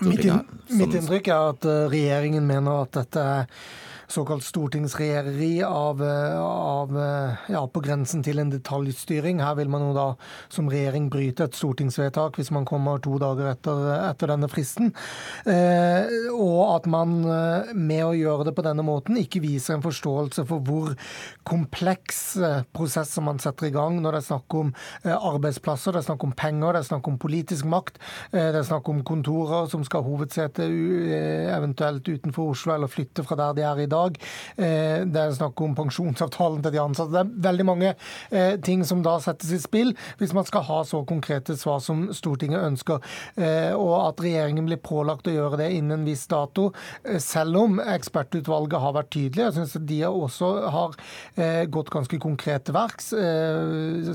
Mitt, 0.00 0.24
inn, 0.24 0.40
mitt, 0.78 0.94
inntrykk 0.94 1.28
er 1.28 1.48
at 1.52 1.66
eh, 1.68 1.82
regjeringen 1.92 2.46
mener 2.46 2.86
at 2.86 2.94
dette 2.96 3.24
er 3.36 3.64
såkalt 4.12 4.44
stortingsregjereri 4.44 5.62
av, 5.64 6.02
eh, 6.04 6.40
av, 6.40 6.98
eh, 6.98 7.34
ja, 7.48 7.66
på 7.66 7.80
grensen 7.80 8.22
til 8.22 8.38
en 8.38 8.50
detaljstyring. 8.52 9.40
Her 9.40 9.54
vil 9.54 9.68
man 9.68 9.86
jo 9.86 9.92
da 9.94 10.06
som 10.52 10.68
regjering 10.68 11.08
bryte 11.10 11.44
et 11.44 11.56
stortingsvedtak 11.56 12.36
hvis 12.36 12.50
man 12.52 12.66
kommer 12.68 13.00
to 13.02 13.18
dager 13.18 13.52
etter, 13.52 14.10
etter 14.10 14.32
denne 14.32 14.50
fristen. 14.52 14.92
Eh, 15.46 16.28
og 16.32 16.76
at 16.76 16.86
man 16.86 17.24
eh, 17.24 17.72
med 17.74 18.04
å 18.04 18.12
gjøre 18.16 18.48
det 18.50 18.54
på 18.58 18.66
denne 18.66 18.84
måten 18.84 19.16
ikke 19.16 19.42
viser 19.44 19.76
en 19.76 19.84
forståelse 19.84 20.46
for 20.48 20.60
hvor 20.60 20.92
kompleks 21.48 22.36
prosess 22.72 23.14
som 23.16 23.26
man 23.28 23.40
setter 23.42 23.68
i 23.68 23.74
gang 23.74 24.00
når 24.02 24.16
det 24.16 24.20
er 24.22 24.28
snakk 24.28 24.54
om 24.54 24.72
arbeidsplasser, 25.04 25.92
det 25.92 26.02
er 26.02 26.08
snakk 26.10 26.24
om 26.24 26.34
penger, 26.36 26.72
det 26.72 26.82
er 26.82 26.88
snakk 26.90 27.08
om 27.08 27.18
politisk 27.20 27.66
makt, 27.68 27.98
det 28.32 28.60
er 28.60 28.66
snakk 28.66 28.88
om 28.88 29.02
kontorer 29.06 29.68
som 29.70 29.84
skal 29.86 30.02
ha 30.02 30.08
hovedsete 30.08 30.66
eventuelt 31.56 32.06
utenfor 32.08 32.52
Oslo 32.52 32.74
eller 32.74 32.90
flytte 32.90 33.24
fra 33.26 33.38
der 33.38 33.58
de 33.58 33.66
er 33.66 33.82
i 33.82 33.90
dag 33.90 34.01
dag. 34.02 34.18
Eh, 34.56 35.04
det 35.08 35.20
er 35.20 35.34
snakk 35.36 35.60
om 35.64 35.76
pensjonsavtalen 35.78 36.62
til 36.64 36.74
de 36.74 36.80
ansatte. 36.82 37.12
Det 37.12 37.22
er 37.22 37.46
veldig 37.48 37.66
mange 37.68 37.92
eh, 38.30 38.56
ting 38.64 38.84
som 38.88 39.02
da 39.04 39.18
settes 39.22 39.52
i 39.54 39.60
spill, 39.62 39.94
hvis 40.20 40.34
man 40.36 40.46
skal 40.48 40.66
ha 40.68 40.80
så 40.88 41.02
konkrete 41.08 41.56
svar 41.60 41.80
som 41.84 42.08
Stortinget 42.14 42.64
ønsker. 42.66 43.02
Eh, 43.36 43.72
og 43.76 43.94
at 44.00 44.22
regjeringen 44.24 44.68
blir 44.68 44.82
pålagt 44.82 45.28
å 45.28 45.34
gjøre 45.34 45.60
det 45.62 45.70
innen 45.76 46.00
en 46.00 46.06
viss 46.08 46.24
dato, 46.30 46.70
selv 47.20 47.58
om 47.60 47.80
ekspertutvalget 47.82 48.80
har 48.80 48.94
vært 48.96 49.10
tydelig. 49.12 49.44
Jeg 49.44 49.56
syns 49.58 49.74
de 49.88 49.98
også 50.08 50.48
har 50.72 50.94
gått 51.72 51.90
ganske 51.92 52.16
konkret 52.22 52.64
til 52.64 52.74
verks, 52.76 53.10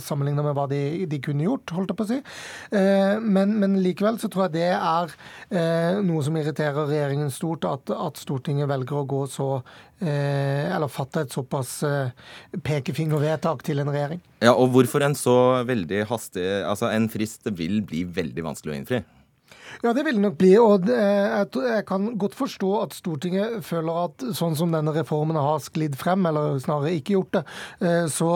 sammenlignet 0.03 0.45
med 0.45 0.55
hva 0.57 0.65
de, 0.71 0.79
de, 1.09 1.19
kunne 1.23 1.45
gjort, 1.45 1.73
holdt 1.75 1.91
jeg 1.93 1.99
på 1.99 2.05
å 2.05 2.09
si. 2.09 2.17
Men, 3.21 3.53
men, 3.61 3.77
likevel 3.83 4.17
så 4.21 4.29
tror 4.31 4.47
jeg 4.47 4.55
det 4.57 4.71
er 4.73 6.01
noe 6.07 6.23
som 6.25 6.39
irriterer 6.39 6.89
regjeringen 6.89 7.31
stort, 7.33 7.67
at, 7.69 7.93
at 7.93 8.21
Stortinget 8.21 8.69
velger 8.71 9.01
å 9.01 9.07
gå 9.07 9.23
så 9.31 9.49
eller 9.99 10.91
fatte 10.93 11.23
et 11.25 11.33
såpass 11.33 11.79
eh, 11.87 12.11
pekefingervedtak 12.61 13.63
til 13.65 13.81
en 13.81 13.89
regjering. 13.89 14.21
Ja, 14.45 14.53
og 14.53 14.69
hvorfor 14.75 15.01
en 15.01 15.17
så 15.17 15.63
veldig 15.65 16.03
hastig 16.11 16.45
Altså, 16.61 16.91
en 16.93 17.07
frist 17.09 17.49
vil 17.57 17.79
bli 17.81 18.03
veldig 18.05 18.45
vanskelig 18.45 18.75
å 18.75 18.77
innfri? 18.77 19.01
Ja, 19.83 19.93
det 19.93 20.03
vil 20.07 20.17
det 20.17 20.23
nok 20.23 20.37
bli. 20.39 20.51
Og 20.57 20.87
jeg 20.89 21.83
kan 21.87 22.09
godt 22.17 22.35
forstå 22.37 22.69
at 22.81 22.95
Stortinget 22.97 23.61
føler 23.65 24.07
at 24.07 24.25
sånn 24.37 24.55
som 24.57 24.73
denne 24.73 24.93
reformen 24.95 25.37
har 25.37 25.61
sklidd 25.63 25.97
frem, 25.99 26.25
eller 26.29 26.57
snarere 26.63 26.95
ikke 26.97 27.15
gjort 27.17 27.37
det, 27.37 27.43
eh, 27.85 28.05
så 28.11 28.31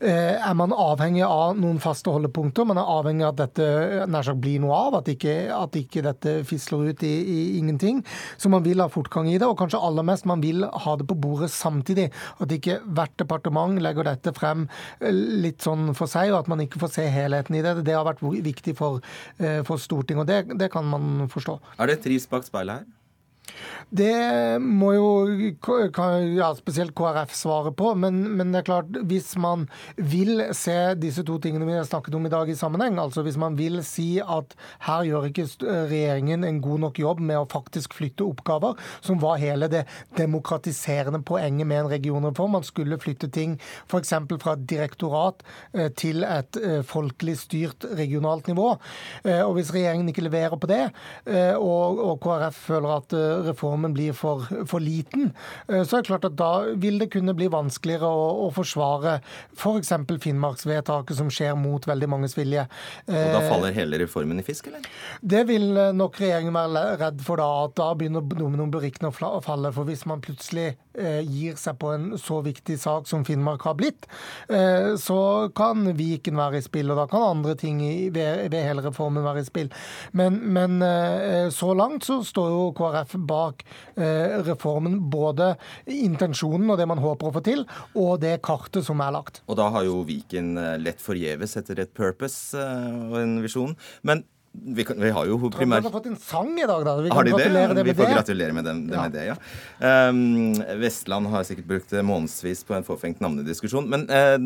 eh, 0.00 0.36
er 0.36 0.54
man 0.58 0.74
avhengig 0.76 1.24
av 1.26 1.56
noen 1.58 1.80
faste 1.82 2.12
holdepunkter. 2.12 2.66
Man 2.68 2.80
er 2.80 2.92
avhengig 2.92 3.26
av 3.26 3.34
at 3.34 3.40
dette 3.42 4.06
nær 4.12 4.26
sagt 4.26 4.42
blir 4.42 4.60
noe 4.62 4.76
av, 4.76 4.98
at 5.00 5.08
ikke, 5.12 5.36
at 5.56 5.78
ikke 5.78 6.04
dette 6.04 6.36
fisler 6.48 6.92
ut 6.92 7.06
i, 7.06 7.12
i, 7.22 7.38
ingenting. 7.60 8.02
Så 8.36 8.52
man 8.52 8.64
vil 8.66 8.82
ha 8.84 8.88
fortgang 8.92 9.30
i 9.30 9.38
det, 9.38 9.48
og 9.48 9.58
kanskje 9.60 9.80
aller 9.80 10.06
mest 10.06 10.28
man 10.28 10.44
vil 10.44 10.66
ha 10.66 10.96
det 10.98 11.08
på 11.08 11.18
bordet 11.18 11.50
samtidig. 11.54 12.10
At 12.42 12.52
ikke 12.52 12.80
hvert 12.84 13.16
departement 13.20 13.80
legger 13.82 14.10
dette 14.10 14.34
frem 14.36 14.68
eh, 15.00 15.12
litt 15.12 15.64
sånn 15.64 15.94
for 15.96 16.10
seg, 16.10 16.34
og 16.34 16.42
at 16.42 16.52
man 16.52 16.64
ikke 16.64 16.82
får 16.82 16.96
se 16.98 17.08
helheten 17.12 17.56
i 17.56 17.64
det. 17.64 17.78
Det 17.86 17.96
har 17.96 18.06
vært 18.08 18.22
viktig 18.22 18.76
for, 18.76 19.00
for 19.66 19.80
Stortinget. 19.80 20.22
og 20.22 20.28
det, 20.28 20.58
det 20.60 20.68
kan 20.72 20.81
man 20.84 21.28
forstå. 21.32 21.58
Er 21.78 21.86
det 21.86 21.98
et 21.98 22.06
ris 22.14 22.26
bak 22.26 22.44
speilet 22.44 22.82
her? 22.82 22.84
Det 23.92 24.58
må 24.64 24.94
jo 24.96 25.08
ja, 26.32 26.46
spesielt 26.56 26.94
KrF 26.96 27.34
svare 27.36 27.72
på. 27.76 27.90
Men, 28.00 28.22
men, 28.38 28.52
det 28.54 28.62
er 28.62 28.68
klart, 28.70 28.98
hvis 29.08 29.34
man 29.36 29.66
vil 29.96 30.46
se 30.56 30.94
disse 30.96 31.24
to 31.28 31.36
tingene 31.42 31.68
vi 31.68 31.76
har 31.76 31.84
snakket 31.84 32.16
om 32.16 32.24
i 32.24 32.32
dag 32.32 32.48
i 32.48 32.56
sammenheng, 32.56 32.96
altså 33.02 33.24
hvis 33.26 33.36
man 33.40 33.58
vil 33.58 33.82
si 33.84 34.16
at 34.24 34.54
her 34.86 35.04
gjør 35.08 35.28
ikke 35.28 35.44
regjeringen 35.90 36.46
en 36.48 36.62
god 36.64 36.86
nok 36.86 37.00
jobb 37.02 37.20
med 37.20 37.42
å 37.42 37.48
faktisk 37.52 37.98
flytte 37.98 38.24
oppgaver, 38.24 38.80
som 39.04 39.20
var 39.20 39.42
hele 39.42 39.68
det 39.72 39.84
demokratiserende 40.16 41.20
poenget 41.28 41.68
med 41.68 41.82
en 41.82 41.92
regionreform. 41.92 42.56
Man 42.56 42.66
skulle 42.66 43.00
flytte 43.02 43.28
ting 43.32 43.58
f.eks. 43.90 44.14
fra 44.40 44.56
et 44.56 44.64
direktorat 44.72 45.44
eh, 45.76 45.90
til 45.92 46.24
et 46.24 46.60
eh, 46.62 46.80
folkelig 46.86 47.36
styrt 47.42 47.84
regionalt 48.00 48.48
nivå. 48.48 48.70
Eh, 49.26 49.42
og 49.44 49.58
hvis 49.58 49.74
regjeringen 49.76 50.08
ikke 50.08 50.24
leverer 50.30 50.56
på 50.56 50.70
det, 50.70 50.82
og, 51.58 51.98
og 52.02 52.18
KrF 52.22 52.56
føler 52.68 52.92
at 52.94 53.14
reformen 53.46 53.81
blir 53.90 54.14
for, 54.14 54.46
for, 54.70 54.82
liten, 54.82 55.32
eh, 55.66 55.82
så 55.82 55.98
er 55.98 56.04
det 56.04 56.10
klart 56.12 56.28
at 56.28 56.36
da 56.38 56.52
vil 56.78 57.00
det 57.02 57.10
kunne 57.12 57.34
bli 57.34 57.48
vanskeligere 57.52 58.06
å, 58.06 58.46
å 58.46 58.50
forsvare 58.54 59.18
f.eks. 59.56 59.92
For 59.92 60.22
Finnmarksvedtaket, 60.22 61.16
som 61.18 61.30
skjer 61.32 61.56
mot 61.58 61.84
veldig 61.88 62.08
manges 62.10 62.36
vilje. 62.38 62.68
Og 63.08 63.12
da 63.12 63.40
eh, 63.40 63.48
faller 63.50 63.74
hele 63.76 63.98
reformen 64.04 64.38
i 64.38 64.46
fisk, 64.46 64.70
eller? 64.70 64.86
Det 65.20 65.42
vil 65.50 65.70
eh, 65.74 65.92
nok 65.96 66.20
regjeringen 66.22 66.54
være 66.54 66.86
redd 67.02 67.26
for 67.26 67.42
da, 67.42 67.50
at 67.66 67.76
da 67.80 67.90
begynner 67.98 68.24
dominobrikkene 68.30 69.10
å 69.10 69.42
falle. 69.42 69.74
For 69.74 69.88
hvis 69.88 70.06
man 70.08 70.22
plutselig 70.24 70.76
gir 70.94 71.56
seg 71.60 71.78
på 71.80 71.92
en 71.94 72.06
så 72.20 72.40
viktig 72.44 72.76
sak 72.80 73.08
som 73.08 73.24
Finnmark 73.24 73.64
har 73.66 73.76
blitt, 73.78 74.06
så 75.00 75.18
kan 75.56 75.86
Viken 75.96 76.36
være 76.38 76.60
i 76.60 76.64
spill, 76.64 76.92
og 76.92 77.00
da 77.00 77.06
kan 77.10 77.24
andre 77.38 77.54
ting 77.58 77.80
ved, 78.14 78.52
hele 78.52 78.84
reformen 78.84 79.24
være 79.24 79.42
i 79.42 79.48
spill. 79.48 79.70
Men, 80.18 80.38
men 80.52 80.84
så 81.54 81.72
langt 81.76 82.04
så 82.06 82.20
står 82.26 82.52
jo 82.52 82.62
KrF 82.76 83.16
bak 83.28 83.64
eh, 83.96 84.38
reformen. 84.46 84.98
Både 85.12 85.54
intensjonen 85.86 86.70
og 86.72 86.80
det 86.80 86.88
man 86.90 87.02
håper 87.02 87.28
å 87.30 87.36
få 87.36 87.44
til, 87.46 87.64
og 87.98 88.20
det 88.24 88.38
kartet 88.44 88.86
som 88.86 89.02
er 89.04 89.14
lagt. 89.16 89.42
Og 89.48 89.58
da 89.60 89.68
har 89.74 89.86
jo 89.88 90.02
Viken 90.08 90.54
eh, 90.60 90.78
lett 90.82 91.02
forgjeves 91.02 91.58
etter 91.60 91.82
et 91.84 91.94
purpose 91.96 92.58
eh, 92.58 93.02
og 93.08 93.18
en 93.22 93.38
visjon. 93.44 93.76
Men 94.06 94.24
vi, 94.52 94.84
kan, 94.84 95.00
vi, 95.00 95.10
har 95.10 95.26
jo 95.26 95.38
primær... 95.50 95.80
De 95.80 95.88
har 95.88 95.94
fått 95.94 96.10
en 96.10 96.18
sang 96.20 96.52
i 96.60 96.66
dag, 96.68 96.84
da. 96.84 96.96
Vi 97.00 97.12
har 97.12 97.24
de 97.24 97.32
det? 97.32 97.46
det 97.72 97.84
vi 97.88 97.94
får 97.96 98.10
det. 98.10 98.16
gratulere 98.18 98.56
med, 98.56 98.66
dem, 98.68 98.82
ja. 98.92 99.06
med 99.06 99.14
det, 99.16 99.24
ja. 99.30 99.36
Um, 100.10 100.52
Vestland 100.82 101.30
har 101.32 101.46
sikkert 101.48 101.70
brukt 101.70 101.94
månedsvis 102.04 102.60
på 102.68 102.76
en 102.76 102.86
forfengt 102.86 103.22
navnediskusjon. 103.24 103.88
Men 103.88 104.04
uh, 104.12 104.36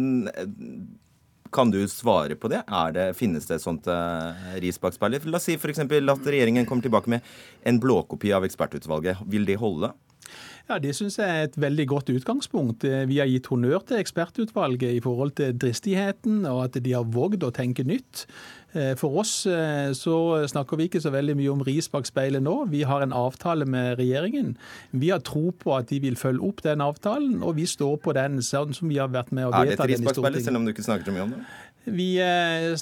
kan 1.52 1.74
du 1.74 1.80
svare 1.90 2.38
på 2.38 2.50
det? 2.52 2.62
det 2.94 3.10
finnes 3.18 3.50
det 3.50 3.58
et 3.58 3.66
sånt 3.66 3.90
uh, 3.90 4.56
ris 4.62 4.78
bak 4.80 4.94
speilet? 4.94 5.26
La 5.26 5.40
oss 5.40 5.50
si 5.50 5.58
f.eks. 5.58 5.82
at 5.82 6.30
regjeringen 6.30 6.68
kommer 6.70 6.86
tilbake 6.86 7.10
med 7.10 7.36
en 7.66 7.82
blåkopi 7.82 8.34
av 8.36 8.46
ekspertutvalget. 8.46 9.26
Vil 9.26 9.48
de 9.48 9.58
holde? 9.58 9.92
Ja, 10.66 10.80
Det 10.82 10.96
synes 10.98 11.18
jeg 11.18 11.30
er 11.30 11.44
et 11.46 11.56
veldig 11.62 11.86
godt 11.86 12.08
utgangspunkt. 12.10 12.84
Eh, 12.84 13.06
vi 13.06 13.20
har 13.22 13.28
gitt 13.30 13.46
honnør 13.46 13.84
til 13.86 14.00
ekspertutvalget 14.02 14.96
i 14.96 15.00
forhold 15.00 15.36
til 15.38 15.54
dristigheten 15.54 16.42
og 16.50 16.64
at 16.64 16.82
de 16.82 16.92
har 16.92 17.06
vågd 17.06 17.46
å 17.46 17.54
tenke 17.54 17.86
nytt. 17.86 18.26
Eh, 18.76 18.92
for 19.00 19.22
oss 19.22 19.46
eh, 19.48 19.90
så 19.96 20.16
snakker 20.50 20.76
vi 20.76 20.88
ikke 20.90 21.00
så 21.00 21.12
veldig 21.14 21.36
mye 21.38 21.52
om 21.54 21.62
ris 21.64 21.88
bak 21.92 22.08
speilet 22.08 22.44
nå. 22.44 22.54
Vi 22.72 22.82
har 22.88 23.04
en 23.04 23.14
avtale 23.16 23.64
med 23.64 23.96
regjeringen. 24.00 24.54
Vi 24.92 25.10
har 25.14 25.22
tro 25.24 25.50
på 25.56 25.72
at 25.78 25.88
de 25.92 26.00
vil 26.04 26.18
følge 26.20 26.44
opp 26.44 26.60
den 26.66 26.84
avtalen, 26.84 27.38
og 27.42 27.56
vi 27.56 27.64
står 27.70 27.96
på 28.04 28.12
den 28.16 28.42
sånn 28.44 28.76
som 28.76 28.92
vi 28.92 29.00
har 29.00 29.08
vært 29.14 29.32
med 29.32 29.48
å 29.48 29.54
vedta 29.54 29.62
den 29.62 29.70
i 29.70 29.72
Stortinget. 29.72 29.86
Er 29.86 29.96
det 29.96 29.96
et 29.96 30.02
ris 30.02 30.04
bak 30.10 30.20
speilet, 30.20 30.48
selv 30.48 30.60
om 30.60 30.66
du 30.68 30.74
ikke 30.74 30.86
snakker 30.86 31.08
så 31.08 31.16
mye 31.16 31.24
om 31.24 31.32
det? 31.36 31.46
Vi 31.86 32.08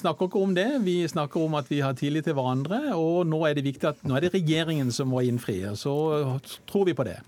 snakker 0.01 0.27
ikke 0.31 0.41
om 0.41 0.53
det. 0.57 0.69
Vi 0.81 0.95
snakker 1.07 1.43
om 1.45 1.55
at 1.59 1.67
vi 1.69 1.83
har 1.85 1.93
tillit 1.93 2.25
til 2.25 2.33
hverandre. 2.33 2.79
Og 2.97 3.27
nå 3.29 3.43
er 3.45 3.53
det 3.53 3.67
viktig 3.67 3.91
at 3.91 4.01
nå 4.01 4.17
er 4.17 4.25
det 4.25 4.33
regjeringen 4.33 4.89
som 4.91 5.11
må 5.13 5.21
innfri. 5.21 5.59
Så 5.77 5.93
tror 6.65 6.87
vi 6.89 6.97
på 6.97 7.05
det. 7.05 7.19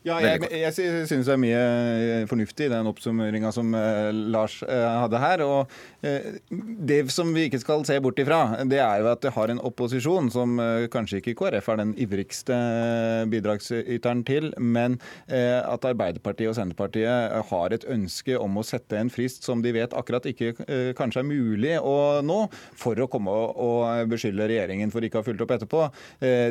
Ja, 0.00 0.14
jeg, 0.24 0.46
jeg, 0.48 0.72
jeg 0.80 1.08
synes 1.10 1.26
det 1.28 1.32
er 1.34 1.40
mye 1.42 1.56
eh, 1.60 2.22
fornuftig 2.28 2.70
i 2.70 2.72
den 2.72 2.88
oppsummeringa 2.88 3.50
som 3.52 3.74
uh, 3.76 4.08
Lars 4.32 4.54
uh, 4.64 4.70
hadde 5.02 5.20
her. 5.20 5.42
og 5.44 5.74
Det 6.88 7.02
som 7.12 7.34
vi 7.36 7.44
ikke 7.50 7.60
skal 7.60 7.84
se 7.84 7.98
bort 8.00 8.16
ifra, 8.22 8.38
det 8.64 8.78
er 8.80 9.02
jo 9.02 9.10
at 9.10 9.20
det 9.20 9.34
har 9.34 9.52
en 9.52 9.60
opposisjon 9.60 10.30
som 10.32 10.56
kanskje 10.92 11.18
ikke 11.20 11.34
KrF 11.36 11.68
er 11.68 11.80
den 11.82 11.92
ivrigste 12.00 12.56
bidragsyteren 13.28 14.22
til, 14.24 14.48
men 14.56 14.96
at 15.28 15.84
Arbeiderpartiet 15.84 16.48
og 16.48 16.56
Senterpartiet 16.56 17.36
har 17.50 17.74
et 17.76 17.84
ønske 17.92 18.38
om 18.40 18.56
å 18.56 18.64
sette 18.64 18.96
en 18.96 19.12
frist 19.12 19.44
som 19.44 19.60
de 19.60 19.74
vet 19.76 19.92
akkurat 19.92 20.24
ikke 20.30 20.54
kanskje 20.96 21.20
er 21.20 21.28
mulig 21.28 21.74
å 21.76 22.24
nå, 22.24 22.38
for 22.80 22.96
å 22.96 23.10
komme 23.12 23.34
og 23.34 24.08
beskylde 24.08 24.48
regjeringen 24.48 24.94
for 24.94 25.04
ikke 25.04 25.20
å 25.20 25.24
ha 25.24 25.28
fulgt 25.28 25.44
opp 25.44 25.52
etterpå. 25.58 25.84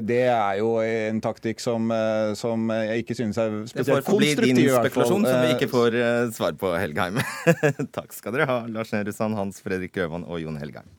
Det 0.06 0.22
er 0.30 0.62
jo 0.62 0.76
en 0.86 1.24
taktikk 1.26 1.64
som, 1.64 1.89
som 2.38 2.70
jeg 2.70 3.08
ikke 3.08 3.18
synes 3.18 3.39
er 3.44 3.58
spesielt 3.70 4.06
konstruktive. 4.06 4.06
Det 4.06 4.06
får 4.06 4.12
forbli 4.12 4.54
din 4.54 4.72
spekulasjon, 4.76 5.28
som 5.28 5.44
vi 5.44 5.52
ikke 5.56 5.70
får 5.72 6.00
uh, 6.00 6.32
svar 6.36 6.58
på, 6.62 6.72
Helgheim. 6.80 7.20
Takk 7.98 8.16
skal 8.16 8.36
dere 8.36 8.50
ha, 8.50 8.62
Lars 8.72 8.94
Nehru 8.96 9.14
Sand, 9.16 9.38
Hans 9.40 9.62
Fredrik 9.66 9.96
Grøvan 9.96 10.28
og 10.28 10.42
Jon 10.44 10.60
Helgheim. 10.62 10.90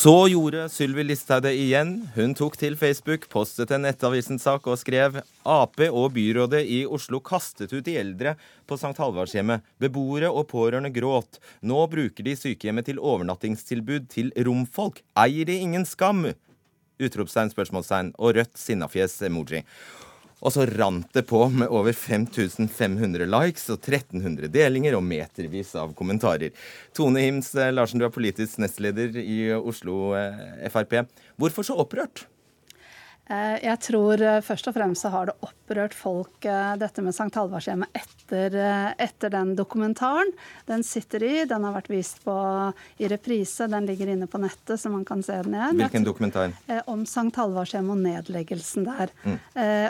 Så 0.00 0.28
gjorde 0.32 0.62
Sylvi 0.72 1.02
Listhaug 1.04 1.42
det 1.44 1.50
igjen. 1.60 1.90
Hun 2.14 2.30
tok 2.32 2.54
til 2.56 2.72
Facebook, 2.80 3.26
postet 3.28 3.74
en 3.74 3.82
Nettavisen-sak 3.84 4.64
og 4.72 4.78
skrev 4.80 5.18
Ap 5.44 5.82
og 5.90 6.14
byrådet 6.14 6.62
i 6.64 6.78
Oslo 6.88 7.20
kastet 7.20 7.74
ut 7.74 7.84
de 7.84 7.98
eldre 8.00 8.32
på 8.64 8.78
St. 8.80 8.94
Halvardshjemmet. 8.96 9.60
Beboere 9.76 10.30
og 10.32 10.46
pårørende 10.54 10.88
gråt. 10.94 11.36
Nå 11.60 11.82
bruker 11.92 12.24
de 12.24 12.32
sykehjemmet 12.32 12.88
til 12.88 13.02
overnattingstilbud 13.02 14.08
til 14.08 14.32
romfolk. 14.48 15.02
Eier 15.20 15.44
de 15.50 15.58
ingen 15.66 15.84
skam? 15.84 16.30
Utropstegn, 16.96 17.52
spørsmålstegn 17.52 18.14
og 18.16 18.38
rødt 18.40 18.56
sinnafjes-emoji. 18.56 19.66
Og 20.40 20.54
så 20.54 20.64
rant 20.68 21.08
det 21.12 21.26
på 21.28 21.42
med 21.52 21.68
over 21.68 21.92
5500 21.96 23.28
likes 23.28 23.68
og 23.72 23.78
1300 23.80 24.48
delinger 24.52 24.96
og 24.96 25.04
metervis 25.04 25.74
av 25.78 25.92
kommentarer. 25.98 26.54
Tone 26.96 27.26
Hims 27.26 27.52
eh, 27.54 27.72
Larsen, 27.74 28.00
du 28.00 28.08
er 28.08 28.14
politisk 28.14 28.60
nestleder 28.62 29.20
i 29.20 29.40
Oslo 29.58 30.14
eh, 30.16 30.68
Frp. 30.72 31.02
Hvorfor 31.40 31.66
så 31.66 31.76
opprørt? 31.82 32.24
Eh, 33.30 33.56
jeg 33.62 33.78
tror 33.86 34.22
eh, 34.24 34.40
først 34.42 34.68
og 34.70 34.74
fremst 34.74 35.04
så 35.04 35.10
har 35.12 35.28
det 35.30 35.36
opprørt 35.46 35.94
folk, 35.94 36.42
eh, 36.42 36.72
dette 36.80 37.02
med 37.04 37.14
St. 37.14 37.30
Halvardshjemmet, 37.36 37.92
etter, 37.94 38.56
etter, 38.98 39.30
den 39.30 39.52
dokumentaren. 39.58 40.32
Den 40.66 40.82
sitter 40.86 41.22
i, 41.26 41.32
den 41.50 41.66
har 41.66 41.74
vært 41.76 41.90
vist 41.92 42.20
på 42.24 42.34
i 42.98 43.10
reprise, 43.10 43.68
den 43.70 43.86
ligger 43.86 44.10
inne 44.10 44.26
på 44.30 44.40
nettet, 44.42 44.78
så 44.80 44.90
man 44.90 45.04
kan 45.06 45.22
se 45.22 45.38
den 45.44 45.54
igjen. 45.54 45.78
Hvilken 45.82 46.06
dokumentar? 46.06 46.54
Om 46.90 47.04
St. 47.06 47.30
Halvardshjemmet 47.36 47.94
og 47.94 48.04
nedleggelsen 48.04 48.86
der. 48.86 49.10
Mm. 49.24 49.38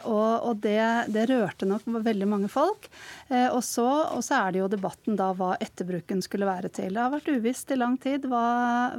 Og, 0.08 0.48
og 0.48 0.62
det, 0.64 0.80
det, 1.12 1.26
rørte 1.28 1.68
nok 1.68 1.84
veldig 2.00 2.28
mange 2.28 2.48
folk. 2.52 2.88
Og 3.28 3.60
så, 3.64 3.86
og 4.16 4.24
så, 4.24 4.40
er 4.40 4.54
det 4.54 4.62
jo 4.62 4.70
debatten 4.72 5.18
da 5.20 5.30
hva 5.36 5.52
etterbruken 5.60 6.24
skulle 6.24 6.48
være 6.48 6.72
til. 6.72 6.96
Det 6.96 7.04
har 7.04 7.12
vært 7.12 7.28
uvisst 7.28 7.72
i 7.72 7.78
lang 7.78 7.98
tid 8.00 8.24
hva, 8.30 8.46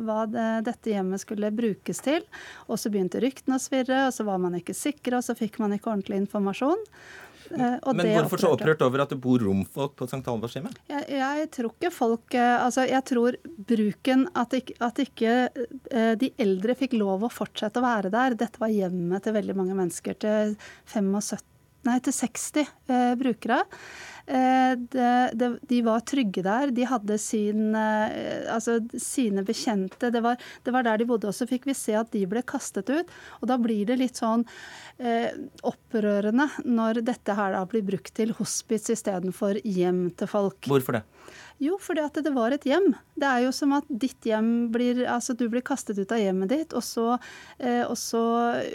hva 0.06 0.22
det, 0.30 0.48
dette 0.70 0.94
hjemmet 0.94 1.26
skulle 1.26 1.50
brukes 1.56 2.06
til. 2.06 2.26
Og 2.70 2.78
så 2.78 2.94
begynte 2.94 3.22
ryktene 3.26 3.58
å 3.58 3.64
svirre. 3.66 4.06
og 4.06 4.14
så 4.16 4.28
var 4.31 4.31
man 4.40 4.56
ikke 4.60 4.76
sikra, 4.78 5.20
så 5.26 5.36
fikk 5.38 5.60
man 5.64 5.76
ikke 5.76 5.92
ordentlig 5.92 6.22
informasjon. 6.24 6.88
Eh, 7.52 7.94
men 7.94 8.12
hvorfor 8.16 8.40
så 8.40 8.52
opprørt 8.56 8.84
over 8.86 9.04
at 9.04 9.12
det 9.12 9.18
bor 9.20 9.42
romfolk 9.44 9.96
på 10.00 10.08
St. 10.08 10.22
Halvardshjemmet? 10.24 10.78
Jeg, 10.92 11.06
jeg, 11.18 11.48
tror 11.52 11.72
ikke 11.74 11.92
folk 11.92 12.36
eh, 12.38 12.54
Altså, 12.64 12.86
jeg 12.88 13.04
tror 13.10 13.38
bruken 13.68 14.24
At 14.40 14.56
ikke, 14.56 14.78
at 14.80 15.02
ikke 15.04 15.34
eh, 15.52 16.14
de 16.22 16.32
eldre 16.42 16.78
fikk 16.80 16.96
lov 17.00 17.26
å 17.28 17.32
fortsette 17.34 17.82
å 17.82 17.86
være 17.86 18.14
der. 18.14 18.38
Dette 18.40 18.62
var 18.62 18.72
hjemmet 18.72 19.26
til 19.26 19.36
veldig 19.36 19.58
mange 19.58 19.76
mennesker. 19.78 20.20
Til 20.22 20.56
75, 20.94 21.44
nei, 21.88 22.00
til 22.04 22.16
60 22.16 22.64
eh, 22.64 23.14
brukere. 23.20 23.62
Eh, 24.32 24.78
de, 24.78 25.30
de, 25.34 25.48
de, 25.68 25.80
var 25.84 26.04
trygge 26.08 26.44
der. 26.46 26.72
De 26.76 26.86
hadde 26.88 27.18
sin, 27.20 27.74
eh, 27.76 28.46
altså 28.54 28.78
sine 28.96 29.44
bekjente. 29.48 30.12
Det 30.14 30.22
var, 30.24 30.40
det 30.64 30.74
var, 30.76 30.86
der 30.88 31.02
de 31.02 31.08
bodde. 31.10 31.30
Og 31.32 31.36
så 31.36 31.48
fikk 31.50 31.68
vi 31.70 31.76
se 31.78 31.98
at 31.98 32.12
de 32.14 32.24
ble 32.30 32.44
kastet 32.48 32.92
ut. 32.92 33.12
Og 33.42 33.50
da 33.52 33.58
blir 33.62 33.84
det 33.90 34.00
litt 34.00 34.22
sånn 34.22 34.46
eh, 35.02 35.32
opprørende 35.68 36.48
når 36.66 37.04
dette 37.08 37.36
her 37.38 37.58
da 37.58 37.66
blir 37.70 37.86
brukt 37.88 38.14
til 38.18 38.36
hospits 38.38 38.94
istedenfor 38.94 39.60
hjem 39.66 40.10
til 40.18 40.32
folk. 40.32 40.70
Hvorfor 40.70 41.00
det? 41.00 41.06
Jo, 41.62 41.76
fordi 41.78 42.02
at 42.02 42.16
det 42.26 42.32
var 42.34 42.56
et 42.56 42.64
hjem. 42.66 42.88
Det 43.22 43.28
er 43.28 43.44
jo 43.44 43.52
som 43.54 43.76
at 43.78 43.90
ditt 44.02 44.26
hjem 44.26 44.72
blir 44.74 45.04
Altså 45.06 45.36
du 45.38 45.44
blir 45.52 45.62
kastet 45.62 46.00
ut 46.00 46.14
av 46.14 46.18
hjemmet 46.18 46.50
ditt, 46.50 46.74
og 46.74 46.82
så, 46.82 47.20
eh, 47.60 47.84
og 47.86 47.98
så 48.02 48.22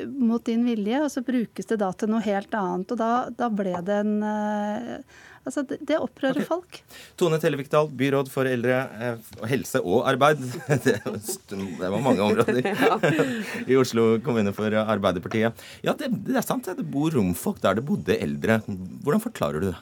mot 0.07 0.45
din 0.47 0.63
vilje, 0.69 1.01
og 1.03 1.11
så 1.11 1.25
brukes 1.27 1.67
det 1.67 1.81
da 1.83 1.91
til 1.93 2.13
noe 2.13 2.23
helt 2.23 2.55
annet. 2.55 2.95
Og 2.95 3.01
da, 3.01 3.11
da 3.35 3.51
ble 3.51 3.75
det 3.87 3.99
en 4.05 4.15
eh, 4.23 5.19
Altså, 5.47 5.63
det, 5.63 5.79
det 5.87 5.99
opprører 6.03 6.43
okay. 6.43 6.49
folk. 6.49 6.81
Tone 7.21 7.39
Tellevikdal, 7.43 7.91
byråd 7.95 8.31
for 8.33 8.51
eldre, 8.51 8.81
eh, 8.99 9.35
helse 9.53 9.83
og 9.83 10.07
arbeid. 10.11 10.43
Det, 10.87 10.99
det 11.07 11.89
var 11.91 12.03
mange 12.03 12.23
områder 12.23 12.67
i 13.71 13.77
Oslo 13.79 14.19
kommune 14.25 14.53
for 14.57 14.75
Arbeiderpartiet. 14.83 15.67
Ja, 15.87 15.95
det, 15.99 16.11
det 16.27 16.37
er 16.39 16.47
sant. 16.47 16.67
Det 16.67 16.87
bor 16.91 17.15
romfolk 17.15 17.63
der 17.63 17.79
det 17.79 17.87
bodde 17.87 18.19
eldre. 18.19 18.61
Hvordan 18.67 19.23
forklarer 19.23 19.63
du 19.63 19.71
det? 19.71 19.79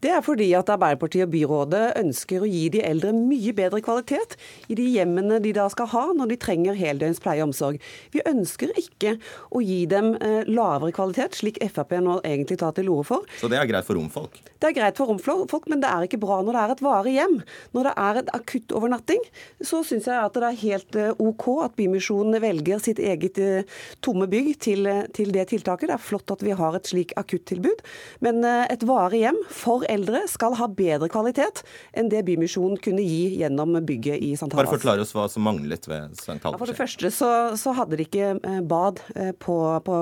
Det 0.00 0.10
er 0.10 0.22
fordi 0.24 0.48
at 0.56 0.70
Arbeiderpartiet 0.72 1.26
og 1.26 1.32
byrådet 1.34 1.82
ønsker 2.00 2.44
å 2.44 2.48
gi 2.48 2.64
de 2.74 2.82
eldre 2.86 3.12
mye 3.16 3.52
bedre 3.56 3.82
kvalitet 3.84 4.36
i 4.70 4.76
de 4.78 4.86
hjemmene 4.94 5.40
de 5.44 5.52
da 5.56 5.66
skal 5.72 5.90
ha 5.92 6.04
når 6.16 6.32
de 6.32 6.38
trenger 6.42 6.78
heldøgns 6.78 7.22
pleie 7.22 7.42
og 7.42 7.50
omsorg. 7.50 7.80
Vi 8.14 8.24
ønsker 8.28 8.72
ikke 8.80 9.16
å 9.50 9.62
gi 9.64 9.82
dem 9.90 10.14
eh, 10.18 10.42
lavere 10.48 10.94
kvalitet, 10.96 11.38
slik 11.40 11.60
Frp 11.70 11.98
nå 12.02 12.18
egentlig 12.26 12.60
tar 12.60 12.74
til 12.76 12.90
orde 12.92 13.08
for. 13.12 13.28
Så 13.40 13.50
det 13.52 13.60
er 13.60 13.68
greit 13.70 13.86
for 13.86 13.98
romfolk? 13.98 14.40
Det 14.60 14.70
er 14.70 14.76
greit 14.76 14.98
for 15.00 15.10
romfolk, 15.10 15.68
men 15.72 15.82
det 15.82 15.90
er 15.90 16.06
ikke 16.06 16.20
bra 16.22 16.40
når 16.44 16.56
det 16.56 16.62
er 16.62 16.74
et 16.74 16.84
varig 16.84 17.14
hjem. 17.16 17.36
Når 17.76 17.88
det 17.88 17.94
er 18.04 18.20
et 18.20 18.32
akutt 18.36 18.76
overnatting, 18.76 19.24
så 19.64 19.82
syns 19.86 20.08
jeg 20.10 20.20
at 20.20 20.36
det 20.36 20.48
er 20.50 20.60
helt 20.64 21.00
eh, 21.00 21.24
OK 21.24 21.48
at 21.66 21.76
Bymisjonen 21.80 22.38
velger 22.42 22.82
sitt 22.82 23.00
eget 23.02 23.40
eh, 23.40 23.78
tomme 24.04 24.28
bygg 24.30 24.52
til, 24.62 24.90
til 25.16 25.34
det 25.34 25.48
tiltaket. 25.54 25.90
Det 25.90 25.96
er 25.96 26.06
flott 26.10 26.36
at 26.36 26.44
vi 26.46 26.54
har 26.56 26.76
et 26.76 26.92
slik 26.92 27.16
akuttilbud, 27.20 27.82
men 28.24 28.44
et 28.44 28.82
varig 28.86 29.22
hjem 29.24 29.38
for 29.52 29.84
eldre 29.90 30.22
skal 30.30 30.54
ha 30.58 30.68
bedre 30.70 31.08
kvalitet 31.12 31.62
enn 31.96 32.10
det 32.12 32.22
Bymisjonen 32.26 32.78
kunne 32.82 33.02
gi 33.04 33.40
gjennom 33.40 33.76
bygget 33.86 34.20
i 34.20 34.32
St. 34.34 34.48
Halvard. 34.48 34.66
Bare 34.66 34.74
forklar 34.76 35.02
oss 35.02 35.12
hva 35.16 35.26
som 35.30 35.44
manglet 35.46 35.86
ved 35.88 36.14
St. 36.16 36.38
Halvard. 36.38 36.56
Ja, 36.56 36.60
for 36.60 36.70
det 36.70 36.78
første 36.78 37.10
så, 37.14 37.30
så, 37.60 37.74
hadde 37.76 37.98
de 37.98 38.06
ikke 38.06 38.32
eh, 38.36 38.60
bad 38.66 39.00
eh, 39.14 39.32
på, 39.38 39.56
på 39.86 39.98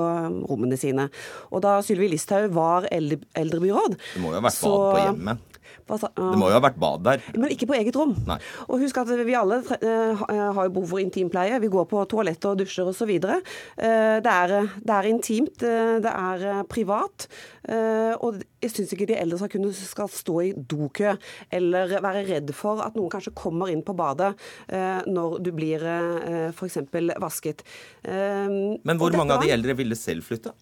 rommene 0.49 0.79
sine. 0.79 1.09
Og 1.53 1.63
da 1.65 1.77
Sylvi 1.85 2.09
Listhaug 2.11 2.49
var 2.55 2.87
eldre, 2.93 3.21
eldrebyråd 3.37 3.97
Det 3.97 4.41
på 4.89 5.05
hjemmet? 5.05 5.45
Det 5.89 6.37
må 6.37 6.49
jo 6.49 6.53
ha 6.53 6.61
vært 6.61 6.77
bad 6.79 7.03
der? 7.05 7.23
Men 7.33 7.49
ikke 7.53 7.69
på 7.71 7.75
eget 7.77 7.97
rom. 7.97 8.13
Nei. 8.27 8.37
Og 8.67 8.83
husk 8.83 8.99
at 9.01 9.09
vi 9.25 9.35
alle 9.37 9.59
uh, 9.65 10.21
har 10.29 10.67
jo 10.67 10.73
behov 10.75 10.93
for 10.93 11.01
intimpleie. 11.01 11.57
Vi 11.63 11.71
går 11.71 11.87
på 11.89 12.03
toalett 12.11 12.45
og 12.45 12.59
dusjer 12.61 12.91
osv. 12.91 13.09
Uh, 13.09 14.19
det, 14.21 14.35
er, 14.35 14.53
det 14.83 14.95
er 14.95 15.09
intimt, 15.09 15.57
det 15.59 16.13
er 16.13 16.63
privat. 16.69 17.27
Og 17.69 18.39
jeg 18.61 18.71
syns 18.73 18.93
ikke 18.95 19.07
de 19.09 19.17
eldre 19.19 19.39
skal 19.39 19.51
kunne 19.53 19.73
skal 19.75 20.09
stå 20.11 20.35
i 20.41 20.51
dokø 20.53 21.11
eller 21.53 21.91
være 22.01 22.23
redd 22.27 22.53
for 22.57 22.81
at 22.83 22.97
noen 22.97 23.11
kanskje 23.11 23.35
kommer 23.37 23.69
inn 23.71 23.83
på 23.85 23.93
badet 23.97 24.31
når 25.09 25.37
du 25.45 25.51
blir 25.55 25.83
f.eks. 26.49 26.79
vasket. 27.21 27.63
Men 28.05 29.01
hvor 29.01 29.15
mange 29.17 29.37
av 29.37 29.45
de 29.45 29.53
eldre 29.53 29.77
ville 29.77 29.97
selv 29.99 30.25
flytte? 30.27 30.55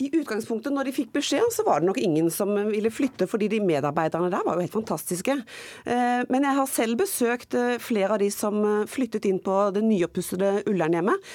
I 0.00 0.08
utgangspunktet, 0.16 0.72
når 0.72 0.88
de 0.88 0.94
fikk 0.96 1.10
beskjed, 1.12 1.44
så 1.52 1.64
var 1.66 1.82
det 1.82 1.90
nok 1.90 1.98
ingen 2.00 2.30
som 2.32 2.54
ville 2.70 2.92
flytte, 2.92 3.26
fordi 3.28 3.50
de 3.52 3.60
medarbeiderne 3.60 4.30
der 4.32 4.44
var 4.46 4.56
jo 4.56 4.64
helt 4.64 4.76
fantastiske. 4.76 5.36
Eh, 5.84 6.22
men 6.32 6.46
jeg 6.46 6.56
har 6.56 6.70
selv 6.70 7.00
besøkt 7.02 7.56
eh, 7.58 7.76
flere 7.82 8.16
av 8.16 8.22
de 8.22 8.30
som 8.32 8.56
eh, 8.64 8.86
flyttet 8.88 9.28
inn 9.28 9.40
på 9.44 9.56
det 9.76 9.82
nyoppussede 9.84 10.62
Ullernhjemmet. 10.70 11.28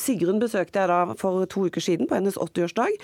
Sigrun 0.00 0.40
besøkte 0.40 0.80
jeg 0.80 0.90
da 0.90 1.16
for 1.20 1.44
to 1.50 1.66
uker 1.68 1.84
siden, 1.84 2.08
på 2.08 2.16
hennes 2.16 2.38
80-årsdag. 2.40 2.96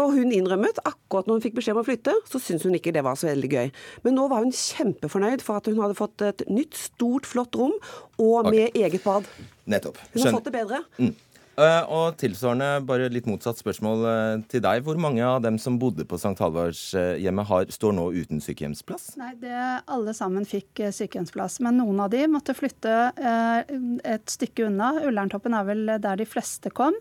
Og 0.00 0.16
hun 0.16 0.32
innrømmet 0.34 0.80
akkurat 0.82 1.28
når 1.28 1.38
hun 1.38 1.44
fikk 1.46 1.58
beskjed 1.60 1.76
om 1.76 1.84
å 1.84 1.86
flytte, 1.86 2.14
så 2.30 2.40
syntes 2.42 2.66
hun 2.66 2.78
ikke 2.78 2.94
det 2.94 3.04
var 3.06 3.18
så 3.20 3.30
veldig 3.30 3.50
gøy. 3.52 3.74
Men 4.06 4.18
nå 4.18 4.26
var 4.32 4.42
hun 4.44 4.54
kjempefornøyd 4.54 5.44
for 5.44 5.60
at 5.60 5.70
hun 5.70 5.78
hadde 5.82 5.98
fått 5.98 6.24
et 6.26 6.44
nytt, 6.50 6.74
stort, 6.78 7.28
flott 7.30 7.54
rom, 7.58 7.76
og 8.18 8.50
med 8.50 8.72
okay. 8.72 8.88
eget 8.88 9.06
bad. 9.06 9.30
Nettopp. 9.70 10.00
Hun 10.12 10.26
har 10.26 10.36
fått 10.36 10.50
det 10.50 10.56
bedre. 10.58 10.82
Mm. 10.98 11.14
Uh, 11.54 11.86
og 11.86 12.16
tilsvarende, 12.18 12.80
bare 12.86 13.06
litt 13.12 13.28
motsatt 13.30 13.60
spørsmål 13.60 14.00
uh, 14.02 14.42
til 14.50 14.62
deg. 14.64 14.82
Hvor 14.86 14.98
mange 14.98 15.22
av 15.22 15.38
dem 15.44 15.54
som 15.62 15.76
bodde 15.78 16.02
på 16.08 16.18
St. 16.18 16.34
Halvards-hjemmet, 16.42 17.50
uh, 17.50 17.70
står 17.70 17.94
nå 17.94 18.08
uten 18.16 18.42
sykehjemsplass? 18.42 19.12
Nei, 19.20 19.30
det, 19.38 19.54
Alle 19.94 20.14
sammen 20.16 20.46
fikk 20.48 20.82
eh, 20.82 20.92
sykehjemsplass, 20.94 21.60
men 21.64 21.78
noen 21.78 22.00
av 22.02 22.10
de 22.10 22.24
måtte 22.30 22.54
flytte 22.56 22.92
et 23.14 24.30
stykke 24.30 24.66
unna. 24.66 24.90
Ullerntoppen 25.06 25.54
er 25.56 25.66
vel 25.68 25.82
der 26.02 26.18
de 26.18 26.26
fleste 26.28 26.70
kom. 26.74 26.94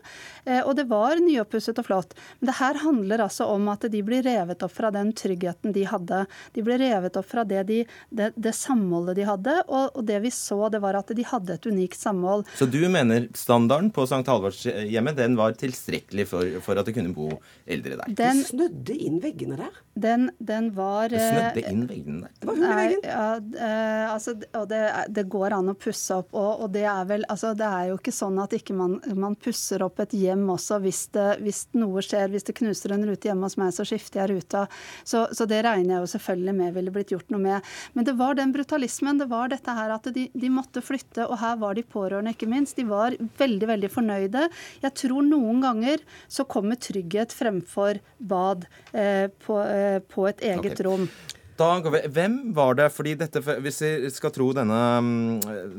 og 0.45 0.71
det 0.77 0.85
var 0.89 1.19
nyoppusset 1.21 1.79
og 1.81 1.87
flott. 1.87 2.13
Men 2.39 2.49
det 2.49 2.55
her 2.59 2.79
handler 2.83 3.23
altså 3.25 3.47
om 3.51 3.67
at 3.71 3.85
de 3.91 4.01
blir 4.05 4.23
revet 4.25 4.63
opp 4.65 4.73
fra 4.75 4.91
den 4.93 5.11
tryggheten 5.17 5.73
de 5.75 5.85
hadde. 5.89 6.23
De 6.55 6.65
ble 6.65 6.77
revet 6.81 7.17
opp 7.19 7.27
fra 7.29 7.45
det, 7.47 7.63
de, 7.69 7.79
det, 8.09 8.31
det 8.35 8.53
samholdet 8.57 9.17
de 9.19 9.27
hadde, 9.27 9.57
og, 9.67 9.93
og, 9.93 10.03
det 10.07 10.21
vi 10.25 10.33
så, 10.33 10.59
det 10.73 10.81
var 10.83 10.99
at 10.99 11.13
de 11.15 11.27
hadde 11.27 11.57
et 11.57 11.69
unikt 11.69 11.99
samhold. 11.99 12.45
Så 12.59 12.67
du 12.69 12.81
mener 12.91 13.29
standarden 13.37 13.91
på 13.93 14.07
St. 14.07 14.23
Halvard 14.27 14.42
alvorshjemmet, 14.43 15.17
den 15.17 15.37
var 15.39 15.55
tilstrekkelig 15.59 16.27
for, 16.29 16.59
for, 16.65 16.79
at 16.79 16.87
det 16.89 16.95
kunne 16.97 17.13
bo 17.15 17.29
eldre 17.65 17.97
der. 17.99 18.15
Den 18.17 18.43
snødde 18.45 18.97
inn 18.97 19.21
veggene 19.23 19.57
der. 19.59 19.81
Den, 19.93 20.31
den 20.39 20.71
var 20.73 21.09
Det 21.09 21.21
snødde 21.21 21.61
eh, 21.61 21.69
inn 21.69 21.83
veggene 21.85 22.25
der? 22.25 22.31
Det 22.39 22.47
var 22.47 22.55
hull 22.57 22.65
i 22.65 22.77
veggen. 22.79 23.03
Ja, 23.05 23.25
uh, 23.37 24.13
altså, 24.15 24.33
og 24.57 24.65
det, 24.71 24.79
det, 25.13 25.23
går 25.29 25.53
an 25.53 25.69
å 25.69 25.75
pusse 25.77 26.17
opp. 26.17 26.31
Og, 26.33 26.63
og, 26.65 26.71
det 26.73 26.85
er 26.89 27.03
vel 27.09 27.25
Altså, 27.29 27.51
det 27.57 27.67
er 27.67 27.91
jo 27.91 27.99
ikke 27.99 28.13
sånn 28.15 28.39
at 28.41 28.55
ikke 28.57 28.73
man, 28.77 28.95
man 29.13 29.37
pusser 29.37 29.83
opp 29.85 30.01
et 30.01 30.15
hjem 30.17 30.47
også 30.49 30.79
hvis, 30.81 31.03
det, 31.13 31.27
hvis 31.45 31.61
noe 31.77 32.01
skjer. 32.05 32.31
Hvis 32.33 32.47
det 32.49 32.57
knuser 32.57 32.95
en 32.95 33.05
rute 33.05 33.29
hjemme 33.29 33.45
hos 33.45 33.57
meg, 33.61 33.69
så 33.75 33.85
skifter 33.85 34.23
jeg 34.23 34.33
ruta. 34.33 34.63
Så, 35.05 35.27
så, 35.29 35.47
det 35.49 35.61
regner 35.67 35.97
jeg 35.97 36.07
jo 36.07 36.11
selvfølgelig 36.15 36.57
med 36.57 36.73
ville 36.79 36.95
blitt 36.95 37.13
gjort 37.13 37.29
noe 37.33 37.43
med. 37.45 37.73
Men 37.93 38.09
det 38.09 38.17
var 38.17 38.39
den 38.39 38.55
brutalismen. 38.55 39.21
Det 39.21 39.29
var 39.29 39.53
dette 39.53 39.77
her 39.77 39.93
at 39.93 40.09
de, 40.15 40.25
de 40.33 40.51
måtte 40.53 40.81
flytte, 40.85 41.27
og 41.27 41.37
her 41.43 41.61
var 41.61 41.77
de 41.77 41.85
pårørende, 41.85 42.33
ikke 42.33 42.49
minst. 42.49 42.81
De 42.81 42.87
var 42.89 43.13
veldig, 43.37 43.69
veldig 43.75 43.93
fornøyde. 43.93 44.47
Jeg 44.81 44.97
tror 45.03 45.29
noen 45.29 45.61
ganger 45.61 46.01
så 46.25 46.47
kommer 46.49 46.81
trygghet 46.81 47.33
fremfor 47.35 48.01
bad 48.17 48.65
eh, 48.91 49.29
på, 49.45 49.61
eh, 49.61 49.82
på, 50.11 50.27
et 50.29 50.43
eget 50.53 50.73
okay. 50.73 50.85
rom. 50.87 51.07
Da. 51.57 51.77
Hvem 52.09 52.37
var 52.57 52.73
det? 52.79 52.87
Fordi 52.93 53.13
dette, 53.17 53.41
Hvis 53.61 53.81
vi 53.81 54.09
skal 54.13 54.31
tro 54.33 54.47
denne 54.57 54.79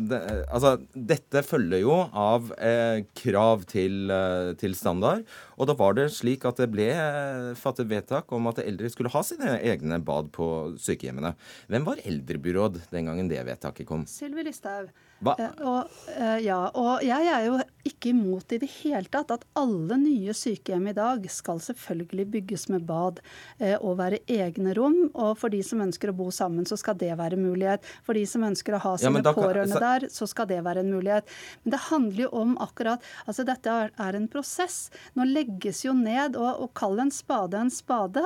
de, 0.07 0.21
Altså, 0.47 0.77
dette 0.95 1.43
følger 1.43 1.83
jo 1.83 1.97
av 2.11 2.53
eh, 2.59 3.03
krav 3.19 3.65
til, 3.71 4.11
eh, 4.11 4.53
til, 4.61 4.77
standard. 4.79 5.25
Og 5.59 5.67
da 5.67 5.75
var 5.79 5.97
det 5.99 6.13
slik 6.15 6.47
at 6.47 6.63
det 6.63 6.71
ble 6.71 6.87
eh, 6.93 7.51
fattet 7.59 7.91
vedtak 7.91 8.31
om 8.35 8.47
at 8.51 8.63
eldre 8.63 8.91
skulle 8.93 9.11
ha 9.11 9.25
sine 9.27 9.59
egne 9.59 9.99
bad 10.05 10.31
på 10.35 10.47
sykehjemmene. 10.79 11.35
Hvem 11.67 11.89
var 11.89 12.03
eldrebyråd 12.07 12.85
den 12.95 13.11
gangen 13.11 13.31
det 13.31 13.43
vedtaket 13.47 13.89
kom? 13.89 14.07
Sylvi 14.11 14.47
Listhaug. 14.47 14.95
Uh, 15.25 15.65
og, 15.65 15.95
uh, 16.19 16.39
ja, 16.43 16.59
og 16.77 17.05
jeg 17.05 17.29
er 17.31 17.47
jo 17.49 17.57
ikke 17.85 18.13
imot 18.13 18.53
i 18.55 18.59
det 18.63 18.69
hele 18.79 19.09
tatt 19.13 19.33
at 19.35 19.45
alle 19.59 19.97
nye 20.01 20.33
sykehjem 20.37 20.91
i 20.91 20.95
dag 20.97 21.25
skal 21.33 21.61
selvfølgelig 21.65 22.27
bygges 22.37 22.67
med 22.73 22.85
bad 22.89 23.21
uh, 23.63 23.77
og 23.79 23.99
være 24.01 24.21
egne 24.31 24.75
rom. 24.77 24.99
Og 25.13 25.35
for 25.41 25.53
de 25.53 25.63
som 25.65 25.83
ønsker 25.85 26.13
å 26.13 26.17
bo 26.17 26.31
sammen, 26.35 26.69
så 26.69 26.79
skal 26.81 26.99
det 27.01 27.13
være 27.17 27.39
en 27.39 27.47
mulighet. 27.47 27.85
For 28.07 28.17
de 28.17 28.25
som 28.29 28.45
ønsker 28.47 28.77
å 28.77 28.83
ha 28.85 28.95
sine 29.01 29.23
ja, 29.25 29.35
pårørende 29.37 29.79
så... 29.79 29.83
der, 29.85 30.09
så 30.13 30.29
skal 30.31 30.49
det 30.51 30.61
være 30.67 30.85
en 30.85 30.93
mulighet. 30.93 31.33
Men 31.65 31.77
det 31.77 31.83
handler 31.89 32.27
jo 32.27 32.31
om 32.45 32.57
akkurat 32.63 33.03
Altså 33.25 33.45
dette 33.47 33.71
er, 33.71 34.17
en 34.17 34.27
prosess. 34.31 34.91
Nå 35.17 35.25
legges 35.29 35.83
jo 35.85 35.95
ned, 35.97 36.37
og, 36.39 36.61
og 36.65 36.73
kall 36.77 37.01
en 37.03 37.13
spade 37.15 37.59
en 37.59 37.71
spade, 37.73 38.23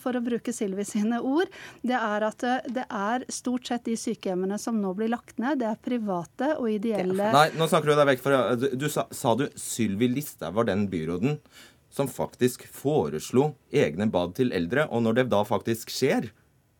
for 0.00 0.16
å 0.16 0.22
bruke 0.24 0.52
Silvi 0.54 0.84
sine 0.86 1.18
ord. 1.24 1.50
Det 1.82 1.96
er 1.98 2.26
at 2.26 2.44
det 2.74 2.84
er 2.86 3.24
stort 3.32 3.68
sett 3.68 3.84
de 3.88 3.96
sykehjemmene 3.98 4.58
som 4.60 4.78
nå 4.80 4.92
blir 4.96 5.10
lagt 5.12 5.40
ned, 5.42 5.60
det 5.62 5.68
er 5.70 5.80
private 5.84 6.03
private 6.04 6.54
og 6.60 6.70
ideelle 6.70 7.30
Nei, 7.34 7.48
nå 7.56 7.68
snakker 7.70 7.92
du 7.92 7.98
deg 7.98 8.10
vekk 8.12 8.24
fra 8.24 8.40
Du, 8.56 8.88
sa, 8.92 9.06
sa, 9.10 9.34
du 9.38 9.48
Sylvi 9.56 10.10
Listhaug 10.12 10.54
var 10.60 10.68
den 10.68 10.88
byråden 10.92 11.38
som 11.94 12.08
faktisk 12.10 12.66
foreslo 12.74 13.52
egne 13.70 14.08
bad 14.10 14.32
til 14.34 14.50
eldre. 14.50 14.88
Og 14.90 15.04
når 15.04 15.20
det 15.20 15.24
da 15.30 15.44
faktisk 15.46 15.92
skjer, 15.94 16.26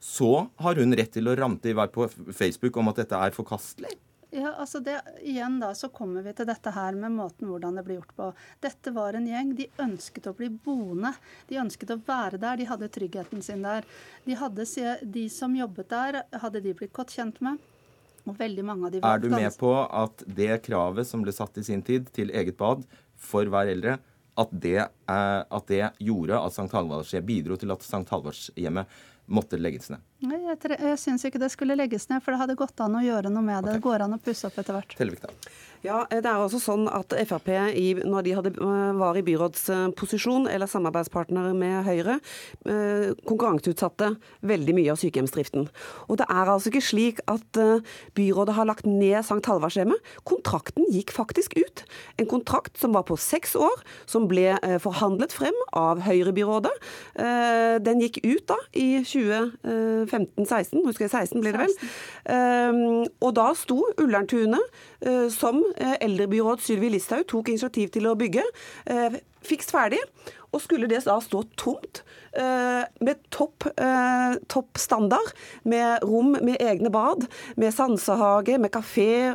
så 0.03 0.49
har 0.59 0.81
hun 0.83 0.97
rett 0.99 1.13
til 1.15 1.31
å 1.31 1.37
ramte 1.39 1.71
i 1.71 1.77
vei 1.79 1.87
på 1.87 2.09
Facebook 2.35 2.81
om 2.83 2.91
at 2.91 2.99
dette 2.99 3.21
er 3.23 3.37
forkastelig? 3.37 3.95
Ja, 4.35 4.51
altså 4.59 4.81
det, 4.83 4.97
Igjen 5.23 5.61
da, 5.63 5.69
så 5.79 5.87
kommer 5.95 6.25
vi 6.27 6.33
til 6.35 6.49
dette 6.49 6.73
her 6.75 6.97
med 6.99 7.15
måten 7.15 7.47
hvordan 7.47 7.79
det 7.79 7.85
blir 7.87 8.01
gjort 8.01 8.17
på. 8.17 8.31
Dette 8.67 8.91
var 8.97 9.15
en 9.15 9.29
gjeng. 9.31 9.53
De 9.55 9.69
ønsket 9.85 10.27
å 10.27 10.35
bli 10.35 10.49
boende. 10.51 11.13
De 11.47 11.61
ønsket 11.63 11.95
å 11.95 12.01
være 12.09 12.41
der. 12.43 12.59
De 12.59 12.67
hadde 12.67 12.91
tryggheten 12.97 13.47
sin 13.47 13.63
der. 13.63 13.87
De, 14.27 14.35
hadde, 14.41 14.67
de 15.15 15.29
som 15.31 15.55
jobbet 15.55 15.95
der, 15.95 16.25
hadde 16.43 16.65
de 16.67 16.75
blitt 16.75 16.97
godt 16.99 17.15
kjent 17.15 17.39
med. 17.47 17.63
Og 18.25 18.37
veldig 18.39 18.65
mange 18.65 18.89
av 18.89 18.95
de 18.95 19.01
Er 19.05 19.21
du 19.21 19.29
med 19.33 19.53
på 19.61 19.71
at 19.85 20.25
det 20.25 20.63
kravet 20.65 21.07
som 21.09 21.25
ble 21.25 21.33
satt 21.35 21.59
i 21.61 21.65
sin 21.67 21.83
tid 21.85 22.09
til 22.17 22.33
eget 22.33 22.57
bad 22.61 22.85
for 23.21 23.49
hver 23.53 23.69
eldre, 23.73 23.99
at 24.41 24.51
det, 24.51 24.79
eh, 24.81 25.43
at 25.45 25.67
det 25.71 25.83
gjorde 26.03 26.39
at 26.41 26.55
St. 26.55 26.71
Halvardshjemmet 26.73 27.29
bidro 27.29 27.59
til 27.61 27.71
at 27.75 27.85
St. 27.85 28.07
Halvardshjemmet 28.11 29.03
måtte 29.27 29.61
legges 29.61 29.91
ned? 29.93 30.03
Nei, 30.25 30.41
Jeg, 30.45 30.59
jeg 30.81 30.99
syns 31.01 31.25
ikke 31.25 31.41
det 31.41 31.51
skulle 31.53 31.77
legges 31.79 32.09
ned, 32.11 32.23
for 32.25 32.35
det 32.35 32.41
hadde 32.43 32.57
gått 32.59 32.81
an 32.85 32.99
å 32.99 33.05
gjøre 33.05 33.31
noe 33.33 33.45
med 33.45 33.65
det. 33.65 33.77
Okay. 33.77 33.79
Det 33.79 33.87
går 33.87 34.05
an 34.07 34.17
å 34.17 34.21
pusse 34.21 34.49
opp 34.49 34.59
etter 34.61 34.77
hvert. 34.77 34.97
Telvik, 34.99 35.23
da. 35.25 35.33
Ja, 35.85 36.07
Det 36.09 36.25
er 36.25 36.41
også 36.41 36.57
sånn 36.63 36.87
at 36.89 37.13
Frp, 37.29 37.51
i, 37.77 37.91
når 38.09 38.25
de 38.25 38.33
hadde, 38.33 38.51
eh, 38.57 38.93
var 38.97 39.19
i 39.21 39.23
byrådsposisjon 39.23 40.47
eller 40.49 40.67
samarbeidspartnere 40.67 41.53
med 41.53 41.85
Høyre, 41.85 42.21
eh, 42.65 43.13
konkurranseutsatte 43.29 44.17
veldig 44.41 44.75
mye 44.75 44.93
av 44.93 44.97
sykehjemsdriften. 44.97 45.69
Og 46.09 46.17
det 46.17 46.25
er 46.31 46.49
altså 46.49 46.73
ikke 46.73 46.81
slik 46.81 47.21
at 47.29 47.61
eh, 47.61 47.85
byrådet 48.17 48.55
har 48.55 48.65
lagt 48.65 48.87
ned 48.87 49.21
St. 49.21 49.45
Halvardshjemmet. 49.45 50.01
Kontrakten 50.25 50.89
gikk 50.89 51.13
faktisk 51.13 51.53
ut. 51.61 51.85
En 52.19 52.27
kontrakt 52.33 52.79
som 52.79 52.95
var 52.95 53.05
på 53.05 53.19
seks 53.19 53.55
år, 53.55 53.85
som 54.07 54.27
ble 54.27 54.57
forhandlet 54.81 55.33
frem 55.33 55.55
av 55.75 56.01
Høyre-byrådet. 56.01 56.73
Den 57.85 58.01
gikk 58.01 58.21
ut 58.25 58.47
da 58.47 58.57
i 58.73 59.03
2015-16, 59.05 60.87
husker 60.87 61.05
jeg 61.05 61.11
16 61.11 61.41
blir 61.41 61.53
det 61.53 61.67
vel. 61.67 63.09
Og 63.21 63.35
da 63.35 63.53
sto 63.59 63.83
Ullerntunet 63.99 64.63
som 65.35 65.61
Eh, 65.74 65.74
eldrebyråd 65.77 66.63
Sylvi 66.65 66.93
Listhaug 66.95 67.27
tok 67.31 67.53
initiativ 67.53 67.93
til 67.95 68.09
å 68.11 68.17
bygge. 68.19 68.45
Eh, 68.87 69.21
fiks 69.45 69.73
ferdig. 69.75 70.01
Og 70.55 70.63
skulle 70.63 70.87
det 70.87 71.01
da 71.03 71.17
stå 71.19 71.41
tomt, 71.59 72.05
eh, 72.33 72.85
med 73.03 73.23
topp, 73.35 73.67
topp 74.47 74.79
standard, 74.79 75.33
med 75.65 76.05
rom 76.07 76.37
med 76.39 76.63
egne 76.63 76.93
bad, 76.95 77.27
med 77.57 77.75
sansehage, 77.75 78.61
med 78.61 78.71
kafé, 78.71 79.35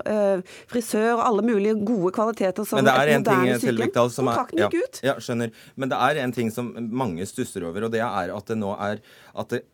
frisør 0.71 1.17
og 1.17 1.25
alle 1.25 1.43
mulige 1.43 1.75
gode 1.83 2.13
kvaliteter 2.15 2.65
som 2.65 2.79
et 2.79 2.87
moderne 2.87 3.59
sykehjem. 3.59 3.91
Kontrakten 3.91 4.63
gikk 4.63 4.79
ut. 4.79 5.01
Ja, 5.03 5.17
skjønner. 5.19 5.51
Men 5.75 5.91
det 5.91 5.99
er 5.99 6.23
en 6.23 6.31
ting 6.31 6.51
som 6.55 6.71
mange 6.79 7.27
stusser 7.27 7.67
over, 7.67 7.89
og 7.89 7.91
det 7.91 7.99
er 7.99 8.31
at 8.31 8.45
det 8.45 8.57
nå 8.57 8.71
er 8.79 9.03
at 9.35 9.49
det 9.49 9.65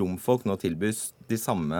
romfolk 0.00 0.44
nå 0.46 0.56
tilbys 0.60 1.10
de 1.30 1.38
samme 1.40 1.78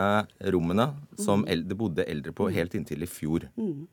rommene 0.53 0.89
som 1.19 1.45
det 1.45 1.77
bodde 1.77 2.05
eldre 2.07 2.33
på 2.35 2.49
helt 2.53 2.75
inntil 2.77 3.05
i 3.05 3.09
fjor. 3.09 3.47
Mm. 3.57 3.87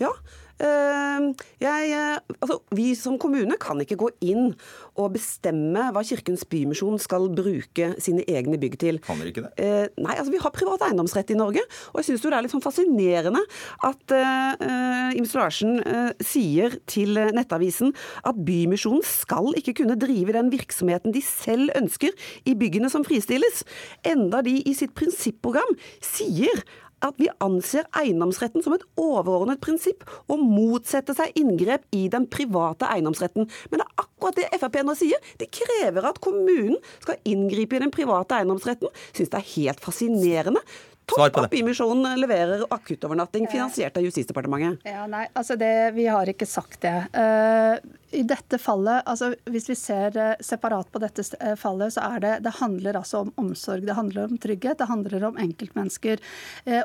Ja, 0.00 0.14
Ehm, 0.60 1.30
jeg, 1.60 1.92
eh, 1.94 2.18
altså, 2.42 2.58
vi 2.76 2.92
som 2.98 3.16
kommune 3.20 3.56
kan 3.60 3.80
ikke 3.80 3.98
gå 4.00 4.10
inn 4.28 4.52
og 5.00 5.14
bestemme 5.14 5.86
hva 5.94 6.02
Kirkens 6.04 6.44
Bymisjon 6.48 7.00
skal 7.00 7.30
bruke 7.32 7.94
sine 8.02 8.26
egne 8.28 8.58
bygg 8.60 8.76
til. 8.82 9.00
Kan 9.04 9.22
dere 9.22 9.32
ikke 9.32 9.46
det? 9.46 9.52
Eh, 9.56 9.86
nei, 10.02 10.16
altså 10.18 10.34
vi 10.34 10.42
har 10.42 10.52
privat 10.52 10.84
eiendomsrett 10.84 11.32
i 11.32 11.38
Norge. 11.38 11.64
Og 11.94 12.00
jeg 12.00 12.10
syns 12.10 12.26
det 12.26 12.32
er 12.34 12.44
litt 12.44 12.52
sånn 12.52 12.64
fascinerende 12.64 13.40
at 13.86 14.14
uh, 14.14 15.16
Ims 15.16 15.32
Larsen 15.36 15.80
uh, 15.80 16.12
sier 16.24 16.76
til 16.90 17.16
Nettavisen 17.34 17.94
at 18.26 18.38
Bymisjonen 18.44 19.04
skal 19.06 19.50
ikke 19.58 19.78
kunne 19.80 19.98
drive 20.00 20.34
den 20.36 20.52
virksomheten 20.52 21.14
de 21.14 21.22
selv 21.24 21.72
ønsker 21.78 22.12
i 22.44 22.56
byggene 22.58 22.90
som 22.92 23.06
fristilles. 23.06 23.64
Enda 24.06 24.44
de 24.44 24.58
i 24.60 24.76
sitt 24.76 24.94
prinsipprogram 24.98 25.72
sier 26.04 26.64
at 27.06 27.16
vi 27.20 27.30
anser 27.42 27.88
eiendomsretten 27.96 28.64
som 28.64 28.74
et 28.76 28.84
overordnet 29.00 29.60
prinsipp, 29.64 30.04
og 30.30 30.42
motsetter 30.44 31.16
seg 31.16 31.36
inngrep 31.40 31.86
i 31.96 32.06
den 32.12 32.26
private 32.30 32.88
eiendomsretten. 32.90 33.48
Men 33.70 33.82
det 33.82 33.86
er 33.86 34.04
akkurat 34.04 34.38
det 34.40 34.60
Frp 34.60 34.80
nå 34.84 34.96
sier. 34.98 35.32
De 35.40 35.48
krever 35.50 36.06
at 36.10 36.20
kommunen 36.22 36.78
skal 37.00 37.20
inngripe 37.28 37.78
i 37.78 37.82
den 37.82 37.94
private 37.94 38.40
eiendomsretten. 38.40 38.92
Syns 39.16 39.32
det 39.32 39.40
er 39.40 39.52
helt 39.54 39.84
fascinerende. 39.84 40.62
Topp 41.10 41.38
at 41.42 41.50
Bymisjonen 41.52 42.20
leverer 42.20 42.64
akuttovernatting 42.72 43.48
finansiert 43.50 43.96
av 43.96 44.06
Justisdepartementet. 44.06 44.84
Ja, 44.88 45.06
nei, 45.10 45.26
altså 45.34 45.56
det, 45.60 45.92
Vi 45.96 46.06
har 46.10 46.30
ikke 46.30 46.48
sagt 46.48 46.80
det. 46.84 46.96
Uh, 47.14 47.76
I 48.16 48.22
dette 48.26 48.58
fallet, 48.58 49.02
altså 49.06 49.32
Hvis 49.50 49.68
vi 49.70 49.76
ser 49.78 50.16
uh, 50.18 50.34
separat 50.44 50.90
på 50.92 51.02
dette 51.02 51.24
uh, 51.40 51.54
fallet, 51.60 51.94
så 51.94 52.06
er 52.16 52.24
det 52.24 52.34
det 52.46 52.56
handler 52.60 53.00
altså 53.00 53.24
om 53.24 53.32
omsorg. 53.40 53.86
Det 53.86 53.96
handler 53.96 54.28
om 54.28 54.38
trygghet, 54.40 54.78
det 54.78 54.90
handler 54.90 55.30
om 55.30 55.40
enkeltmennesker. 55.40 56.20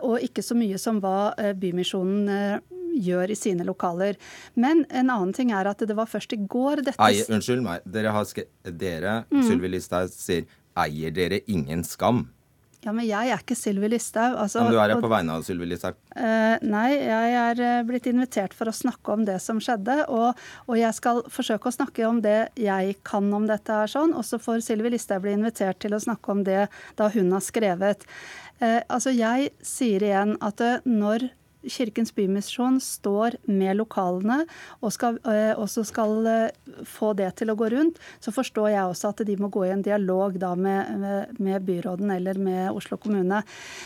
og 0.02 0.24
ikke 0.24 0.44
så 0.44 0.56
mye 0.58 0.78
som 0.82 1.00
hva 1.04 1.34
Bymisjonen 1.60 2.62
gjør 2.96 3.32
i 3.32 3.38
sine 3.38 3.66
lokaler. 3.68 4.20
Men 4.54 4.86
en 4.90 5.10
annen 5.10 5.34
ting 5.36 5.52
er 5.56 5.70
at 5.70 5.84
det 5.84 5.98
var 5.98 6.10
først 6.10 6.36
i 6.36 6.40
går 6.40 6.86
dette 6.86 7.02
Ei, 7.04 7.24
Unnskyld 7.28 7.64
meg. 7.66 7.84
Dere, 7.86 8.14
har 8.16 8.46
dere 8.72 9.18
mm. 9.30 9.44
Sylvi 9.48 9.74
Listhaug, 9.76 10.14
sier 10.14 10.48
eier 10.76 11.14
dere 11.16 11.42
ingen 11.52 11.84
skam? 11.88 12.26
Ja, 12.86 12.92
men 12.94 13.08
jeg 13.08 13.32
er 13.34 13.42
ikke 13.42 13.56
Sylvi 13.58 13.88
Listhaug. 13.90 14.36
Altså, 14.44 14.62
men 14.62 14.76
du 14.76 14.78
er 14.78 14.92
her 14.94 15.00
på 15.02 15.10
vegne 15.10 15.34
av 15.34 15.46
Sylvi 15.48 15.66
Listhaug? 15.72 15.98
Uh, 16.14 16.62
nei, 16.62 16.92
jeg 16.94 17.32
er 17.40 17.62
uh, 17.64 17.86
blitt 17.88 18.06
invitert 18.12 18.54
for 18.54 18.70
å 18.70 18.76
snakke 18.78 19.16
om 19.16 19.24
det 19.26 19.40
som 19.42 19.58
skjedde. 19.64 20.04
Og, 20.14 20.38
og, 20.68 20.76
jeg 20.78 20.94
skal 20.94 21.24
forsøke 21.34 21.72
å 21.72 21.74
snakke 21.74 22.06
om 22.06 22.20
det 22.22 22.52
jeg 22.62 23.00
kan 23.08 23.32
om 23.34 23.48
dette 23.50 23.80
her 23.82 23.90
sånn. 23.90 24.14
Og 24.14 24.28
så 24.28 24.38
får 24.42 24.62
Sylvi 24.68 24.94
Listhaug 24.94 25.26
bli 25.26 25.34
invitert 25.34 25.82
til 25.82 25.98
å 25.98 26.04
snakke 26.04 26.36
om 26.36 26.46
det 26.46 26.68
da 27.00 27.10
hun 27.16 27.34
har 27.34 27.42
skrevet. 27.42 28.06
Uh, 28.62 28.84
altså, 28.86 29.16
jeg 29.18 29.50
sier 29.66 30.06
igjen 30.06 30.38
at 30.46 30.62
når 30.86 31.32
Kirkens 31.72 32.14
Bymisjon 32.16 32.80
står 32.84 33.38
med 33.50 33.78
lokalene 33.80 34.44
og 34.82 34.94
skal, 34.94 35.20
eh, 35.30 35.54
også 35.58 35.86
skal 35.88 36.28
eh, 36.30 36.74
få 36.88 37.14
det 37.18 37.32
til 37.42 37.52
å 37.52 37.58
gå 37.60 37.70
rundt, 37.74 38.00
så 38.24 38.34
forstår 38.36 38.72
jeg 38.74 38.92
også 38.92 39.12
at 39.14 39.24
de 39.28 39.38
må 39.40 39.50
gå 39.54 39.66
i 39.68 39.74
en 39.74 39.86
dialog 39.86 40.38
da 40.42 40.54
med, 40.56 41.34
med 41.40 41.66
byråden 41.68 42.12
eller 42.16 42.40
med 42.42 42.72
Oslo 42.76 42.98
kommune. 43.02 43.42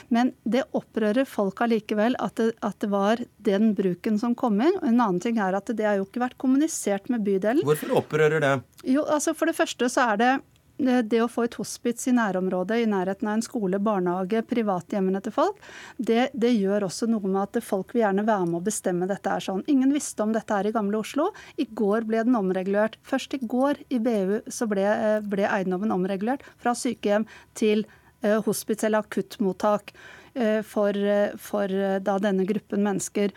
Men 0.09 0.33
det 0.43 0.65
opprører 0.77 1.27
folk 1.29 1.61
allikevel 1.65 2.17
at 2.19 2.39
det, 2.39 2.51
at 2.65 2.79
det 2.81 2.91
var 2.91 3.23
den 3.45 3.73
bruken 3.77 4.19
som 4.21 4.35
kom 4.37 4.59
inn. 4.61 4.75
En 4.81 4.99
annen 4.99 5.21
ting 5.23 5.39
er 5.41 5.57
at 5.57 5.71
det 5.73 5.85
har 5.85 5.99
jo 5.99 6.07
ikke 6.07 6.23
vært 6.23 6.39
kommunisert 6.41 7.09
med 7.11 7.25
bydelen. 7.27 7.65
Hvorfor 7.67 7.97
opprører 8.03 8.43
det? 8.43 8.55
Jo, 8.87 9.03
altså 9.03 9.33
For 9.35 9.49
det 9.49 9.57
første 9.57 9.89
så 9.91 10.11
er 10.13 10.19
det 10.19 10.31
det 10.79 11.19
å 11.21 11.27
få 11.27 11.45
et 11.45 11.57
hospits 11.59 12.07
i 12.07 12.13
nærområdet, 12.15 12.79
i 12.79 12.89
nærheten 12.89 13.27
av 13.27 13.37
en 13.37 13.43
skole, 13.43 13.79
barnehage, 13.83 14.41
privathjemmene 14.47 15.21
til 15.23 15.35
folk, 15.35 15.59
det, 15.97 16.29
det, 16.33 16.53
gjør 16.55 16.87
også 16.87 17.09
noe 17.11 17.27
med 17.27 17.41
at 17.41 17.59
folk 17.65 17.93
vil 17.93 18.05
gjerne 18.05 18.25
være 18.27 18.47
med 18.47 18.59
å 18.61 18.65
bestemme 18.65 19.09
dette 19.09 19.33
er 19.33 19.43
sånn. 19.43 19.63
Ingen 19.71 19.93
visste 19.95 20.23
om 20.23 20.33
dette 20.35 20.55
er 20.55 20.69
i 20.69 20.73
gamle 20.75 21.01
Oslo. 21.01 21.29
I 21.59 21.67
går 21.67 22.07
ble 22.09 22.23
den 22.27 22.39
omregulert. 22.39 22.95
Først 23.07 23.35
i 23.35 23.41
går 23.43 23.83
i 23.91 23.99
BU 24.03 24.39
så 24.47 24.69
ble, 24.71 24.87
ble 25.27 25.47
eiendommen 25.49 25.95
omregulert 25.95 26.45
fra 26.61 26.75
sykehjem 26.77 27.27
til 27.59 27.85
uh, 28.23 28.39
hospits 28.47 28.87
eller 28.87 29.03
akuttmottak 29.03 29.91
uh, 29.93 30.61
for, 30.63 30.95
for 31.43 31.79
da 32.05 32.19
denne 32.23 32.47
gruppen 32.47 32.85
mennesker. 32.87 33.35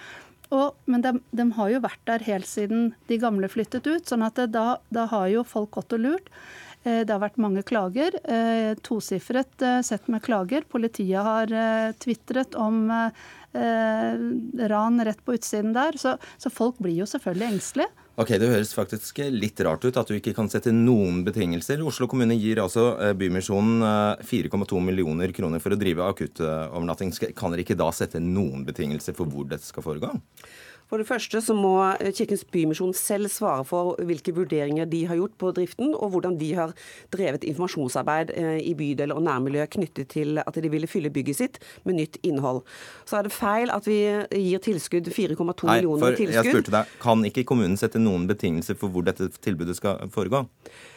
Og, 0.52 0.76
men 0.84 1.00
de, 1.04 1.14
de, 1.32 1.46
har 1.56 1.70
jo 1.72 1.80
vært 1.80 2.02
der 2.08 2.24
helt 2.26 2.48
siden 2.48 2.90
de 3.08 3.16
gamle 3.20 3.48
flyttet 3.48 3.88
ut, 3.88 4.04
sånn 4.08 4.24
at 4.26 4.36
det, 4.36 4.50
da, 4.52 4.76
da 4.92 5.06
har 5.08 5.30
jo 5.32 5.46
folk 5.48 5.72
gått 5.78 5.96
og 5.96 6.04
lurt. 6.04 6.28
Eh, 6.82 7.02
det 7.06 7.14
har 7.14 7.22
vært 7.22 7.40
mange 7.42 7.62
klager. 7.66 8.16
Eh, 8.26 8.74
tosifret 8.82 9.62
eh, 9.62 9.80
sett 9.86 10.08
med 10.10 10.22
klager. 10.24 10.66
Politiet 10.68 11.22
har 11.22 11.52
tvitret 12.02 12.58
om 12.58 12.88
ran 13.52 15.02
rett 15.04 15.18
på 15.26 15.34
utsiden 15.36 15.74
der. 15.76 15.98
Så, 16.00 16.14
folk 16.48 16.78
blir 16.80 17.02
jo 17.02 17.04
selvfølgelig 17.04 17.50
engstelige. 17.50 17.90
Ok, 18.16 18.30
Det 18.40 18.48
høres 18.48 18.72
faktisk 18.72 19.20
litt 19.28 19.60
rart 19.60 19.84
ut 19.84 19.98
at 20.00 20.08
du 20.08 20.14
ikke 20.16 20.32
kan 20.36 20.48
sette 20.48 20.72
noen 20.72 21.20
betingelser. 21.26 21.82
Oslo 21.84 22.08
kommune 22.08 22.32
gir 22.40 22.62
altså 22.64 23.12
Bymisjonen 23.12 23.84
4,2 24.24 24.80
millioner 24.80 25.36
kroner 25.36 25.60
for 25.60 25.76
å 25.76 25.80
drive 25.80 26.08
akuttovernatting. 26.14 27.12
Kan 27.36 27.52
dere 27.52 27.66
ikke 27.66 27.76
da 27.76 27.90
sette 27.92 28.24
noen 28.24 28.64
betingelser 28.64 29.16
for 29.16 29.28
hvor 29.28 29.44
dette 29.52 29.68
skal 29.68 29.84
foregå? 29.84 30.14
For 30.92 31.00
det 31.00 31.08
første 31.08 31.40
så 31.40 31.54
må 31.56 31.70
eh, 31.94 32.10
Kirkens 32.12 32.42
Bymisjon 32.52 32.90
selv 32.92 33.30
svare 33.32 33.64
for 33.64 33.94
hvilke 34.04 34.34
vurderinger 34.36 34.84
de 34.92 35.06
har 35.08 35.16
gjort 35.16 35.38
på 35.40 35.52
driften, 35.56 35.94
og 35.96 36.12
hvordan 36.12 36.36
de 36.36 36.50
har 36.58 36.74
drevet 37.14 37.46
informasjonsarbeid 37.48 38.34
eh, 38.36 38.58
i 38.60 38.74
bydel 38.76 39.14
og 39.16 39.22
nærmiljø 39.24 39.64
knyttet 39.72 40.10
til 40.12 40.42
at 40.42 40.60
de 40.60 40.68
ville 40.68 40.90
fylle 40.90 41.08
bygget 41.14 41.38
sitt 41.38 41.56
med 41.88 41.96
nytt 41.96 42.20
innhold. 42.20 42.60
Så 43.08 43.22
er 43.22 43.24
det 43.24 43.32
feil 43.32 43.72
at 43.72 43.88
vi 43.88 44.02
gir 44.36 44.60
tilskudd 44.68 45.08
4,2 45.08 45.40
millioner 45.70 46.12
tilskudd. 46.12 46.36
Jeg 46.36 46.58
spurte 46.58 46.76
deg, 46.76 46.92
Kan 47.00 47.24
ikke 47.24 47.46
kommunen 47.48 47.80
sette 47.80 48.02
noen 48.02 48.28
betingelser 48.28 48.76
for 48.76 48.92
hvor 48.92 49.08
dette 49.08 49.32
tilbudet 49.40 49.80
skal 49.80 50.12
foregå? 50.12 50.44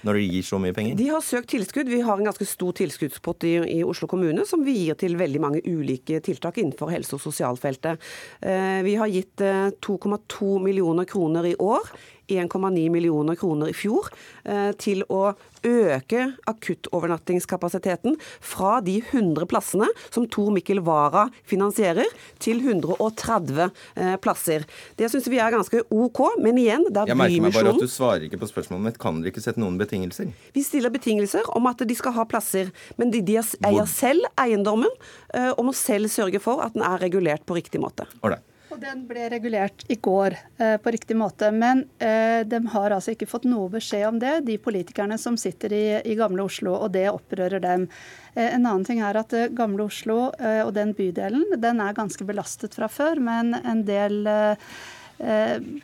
Når 0.05 0.19
de 0.19 0.25
gir 0.29 0.45
så 0.45 0.59
mye 0.61 0.75
penger? 0.75 0.97
De 0.99 1.09
har 1.09 1.23
søkt 1.25 1.51
tilskudd. 1.55 1.89
Vi 1.89 2.01
har 2.05 2.19
en 2.19 2.27
ganske 2.29 2.47
stor 2.47 2.75
tilskuddspott 2.77 3.47
i, 3.49 3.55
i 3.77 3.79
Oslo 3.85 4.09
kommune 4.11 4.45
som 4.47 4.63
vi 4.65 4.77
gir 4.83 4.99
til 5.01 5.17
veldig 5.19 5.41
mange 5.41 5.63
ulike 5.65 6.21
tiltak 6.25 6.59
innenfor 6.61 6.93
helse- 6.93 7.17
og 7.17 7.23
sosialfeltet. 7.25 8.01
Eh, 8.41 8.81
vi 8.85 8.95
har 8.99 9.11
gitt 9.11 9.41
2,2 9.85 10.59
millioner 10.63 11.09
kroner 11.09 11.49
i 11.49 11.55
år 11.59 11.89
1,9 12.27 12.89
millioner 12.93 13.37
kroner 13.39 13.71
i 13.71 13.75
fjor 13.75 14.09
eh, 14.43 14.71
til 14.81 15.03
å 15.09 15.33
øke 15.65 16.25
akuttovernattingskapasiteten 16.45 18.17
fra 18.43 18.79
de 18.85 18.99
100 19.01 19.47
plassene 19.49 19.87
som 20.09 20.27
Tor 20.29 20.51
Mikkel 20.53 20.81
Wara 20.85 21.27
finansierer, 21.49 22.07
til 22.41 22.61
130 22.61 23.61
eh, 23.65 24.15
plasser. 24.21 24.65
Det 24.99 25.09
syns 25.11 25.29
vi 25.31 25.41
er 25.41 25.53
ganske 25.55 25.83
OK, 25.89 26.21
men 26.43 26.59
igjen, 26.61 26.85
det 26.89 27.03
er 27.03 27.13
Jeg 27.13 27.19
merker 27.19 27.47
meg 27.47 27.57
bare 27.57 27.75
at 27.75 27.81
du 27.81 27.89
svarer 27.91 28.27
ikke 28.27 28.41
på 28.41 28.51
spørsmålet 28.51 28.89
mitt. 28.89 29.01
Kan 29.01 29.21
dere 29.21 29.33
ikke 29.33 29.43
sette 29.43 29.61
noen 29.61 29.79
betingelser? 29.81 30.31
Vi 30.55 30.65
stiller 30.65 30.93
betingelser 30.93 31.47
om 31.57 31.69
at 31.71 31.81
de 31.85 31.97
skal 31.97 32.15
ha 32.17 32.27
plasser, 32.29 32.71
men 33.01 33.13
de, 33.13 33.23
de 33.25 33.39
eier 33.41 33.89
selv 33.89 34.27
eiendommen 34.41 34.91
eh, 35.33 35.51
og 35.55 35.69
må 35.69 35.77
selv 35.77 36.11
sørge 36.13 36.41
for 36.43 36.63
at 36.65 36.77
den 36.77 36.85
er 36.85 37.01
regulert 37.01 37.45
på 37.47 37.57
riktig 37.57 37.81
måte. 37.81 38.07
Alright. 38.21 38.45
Og 38.75 38.81
Den 38.83 39.05
ble 39.07 39.29
regulert 39.31 39.85
i 39.87 39.95
går 40.03 40.33
eh, 40.59 40.75
på 40.83 40.91
riktig 40.91 41.15
måte. 41.15 41.47
Men 41.55 41.85
eh, 42.03 42.41
de 42.43 42.59
har 42.73 42.91
altså 42.91 43.13
ikke 43.13 43.29
fått 43.31 43.45
noe 43.47 43.69
beskjed 43.71 44.03
om 44.09 44.17
det, 44.19 44.33
de 44.49 44.57
politikerne 44.59 45.15
som 45.21 45.37
sitter 45.39 45.71
i, 45.71 45.85
i 46.03 46.17
Gamle 46.19 46.43
Oslo, 46.43 46.73
og 46.75 46.91
det 46.91 47.05
opprører 47.07 47.63
dem. 47.63 47.87
Eh, 48.33 48.49
en 48.49 48.65
annen 48.65 48.83
ting 48.83 48.99
er 48.99 49.15
at 49.21 49.31
eh, 49.31 49.47
Gamle 49.55 49.87
Oslo 49.87 50.33
eh, 50.35 50.59
og 50.65 50.73
den 50.75 50.91
bydelen 50.97 51.55
den 51.55 51.79
er 51.79 51.95
ganske 51.95 52.27
belastet 52.27 52.75
fra 52.75 52.91
før, 52.91 53.23
men 53.23 53.55
en 53.61 53.85
del 53.87 54.27
eh, 54.27 54.67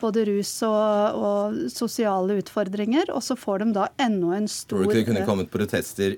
både 0.02 0.26
rus 0.28 0.50
og, 0.68 1.16
og, 1.16 1.60
sosiale 1.72 2.36
utfordringer. 2.42 3.12
Og 3.16 3.24
så 3.24 3.38
får 3.40 3.64
de 3.64 3.68
da 3.78 3.88
enda 4.02 4.36
en 4.38 4.50
stor 4.52 4.82
Tror 4.82 4.84
du 4.84 4.90
ikke 4.92 5.00
det 5.00 5.08
kunne 5.08 5.28
kommet 5.30 5.52
protester 5.54 6.18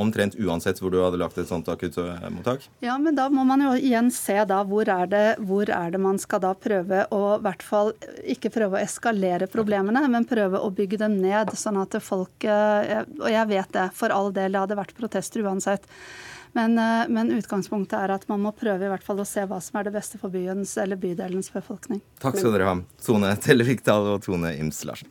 omtrent 0.00 0.38
uansett 0.40 0.80
hvor 0.80 0.94
du 0.94 1.00
hadde 1.02 1.20
lagt 1.20 1.38
et 1.40 1.50
sånt 1.50 1.68
akuttmottak? 1.68 2.68
Ja, 2.84 2.96
men 3.00 3.18
da 3.18 3.28
må 3.32 3.44
man 3.48 3.64
jo 3.64 3.74
igjen 3.76 4.10
se 4.14 4.38
da 4.48 4.62
hvor 4.68 4.88
er 4.88 5.10
det, 5.10 5.24
hvor 5.44 5.68
er 5.68 5.94
det 5.94 6.00
man 6.00 6.20
skal 6.22 6.42
da 6.44 6.54
prøve 6.56 7.04
å 7.14 7.22
i 7.34 7.42
hvert 7.44 7.64
fall 7.64 7.92
ikke 8.34 8.52
prøve 8.54 8.78
å 8.78 8.84
eskalere 8.84 9.48
problemene, 9.50 10.06
men 10.10 10.28
prøve 10.28 10.60
å 10.60 10.70
bygge 10.74 11.00
dem 11.04 11.18
ned. 11.20 11.52
Sånn 11.58 11.78
at 11.80 11.96
folk 12.04 12.46
eh, 12.48 13.02
Og 13.20 13.28
jeg 13.30 13.50
vet 13.50 13.74
det, 13.74 13.88
for 13.96 14.14
all 14.14 14.32
del, 14.34 14.54
det 14.54 14.64
hadde 14.64 14.78
vært 14.78 14.96
protester 14.98 15.44
uansett. 15.44 15.88
Men, 16.54 16.78
eh, 16.78 17.08
men, 17.10 17.32
utgangspunktet 17.34 17.96
er 17.98 18.14
at 18.14 18.28
man 18.30 18.44
må 18.44 18.52
prøve 18.54 18.86
i 18.86 18.90
hvert 18.92 19.02
fall 19.02 19.18
å 19.18 19.26
se 19.26 19.42
hva 19.50 19.58
som 19.62 19.80
er 19.80 19.88
det 19.88 19.94
beste 19.96 20.20
for 20.22 20.30
byens 20.30 20.76
eller 20.78 21.00
bydelens 21.02 21.50
befolkning. 21.50 21.98
Takk 22.22 22.38
skal 22.38 22.54
dere 22.54 22.70
ha, 22.70 22.76
Tone 23.02 23.34
Tellevikdal 23.42 24.14
og 24.14 24.22
Tone 24.28 24.54
Ims 24.62 24.84
Larsen. 24.86 25.10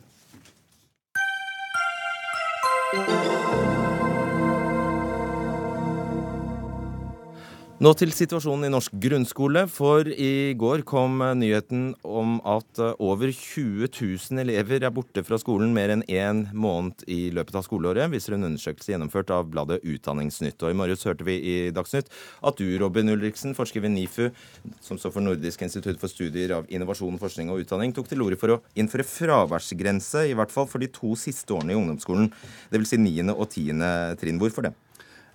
Nå 7.82 7.90
til 7.98 8.12
situasjonen 8.14 8.68
i 8.68 8.70
norsk 8.70 8.92
grunnskole, 9.02 9.64
for 9.66 10.06
i 10.06 10.54
går 10.54 10.84
kom 10.86 11.18
nyheten 11.34 11.88
om 12.06 12.36
at 12.46 12.78
eh, 12.78 12.92
over 13.02 13.32
20 13.34 13.88
000 13.90 14.42
elever 14.44 14.86
er 14.86 14.92
borte 14.94 15.24
fra 15.26 15.40
skolen 15.42 15.72
mer 15.74 15.90
enn 15.90 16.04
én 16.06 16.44
måned 16.54 17.02
i 17.10 17.32
løpet 17.34 17.58
av 17.58 17.66
skoleåret, 17.66 18.12
viser 18.12 18.36
en 18.36 18.46
undersøkelse 18.46 18.94
gjennomført 18.94 19.32
av 19.34 19.50
bladet 19.50 19.80
Utdanningsnytt. 19.82 20.62
Og 20.62 20.70
I 20.70 20.78
morges 20.84 21.02
hørte 21.02 21.26
vi 21.26 21.34
i 21.34 21.56
Dagsnytt 21.74 22.14
at 22.46 22.62
du, 22.62 22.68
Robin 22.78 23.10
Ulriksen, 23.10 23.58
forsker 23.58 23.82
ved 23.82 23.96
NIFU, 23.96 24.30
som 24.78 25.02
står 25.02 25.16
for 25.18 25.26
Nordisk 25.26 25.66
institutt 25.66 25.98
for 25.98 26.14
studier 26.14 26.54
av 26.60 26.70
innovasjon, 26.70 27.18
forskning 27.18 27.50
og 27.50 27.66
utdanning, 27.66 27.90
tok 27.98 28.06
til 28.12 28.22
orde 28.22 28.38
for 28.38 28.54
å 28.54 28.62
innføre 28.78 29.08
fraværsgrense, 29.16 30.28
i 30.30 30.38
hvert 30.38 30.54
fall 30.54 30.70
for 30.70 30.78
de 30.78 30.92
to 30.94 31.18
siste 31.18 31.50
årene 31.58 31.74
i 31.74 31.82
ungdomsskolen, 31.82 32.30
dvs. 32.70 32.94
Si 32.94 33.02
9. 33.02 33.32
og 33.34 33.48
10. 33.50 33.86
trinn. 34.22 34.38
Hvorfor 34.38 34.70
det? 34.70 34.76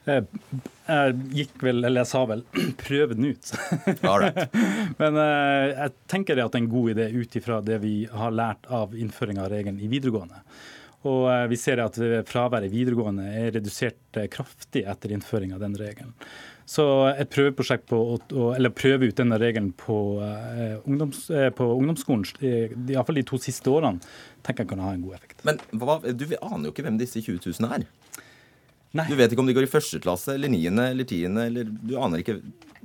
Jeg, 0.10 0.26
jeg 0.90 1.16
gikk 1.38 1.64
vel, 1.64 1.84
eller 1.84 2.02
jeg 2.02 2.10
sa 2.12 2.24
vel, 2.30 2.44
prøve 2.84 3.16
den 3.18 3.30
ut. 3.32 3.54
Men 5.02 5.20
uh, 5.20 5.66
jeg 5.70 5.96
tenker 6.12 6.40
at 6.40 6.54
det 6.54 6.60
er 6.60 6.64
en 6.64 6.74
god 6.74 6.92
idé 6.96 7.08
ut 7.14 7.40
ifra 7.40 7.62
det 7.66 7.80
vi 7.84 7.96
har 8.12 8.36
lært 8.36 8.70
av 8.74 8.96
innføring 8.98 9.42
av 9.42 9.52
regelen 9.54 9.82
i 9.82 9.90
videregående. 9.92 10.44
Og 11.08 11.26
uh, 11.30 11.48
vi 11.52 11.60
ser 11.60 11.82
at 11.84 12.00
fraværet 12.28 12.68
i 12.68 12.74
videregående 12.74 13.28
er 13.42 13.54
redusert 13.56 14.24
kraftig 14.34 14.86
etter 14.90 15.14
innføring 15.16 15.54
av 15.56 15.64
den 15.64 15.78
regelen. 15.80 16.16
Så 16.70 16.84
et 17.10 17.32
prøveprosjekt 17.34 17.88
på 17.90 17.98
å 17.98 18.50
eller 18.54 18.70
prøve 18.70 19.08
ut 19.10 19.18
denne 19.18 19.40
regelen 19.42 19.72
på, 19.74 19.96
ungdoms, 20.86 21.24
på 21.58 21.66
ungdomsskolen, 21.74 22.28
iallfall 22.94 23.18
de 23.18 23.24
to 23.26 23.40
siste 23.42 23.72
årene, 23.74 24.06
tenker 24.46 24.68
jeg 24.68 24.70
kan 24.76 24.84
ha 24.86 24.92
en 24.94 25.02
god 25.02 25.16
effekt. 25.18 25.42
Men 25.50 25.58
hva, 25.82 25.98
du 26.06 26.28
aner 26.38 26.68
jo 26.68 26.76
ikke 26.76 26.86
hvem 26.86 27.00
disse 27.02 27.24
20 27.26 27.42
000 27.42 27.74
er? 27.74 27.88
Nei. 28.98 29.06
Du 29.06 29.16
vet 29.20 29.32
ikke 29.32 29.44
om 29.44 29.50
de 29.50 29.54
går 29.54 29.68
i 29.68 29.70
første 29.70 30.00
klasse 30.02 30.34
eller 30.34 30.50
niende 30.50 30.88
eller 30.94 31.06
tiende, 31.06 31.46
eller 31.46 31.70
du 31.70 31.94
aner 32.02 32.24
ikke 32.24 32.40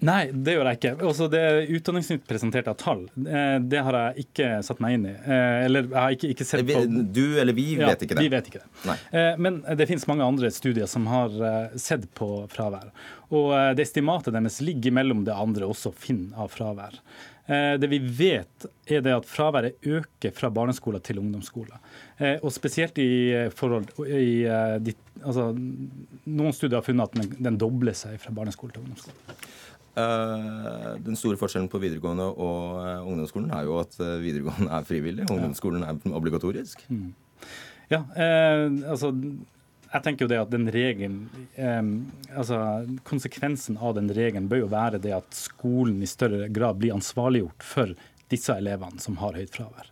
Nei, 0.05 0.27
det 0.33 0.57
gjør 0.57 0.69
jeg 0.69 0.79
ikke. 0.81 0.93
Også 1.07 1.29
det 1.31 1.43
Utdanningsnytt 1.79 2.25
presenterte 2.29 2.73
av 2.73 2.79
tall, 2.81 3.05
eh, 3.25 3.57
det 3.63 3.83
har 3.87 3.97
jeg 3.99 4.25
ikke 4.27 4.49
satt 4.67 4.81
meg 4.83 4.97
inn 4.97 5.07
i. 5.07 5.13
Eh, 5.15 5.59
eller 5.69 5.87
jeg 5.87 5.97
har 5.97 6.17
ikke, 6.17 6.31
ikke 6.35 6.47
sett 6.49 6.67
på 6.67 6.83
Du 7.15 7.39
eller 7.41 7.57
vi 7.57 7.69
vet 7.79 8.03
ikke 8.03 8.19
det? 8.19 8.25
Vi 8.27 8.33
vet 8.33 8.51
ikke 8.51 8.63
det. 8.65 8.71
Nei. 8.89 8.97
Eh, 9.15 9.31
men 9.39 9.61
det 9.63 9.87
finnes 9.89 10.07
mange 10.11 10.27
andre 10.27 10.51
studier 10.53 10.91
som 10.91 11.07
har 11.09 11.39
sett 11.81 12.09
på 12.19 12.31
fravær. 12.53 12.91
Og 13.35 13.55
det 13.79 13.87
estimatet 13.87 14.35
deres 14.35 14.61
ligger 14.63 14.95
mellom 14.95 15.25
det 15.27 15.35
andre 15.35 15.71
også 15.71 15.95
finner 15.97 16.45
av 16.45 16.53
fravær. 16.55 16.99
Det 17.45 17.89
vi 17.93 17.99
vet, 18.01 18.67
er 18.89 19.03
det 19.05 19.13
at 19.13 19.27
fraværet 19.29 19.83
øker 19.85 20.33
fra 20.33 20.49
barneskoler 20.49 21.03
til 21.05 21.19
ungdomsskoler. 21.21 21.77
Og 22.41 22.49
spesielt 22.55 22.97
i 23.03 23.35
forhold 23.53 23.91
i 24.09 24.47
altså, 24.49 25.51
Noen 25.53 26.57
studier 26.57 26.79
har 26.79 26.87
funnet 26.87 27.13
at 27.13 27.37
den 27.45 27.59
dobler 27.61 27.93
seg 27.93 28.17
fra 28.23 28.33
barneskole 28.33 28.73
til 28.73 28.87
ungdomsskole. 28.87 29.37
Uh, 29.95 30.97
den 31.07 31.15
store 31.15 31.39
forskjellen 31.39 31.69
på 31.71 31.79
videregående 31.79 32.25
og 32.27 32.81
uh, 32.83 33.05
ungdomsskolen 33.07 33.53
er 33.55 33.69
jo 33.69 33.77
at 33.79 33.93
uh, 34.01 34.17
videregående 34.19 34.67
er 34.75 34.87
frivillig, 34.89 35.27
ungdomsskolen 35.31 35.85
er 35.87 36.17
obligatorisk. 36.19 36.83
Mm. 36.91 37.13
Ja, 37.93 38.01
altså 38.89 39.13
jeg 39.95 40.03
tenker 40.05 40.27
jo 40.27 40.31
det 40.33 40.41
at 40.43 40.51
den 40.53 40.67
regelen 40.75 41.21
altså 42.35 42.59
Konsekvensen 43.07 43.79
av 43.79 43.95
den 43.99 44.11
regelen 44.15 44.51
bør 44.51 44.65
jo 44.65 44.73
være 44.73 45.01
det 45.03 45.15
at 45.17 45.39
skolen 45.39 46.03
i 46.03 46.11
større 46.11 46.49
grad 46.53 46.81
blir 46.83 46.97
ansvarliggjort 46.97 47.67
for 47.67 47.95
disse 48.33 48.57
elevene 48.59 49.03
som 49.03 49.17
har 49.23 49.39
høyt 49.39 49.55
fravær. 49.55 49.91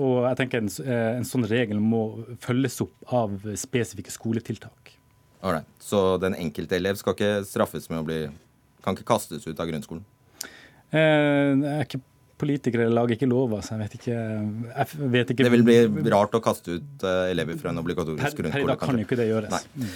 og 0.00 0.16
jeg 0.28 0.38
tenker 0.40 0.62
en, 0.62 0.72
en 1.20 1.28
sånn 1.28 1.46
regel 1.50 1.82
må 1.82 2.02
følges 2.40 2.80
opp 2.84 3.12
av 3.12 3.36
spesifikke 3.58 4.14
skoletiltak. 4.14 4.96
Alright. 5.44 5.68
Så 5.78 6.16
den 6.22 6.34
enkelte 6.34 6.78
elev 6.78 6.98
skal 6.98 7.16
ikke 7.16 7.32
straffes 7.46 7.90
med 7.92 8.00
å 8.00 8.06
bli 8.06 8.20
kan 8.86 8.94
ikke 8.94 9.08
kastes 9.08 9.46
ut 9.46 9.58
av 9.58 9.66
grunnskolen? 9.66 10.04
Eh, 10.94 11.52
jeg 11.58 11.72
er 11.74 11.88
ikke 11.88 12.04
politiker 12.40 12.82
eller 12.84 12.94
lager 12.98 13.16
ikke 13.16 13.28
lover, 13.30 13.62
så 13.64 13.74
jeg 13.74 13.82
vet 13.84 13.96
ikke, 13.98 14.16
jeg 14.16 15.10
vet 15.14 15.32
ikke 15.32 15.46
Det 15.46 15.52
vil 15.54 15.66
bli 15.66 16.12
rart 16.12 16.36
å 16.36 16.42
kaste 16.44 16.78
ut 16.78 17.04
eh, 17.08 17.32
elever 17.32 17.58
fra 17.60 17.72
en 17.72 17.80
obligatorisk 17.82 18.42
grunnskole? 18.42 18.52
Per 18.52 18.64
i 18.64 18.70
dag 18.72 18.82
kan 18.82 19.00
jo 19.00 19.06
ikke 19.06 19.18
det 19.20 19.28
gjøres. 19.30 19.66
Nei. 19.80 19.90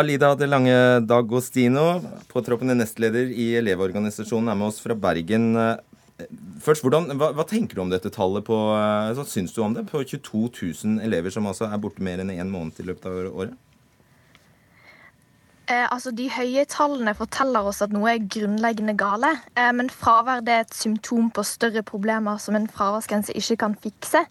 Alida 0.00 0.32
De 0.38 0.48
Lange 0.48 0.76
Dagostino, 1.04 1.86
påtroppende 2.32 2.76
nestleder 2.78 3.32
i 3.32 3.52
Elevorganisasjonen, 3.60 4.52
er 4.52 4.60
med 4.60 4.70
oss 4.70 4.80
fra 4.84 4.96
Bergen. 4.96 5.50
Først, 6.62 6.84
hvordan, 6.84 7.10
hva, 7.18 7.32
hva, 7.36 7.44
tenker 7.48 7.76
du 7.76 7.84
om 7.84 7.92
dette 7.92 8.12
tallet 8.14 8.44
på 8.46 8.56
eh, 8.76 9.22
syns 9.28 9.54
du 9.56 9.62
om 9.64 9.74
det? 9.76 9.84
På 9.90 10.02
22 10.04 10.48
000 10.48 11.04
elever 11.04 11.34
som 11.34 11.48
altså 11.50 11.68
er 11.68 11.82
borte 11.82 12.04
mer 12.04 12.22
enn 12.22 12.32
én 12.32 12.44
en 12.44 12.52
måned 12.52 12.80
i 12.80 12.88
løpet 12.88 13.08
av 13.10 13.32
året? 13.32 13.58
Eh, 15.72 15.86
altså 15.88 16.10
De 16.12 16.26
høye 16.32 16.64
tallene 16.68 17.14
forteller 17.16 17.68
oss 17.68 17.80
at 17.84 17.92
noe 17.94 18.10
er 18.12 18.26
grunnleggende 18.34 18.94
gale. 18.98 19.30
Eh, 19.56 19.70
men 19.76 19.88
fravær 19.92 20.42
er 20.44 20.66
et 20.66 20.76
symptom 20.76 21.30
på 21.32 21.44
større 21.46 21.84
problemer 21.86 22.40
som 22.42 22.58
en 22.58 22.68
fraværsgrense 22.68 23.32
ikke 23.38 23.56
kan 23.64 23.76
fikse. 23.84 24.24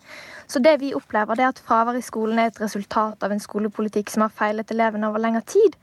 Så 0.51 0.61
det 0.61 0.75
vi 0.81 0.93
opplever 0.93 1.39
det 1.39 1.45
er 1.45 1.53
at 1.53 1.61
Fravær 1.65 1.97
i 1.97 2.03
skolen 2.03 2.39
er 2.39 2.51
et 2.51 2.59
resultat 2.61 3.23
av 3.23 3.31
en 3.31 3.39
skolepolitikk 3.39 4.11
som 4.11 4.25
har 4.25 4.33
feilet 4.35 4.73
elevene 4.73 5.07
over 5.07 5.23
lengre 5.23 5.41
tid. 5.47 5.77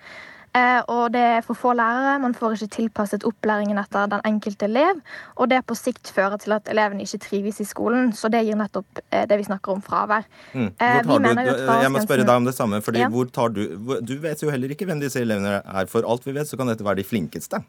Eh, 0.56 0.80
og 0.88 1.12
det 1.12 1.20
er 1.20 1.42
for 1.44 1.58
få 1.58 1.74
lærere, 1.76 2.14
man 2.22 2.34
får 2.36 2.56
ikke 2.56 2.70
tilpasset 2.78 3.24
opplæringen 3.28 3.78
etter 3.80 4.08
den 4.10 4.22
enkelte 4.26 4.64
elev. 4.68 5.00
Og 5.36 5.50
det 5.52 5.60
på 5.68 5.76
sikt 5.76 6.10
fører 6.14 6.40
til 6.40 6.54
at 6.56 6.70
elevene 6.72 7.04
ikke 7.04 7.20
trives 7.26 7.60
i 7.60 7.66
skolen. 7.68 8.12
Så 8.16 8.30
det 8.32 8.44
gir 8.46 8.56
nettopp 8.58 9.02
eh, 9.10 9.26
det 9.28 9.38
vi 9.40 9.48
snakker 9.48 9.76
om 9.76 9.82
fravær. 9.84 10.24
Mm. 10.54 10.70
Eh, 10.72 11.00
du, 11.04 11.12
jeg 11.18 11.92
må 11.92 12.04
spørre 12.04 12.24
deg 12.24 12.34
om 12.34 12.48
det 12.48 12.56
samme, 12.56 12.80
fordi 12.84 13.04
ja. 13.04 13.10
hvor 13.12 13.28
tar 13.28 13.52
du 13.52 13.60
Du 14.00 14.16
vet 14.22 14.42
jo 14.42 14.50
heller 14.52 14.72
ikke 14.72 14.88
hvem 14.88 15.02
disse 15.02 15.20
elevene 15.20 15.60
er. 15.60 15.90
For 15.90 16.06
alt 16.08 16.24
vi 16.26 16.36
vet, 16.36 16.48
så 16.48 16.56
kan 16.56 16.72
dette 16.72 16.86
være 16.86 17.02
de 17.02 17.08
flinkeste. 17.08 17.60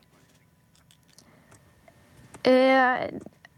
Eh, 2.48 3.10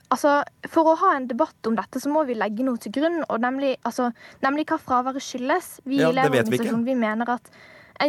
altså, 0.09 0.39
For 0.71 0.89
å 0.89 0.97
ha 1.03 1.15
en 1.19 1.27
debatt 1.29 1.69
om 1.69 1.77
dette, 1.77 2.01
så 2.01 2.09
må 2.09 2.25
vi 2.25 2.37
legge 2.39 2.65
noe 2.65 2.81
til 2.81 2.93
grunn, 2.95 3.21
og 3.27 3.43
nemlig, 3.43 3.75
altså, 3.87 4.09
nemlig 4.41 4.65
hva 4.71 4.81
fraværet 4.81 5.21
skyldes. 5.23 5.75
Vi 5.85 5.99
i 5.99 6.01
ja, 6.01 6.09
Elevorganisasjonen 6.09 6.87
vi 6.89 6.97
mener 6.97 7.37
at 7.37 7.53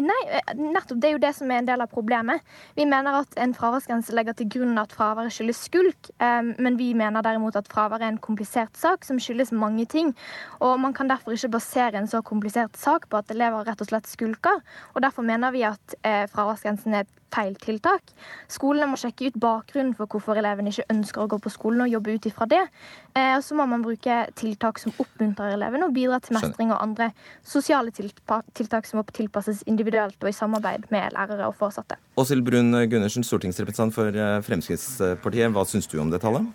nei, 0.01 0.21
eh, 0.29 0.55
nettopp. 0.57 1.01
Det 1.01 1.09
er 1.09 1.13
jo 1.13 1.23
det 1.23 1.35
som 1.37 1.51
er 1.51 1.61
en 1.61 1.69
del 1.69 1.81
av 1.85 1.91
problemet. 1.93 2.41
Vi 2.77 2.87
mener 2.89 3.21
at 3.21 3.37
en 3.37 3.55
fraværsgrense 3.55 4.15
legger 4.17 4.37
til 4.39 4.49
grunn 4.49 4.79
at 4.81 4.93
fraværet 4.93 5.35
skyldes 5.35 5.65
skulk, 5.69 6.11
eh, 6.19 6.43
men 6.59 6.79
vi 6.79 6.93
mener 6.95 7.23
derimot 7.23 7.57
at 7.57 7.69
fravær 7.69 8.01
er 8.01 8.13
en 8.13 8.19
komplisert 8.19 8.77
sak 8.77 9.05
som 9.05 9.19
skyldes 9.19 9.53
mange 9.53 9.87
ting. 9.87 10.15
Og 10.61 10.81
man 10.81 10.93
kan 10.93 11.09
derfor 11.09 11.33
ikke 11.33 11.53
basere 11.59 11.99
en 11.99 12.09
så 12.09 12.23
komplisert 12.23 12.77
sak 12.77 13.09
på 13.09 13.19
at 13.19 13.31
elever 13.31 13.67
rett 13.67 13.81
og 13.81 13.89
slett 13.89 14.07
skulker. 14.07 14.63
Og 14.95 15.03
derfor 15.03 15.23
mener 15.23 15.51
vi 15.51 15.63
at 15.63 15.97
fraværsgrensen 16.03 16.95
er 16.95 17.01
et 17.01 17.22
feil 17.33 17.57
tiltak. 17.61 18.13
Skolene 18.53 18.91
må 18.91 18.99
sjekke 19.01 19.31
ut 19.31 19.39
bakgrunnen 19.41 19.95
for 19.99 20.11
hvorfor 20.11 20.39
elevene 20.41 20.73
ikke 20.73 20.89
ønsker 20.93 21.25
å 21.25 21.29
gå 21.33 21.41
på 21.43 21.53
skolen, 21.53 21.85
og 21.85 21.93
jobbe 21.93 22.17
ut 22.17 22.29
ifra 22.31 22.49
det. 22.51 22.63
Eh, 23.17 23.35
og 23.37 23.45
så 23.45 23.57
må 23.59 23.67
man 23.69 23.85
bruke 23.85 24.19
tiltak 24.39 24.81
som 24.83 24.95
oppmuntrer 25.03 25.57
elevene 25.57 25.89
og 25.89 25.97
bidrar 25.97 26.23
til 26.25 26.39
mestring 26.39 26.73
og 26.73 26.81
andre 26.81 27.11
sosiale 27.45 27.93
tiltak 27.93 28.89
som 28.89 29.01
må 29.01 29.07
tilpasses 29.13 29.65
individuelt 29.71 30.19
og 30.23 30.31
i 30.31 30.37
samarbeid 30.37 30.89
med 30.95 31.17
lærere 31.17 31.49
og 31.49 31.57
foresatte. 31.59 31.99
Åshild 32.21 32.45
Brun 32.47 32.73
Gundersen, 32.89 33.25
stortingsrepresentant 33.27 33.97
for 33.97 34.13
eh, 34.13 34.41
Fremskrittspartiet. 34.45 35.53
Hva 35.53 35.67
syns 35.69 35.91
du 35.91 35.99
om 36.03 36.13
det 36.13 36.23
tallet? 36.25 36.49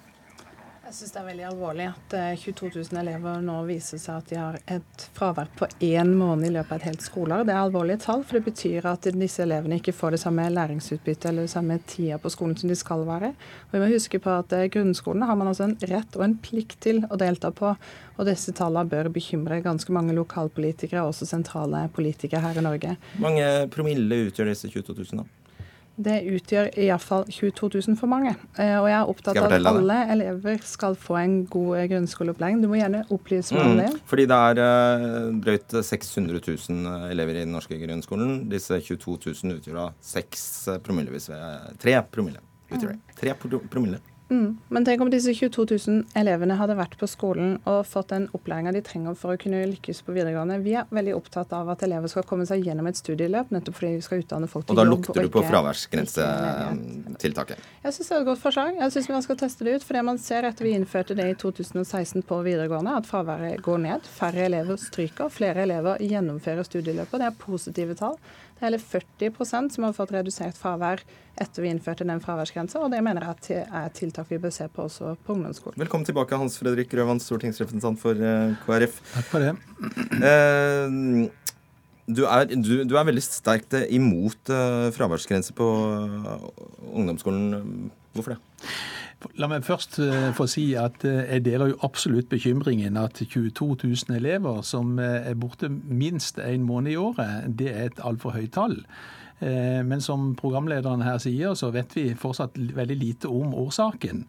Jeg 0.87 0.95
syns 0.95 1.11
det 1.11 1.19
er 1.19 1.25
veldig 1.27 1.45
alvorlig 1.49 1.85
at 1.89 2.13
22 2.39 2.67
eh, 2.69 2.75
000 2.93 2.99
elever 3.01 3.41
nå 3.43 3.55
viser 3.67 3.99
seg 3.99 4.21
at 4.21 4.29
de 4.29 4.37
har 4.39 4.57
et 4.71 5.01
fravær 5.17 5.49
på 5.59 5.67
én 5.83 6.13
måned 6.15 6.47
i 6.47 6.51
løpet 6.55 6.71
av 6.71 6.77
et 6.77 6.85
helt 6.87 7.03
skoleår. 7.03 7.43
Det 7.43 7.51
er 7.51 7.59
alvorlige 7.59 7.99
tall, 8.05 8.23
for 8.23 8.37
det 8.37 8.45
betyr 8.45 8.87
at 8.87 9.09
disse 9.19 9.43
elevene 9.43 9.81
ikke 9.81 9.91
får 9.97 10.15
det 10.15 10.21
samme 10.21 10.45
læringsutbyttet 10.53 11.27
eller 11.27 11.43
det 11.43 11.51
samme 11.51 11.75
tida 11.91 12.15
på 12.23 12.31
skolen 12.31 12.55
som 12.55 12.71
de 12.71 12.77
skal 12.79 13.03
være. 13.09 13.33
Og 13.65 13.75
vi 13.75 13.81
må 13.83 13.89
huske 13.91 14.21
på 14.23 14.31
at 14.31 14.55
eh, 14.55 14.69
Grunnskolen 14.71 15.27
har 15.27 15.35
man 15.35 15.51
altså 15.51 15.67
en 15.67 15.75
rett 15.91 16.15
og 16.15 16.23
en 16.23 16.37
plikt 16.47 16.79
til 16.87 17.03
å 17.03 17.19
delta 17.19 17.51
på. 17.51 17.73
Og 18.15 18.29
disse 18.31 18.55
tallene 18.55 18.87
bør 18.87 19.11
bekymre 19.11 19.59
ganske 19.65 19.91
mange 19.91 20.15
lokalpolitikere 20.15 21.03
og 21.03 21.11
også 21.11 21.27
sentrale 21.27 21.83
politikere 21.99 22.45
her 22.47 22.61
i 22.61 22.63
Norge. 22.63 22.95
Hvor 23.17 23.27
mange 23.27 23.51
promille 23.75 24.23
utgjør 24.29 24.53
disse 24.53 24.71
22 24.71 25.01
000 25.03 25.19
da? 25.19 25.27
Det 25.97 26.17
utgjør 26.29 26.67
iallfall 26.77 27.23
22 27.25 27.69
000 27.89 27.97
for 27.97 28.11
mange. 28.11 28.35
Eh, 28.61 28.75
og 28.77 28.85
jeg 28.85 28.97
er 28.99 29.11
opptatt 29.13 29.39
av 29.41 29.47
at 29.49 29.69
alle 29.71 29.97
elever 30.13 30.59
skal 30.65 30.97
få 30.99 31.17
en 31.17 31.37
god 31.49 31.71
eh, 31.79 31.87
grunnskoleopplæring. 31.93 32.59
Du 32.61 32.69
må 32.69 32.77
gjerne 32.77 33.01
opplyse 33.13 33.57
meg 33.57 33.65
om 33.65 33.81
det. 33.81 33.87
Mm, 33.95 34.03
fordi 34.11 34.27
det 34.29 34.37
er 34.49 34.61
uh, 34.61 35.31
drøyt 35.47 35.77
600 35.89 36.43
000 36.43 37.09
elever 37.09 37.39
i 37.39 37.45
den 37.47 37.55
norske 37.57 37.79
grunnskolen. 37.81 38.43
Disse 38.51 38.77
22 38.77 39.17
000 39.41 39.57
utgjør 39.57 39.81
da 39.81 39.87
6 40.11 40.45
promille, 40.85 41.13
hvis 41.15 41.31
vi 41.33 41.41
3 41.87 41.97
promille. 42.13 42.45
Utgjør 42.69 42.93
det. 42.93 43.17
3 43.23 43.35
promille. 43.41 44.03
Mm. 44.29 44.57
Men 44.69 44.85
tenk 44.85 45.01
om 45.01 45.09
disse 45.11 45.33
22 45.33 45.65
000 45.87 46.03
elevene 46.19 46.55
hadde 46.59 46.75
vært 46.77 46.97
på 46.99 47.07
skolen 47.07 47.59
og 47.69 47.85
fått 47.87 48.09
den 48.11 48.27
opplæringa 48.35 48.71
de 48.75 48.81
trenger 48.83 49.13
for 49.15 49.31
å 49.33 49.37
kunne 49.39 49.65
lykkes 49.71 50.01
på 50.03 50.11
videregående. 50.15 50.63
Vi 50.65 50.73
er 50.79 50.85
veldig 50.93 51.15
opptatt 51.15 51.53
av 51.55 51.69
at 51.71 51.83
elever 51.87 52.07
skal 52.11 52.23
komme 52.27 52.45
seg 52.49 52.65
gjennom 52.67 52.87
et 52.89 52.99
studieløp, 52.99 53.47
nettopp 53.55 53.75
fordi 53.79 53.91
vi 53.95 54.05
skal 54.05 54.19
utdanne 54.23 54.47
folk 54.51 54.63
til 54.65 54.71
jobb. 54.75 54.79
Og 54.79 54.83
da 54.83 54.91
lukter 54.91 55.21
du 55.23 55.29
på 55.31 55.41
fraværsgrensetiltaket? 55.47 57.57
Jeg 57.85 57.91
syns 57.95 58.07
det 58.09 58.15
er 58.17 58.21
et 58.25 58.31
godt 58.31 58.43
forslag. 58.43 58.69
Jeg 58.81 58.89
syns 58.95 59.07
man 59.15 59.27
skal 59.27 59.39
teste 59.39 59.61
det 59.67 59.73
ut. 59.77 59.85
For 59.87 59.93
det 59.95 60.03
man 60.09 60.19
ser 60.21 60.41
etter 60.49 60.63
vi 60.67 60.75
innførte 60.75 61.13
det 61.17 61.27
i 61.31 61.39
2016 61.39 62.21
på 62.27 62.35
videregående, 62.43 62.91
at 62.99 63.07
fraværet 63.07 63.63
går 63.63 63.79
ned. 63.85 64.01
Færre 64.17 64.41
elever 64.49 64.75
stryker, 64.81 65.27
flere 65.31 65.59
elever 65.63 65.93
gjennomfører 66.03 66.63
studieløpet. 66.67 67.19
Det 67.21 67.27
er 67.29 67.41
positive 67.45 67.93
tall. 67.99 68.17
Det 68.57 68.65
er 68.65 68.71
hele 68.71 68.79
40% 68.81 69.75
som 69.75 69.83
har 69.85 69.91
fått 69.93 70.11
redusert 70.15 70.57
fravær 70.57 71.03
etter 71.37 71.61
vi 71.61 71.69
innførte 71.69 72.07
den 72.09 72.17
fraværsgrensa, 72.23 72.79
og 72.81 72.89
det 72.89 73.03
mener 73.05 73.21
jeg 73.21 73.67
er 73.69 73.91
tiltak 73.93 74.31
vi 74.33 74.39
bør 74.41 74.53
se 74.55 74.65
på 74.73 74.87
også 74.87 75.11
på 75.27 75.35
ungdomsskolen. 75.35 75.77
Velkommen 75.77 76.07
tilbake, 76.07 76.39
Hans 76.41 76.57
Fredrik 76.57 76.89
Grøvan, 76.89 77.21
stortingsrepresentant 77.21 78.01
for 78.01 78.17
eh, 78.17 78.55
KrF. 78.65 78.97
Takk 79.13 79.29
for 79.29 79.45
det. 79.45 79.53
Eh, 80.17 80.97
du 82.07 82.23
er, 82.25 82.49
du, 82.49 82.73
du 82.89 82.97
er, 82.97 83.05
veldig 83.05 83.21
sterkt 83.21 83.77
imot 83.93 84.49
uh, 84.49 84.87
fraværsgrense 84.95 85.53
på 85.53 85.67
ungdomsskolen. 86.95 87.91
Hvorfor 88.15 88.33
det? 88.33 88.65
La 89.41 89.47
meg 89.49 89.65
først 89.65 89.97
få 90.37 90.45
si 90.49 90.67
at 90.77 91.01
jeg 91.03 91.41
deler 91.45 91.71
jo 91.71 91.79
absolutt 91.85 92.29
bekymringen 92.29 92.99
at 93.01 93.17
22 93.17 93.77
000 93.83 94.17
elever 94.19 94.61
som 94.61 94.99
er 95.01 95.33
borte 95.39 95.69
minst 95.69 96.37
en 96.43 96.67
måned 96.67 96.93
i 96.93 96.99
året, 97.01 97.47
det 97.57 97.71
er 97.71 97.89
et 97.89 98.03
altfor 98.05 98.35
høyt 98.37 98.53
tall. 98.53 98.77
Men 99.41 100.01
som 100.01 100.31
programlederen 100.37 101.01
her 101.05 101.17
sier, 101.21 101.57
så 101.57 101.71
vet 101.73 101.97
vi 101.97 102.05
fortsatt 102.17 102.57
veldig 102.57 102.97
lite 102.97 103.29
om 103.29 103.53
årsaken. 103.57 104.23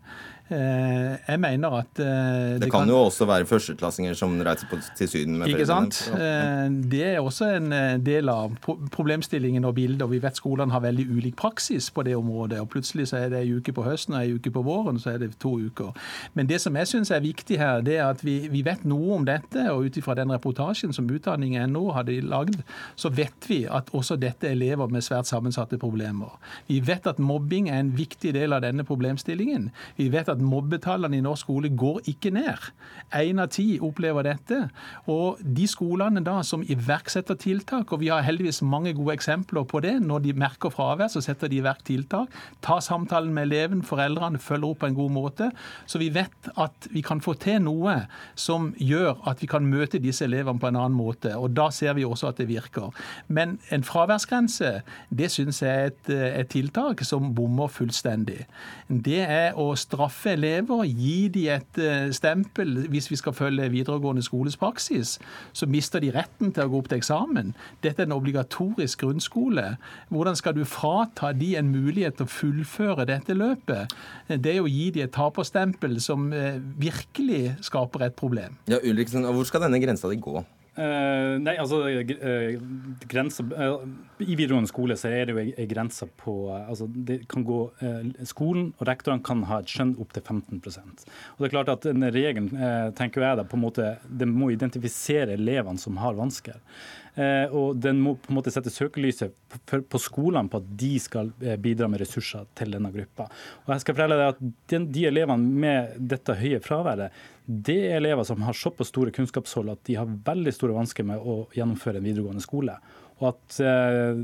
Eh, 0.51 1.17
jeg 1.29 1.41
mener 1.41 1.75
at 1.77 1.99
eh, 2.01 2.07
Det, 2.09 2.63
det 2.63 2.71
kan, 2.71 2.87
kan, 2.87 2.89
jo 2.89 3.03
også 3.05 3.27
være 3.29 3.47
førsteklassinger 3.47 4.15
som 4.17 4.33
reiser 4.41 4.69
på, 4.71 4.79
til 4.97 5.09
Syden 5.09 5.37
med 5.37 5.51
Ikke 5.53 5.67
sant? 5.69 5.99
Eh, 6.17 6.71
det 6.89 7.03
er 7.05 7.19
også 7.21 7.51
en 7.59 7.75
del 8.05 8.31
av 8.33 8.55
problemstillingen 8.95 9.67
og 9.69 9.75
bildet. 9.77 10.03
og 10.03 10.11
Vi 10.15 10.23
vet 10.23 10.41
skolene 10.41 10.73
har 10.73 10.81
veldig 10.81 11.05
ulik 11.11 11.37
praksis 11.37 11.91
på 11.91 12.03
det 12.03 12.17
området. 12.17 12.61
og 12.61 12.71
Plutselig 12.73 13.11
så 13.11 13.21
er 13.21 13.35
det 13.35 13.43
ei 13.43 13.53
uke 13.59 13.75
på 13.77 13.85
høsten 13.85 14.17
og 14.17 14.23
ei 14.23 14.39
uke 14.39 14.51
på 14.55 14.63
våren, 14.65 14.99
så 14.99 15.13
er 15.15 15.19
det 15.19 15.35
to 15.39 15.59
uker. 15.59 15.93
Men 16.35 16.49
det 16.49 16.63
som 16.65 16.77
jeg 16.77 16.89
syns 16.89 17.11
er 17.11 17.21
viktig 17.21 17.59
her, 17.61 17.85
det 17.85 17.99
er 17.99 18.09
at 18.09 18.25
vi, 18.25 18.39
vi 18.49 18.65
vet 18.65 18.87
noe 18.89 19.19
om 19.19 19.29
dette. 19.29 19.69
og 19.73 19.85
Ut 19.85 20.01
ifra 20.01 20.17
den 20.17 20.33
reportasjen 20.33 20.97
som 20.97 21.11
Utdanning.no 21.13 21.91
hadde 21.93 22.21
lagd, 22.25 22.63
så 22.97 23.13
vet 23.13 23.49
vi 23.49 23.67
at 23.69 23.93
også 23.93 24.17
dette 24.17 24.49
er 24.49 24.57
elever 24.57 24.89
med 24.89 25.05
svært 25.05 25.29
sammensatte 25.29 25.77
problemer. 25.79 26.39
Vi 26.69 26.81
vet 26.81 27.07
at 27.07 27.21
mobbing 27.21 27.69
er 27.69 27.83
en 27.85 27.93
viktig 27.97 28.33
del 28.33 28.57
av 28.57 28.65
denne 28.65 28.85
problemstillingen. 28.89 29.69
Vi 29.97 30.09
vet 30.13 30.29
at 30.29 30.38
at 30.39 30.45
mobbetallene 30.45 31.18
i 31.18 31.24
norsk 31.24 31.47
skole 31.49 31.70
går 31.78 32.01
ikke 32.12 32.32
ned. 32.34 32.70
Én 33.14 33.41
av 33.41 33.51
ti 33.55 33.78
opplever 33.82 34.26
dette. 34.26 34.59
Og 35.11 35.39
de 35.43 35.66
skolene 35.70 36.22
da 36.24 36.41
som 36.47 36.64
iverksetter 36.66 37.39
tiltak, 37.41 37.93
og 37.93 38.03
vi 38.03 38.11
har 38.12 38.24
heldigvis 38.26 38.61
mange 38.62 38.93
gode 38.97 39.16
eksempler 39.16 39.66
på 39.68 39.80
det, 39.84 39.97
når 40.05 40.24
de 40.26 40.34
merker 40.39 40.72
fravær, 40.74 41.11
så 41.12 41.22
setter 41.24 41.51
de 41.51 41.61
i 41.61 41.64
verk 41.64 41.84
tiltak. 41.86 42.34
Ta 42.64 42.78
samtalen 42.84 43.32
med 43.34 43.49
eleven, 43.49 43.82
foreldrene, 43.86 44.41
følger 44.43 44.72
opp 44.72 44.82
på 44.82 44.91
en 44.91 44.99
god 44.99 45.14
måte. 45.14 45.51
Så 45.86 46.01
vi 46.03 46.11
vet 46.14 46.51
at 46.57 46.91
vi 46.93 47.03
kan 47.07 47.22
få 47.24 47.34
til 47.41 47.62
noe 47.64 47.95
som 48.39 48.72
gjør 48.78 49.22
at 49.28 49.43
vi 49.43 49.49
kan 49.51 49.66
møte 49.66 50.03
disse 50.03 50.26
elevene 50.26 50.61
på 50.61 50.70
en 50.70 50.78
annen 50.78 50.99
måte. 50.99 51.34
Og 51.36 51.55
da 51.57 51.70
ser 51.74 51.97
vi 51.99 52.07
også 52.07 52.32
at 52.32 52.43
det 52.43 52.49
virker. 52.51 52.93
Men 53.28 53.59
en 53.74 53.86
fraværsgrense, 53.86 54.82
det 55.09 55.30
syns 55.32 55.62
jeg 55.62 55.74
er 55.74 55.93
et, 55.93 56.12
et 56.43 56.53
tiltak 56.53 57.03
som 57.07 57.32
bommer 57.34 57.70
fullstendig. 57.72 58.45
Det 58.89 59.22
er 59.24 59.57
å 59.59 59.70
straffe 59.78 60.28
straffe 60.29 60.33
elever, 60.33 60.85
gi 60.85 61.29
de 61.29 61.49
et 61.51 61.79
eh, 61.79 62.11
stempel 62.12 62.89
hvis 62.91 63.11
vi 63.11 63.16
skal 63.16 63.33
følge 63.33 63.70
videregående 63.70 64.22
skoles 64.22 64.57
praksis, 64.57 65.18
så 65.53 65.66
mister 65.66 66.01
de 66.01 66.12
retten 66.12 66.53
til 66.53 66.64
å 66.64 66.68
gå 66.68 66.79
opp 66.79 66.89
til 66.89 66.99
eksamen. 66.99 67.55
Dette 67.83 68.03
er 68.03 68.07
en 68.07 68.16
obligatorisk 68.16 69.01
grunnskole. 69.01 69.76
Hvordan 70.11 70.37
skal 70.37 70.55
du 70.55 70.64
frata 70.64 71.33
de 71.33 71.57
en 71.57 71.70
mulighet 71.70 72.18
til 72.18 72.26
å 72.26 72.33
fullføre 72.33 73.07
dette 73.09 73.35
løpet? 73.35 73.95
Det 74.29 74.61
å 74.61 74.68
gi 74.68 74.91
de 74.91 75.03
et 75.03 75.12
taperstempel 75.12 75.99
som 76.01 76.33
eh, 76.33 76.59
virkelig 76.79 77.57
skaper 77.62 78.09
et 78.09 78.16
problem. 78.16 78.59
Ja, 78.68 78.79
Ulriksen, 78.83 79.24
Hvor 79.24 79.45
skal 79.45 79.62
denne 79.66 79.81
grensa 79.81 80.09
di 80.09 80.20
gå? 80.20 80.43
Uh, 80.79 81.41
nei, 81.43 81.57
altså 81.59 81.81
uh, 81.91 82.51
grensa, 83.11 83.43
uh, 83.43 83.81
I 84.22 84.37
videregående 84.39 84.70
skole 84.70 84.95
så 85.01 85.11
er 85.11 85.26
det 85.26 85.35
jo 85.35 85.41
ei 85.43 85.66
grense 85.66 86.07
på 86.20 86.35
altså 86.55 86.87
det 86.87 87.24
kan 87.31 87.43
gå, 87.47 87.57
Skolen 88.29 88.68
og 88.76 88.87
rektorene 88.87 89.24
kan 89.26 89.43
ha 89.49 89.59
et 89.59 89.72
skjønn 89.72 89.97
opp 89.99 90.14
til 90.14 90.22
15% 90.22 91.03
Og 91.09 91.43
det 91.43 91.49
er 91.49 91.55
klart 91.57 91.72
at 91.72 91.89
den 91.89 92.07
regelen 92.14 92.53
tenker 92.99 93.26
jeg 93.26 93.41
da, 93.41 93.47
på 93.49 93.59
en 93.59 93.64
måte, 93.64 93.91
det 94.07 94.29
må 94.31 94.53
identifisere 94.55 95.35
elevene 95.35 95.83
som 95.83 95.99
har 95.99 96.18
vansker. 96.18 96.59
Og 97.17 97.79
den 97.81 98.01
må 98.05 98.15
på 98.21 98.33
en 98.33 98.39
måte 98.39 98.53
sette 98.55 98.71
søkelyset 98.73 99.33
på 99.67 100.01
skolene 100.03 100.51
på 100.51 100.61
at 100.61 100.69
de 100.81 100.91
skal 101.03 101.33
bidra 101.63 101.89
med 101.91 102.03
ressurser 102.03 102.47
til 102.59 102.77
denne 102.77 102.93
gruppa. 102.95 103.27
Og 103.67 103.73
jeg 103.75 103.85
skal 103.85 103.97
fortelle 103.97 104.19
deg 104.21 104.35
at 104.35 104.93
de, 104.95 105.07
elevene 105.09 105.61
med 105.65 105.99
dette 106.13 106.37
høye 106.39 106.61
fraværet 106.65 107.17
det 107.49 107.79
er 107.89 107.97
elever 107.97 108.27
som 108.29 108.43
har 108.45 108.53
såpass 108.53 108.91
store 108.93 109.13
kunnskapshold 109.17 109.71
at 109.73 109.81
de 109.89 109.95
har 109.97 110.09
veldig 110.27 110.53
store 110.53 110.75
vansker 110.77 111.07
med 111.09 111.23
å 111.25 111.47
gjennomføre 111.57 111.97
en 111.97 112.05
videregående 112.05 112.45
skole. 112.45 112.75
Og 113.19 113.31
at 113.31 113.57
eh, 113.65 114.21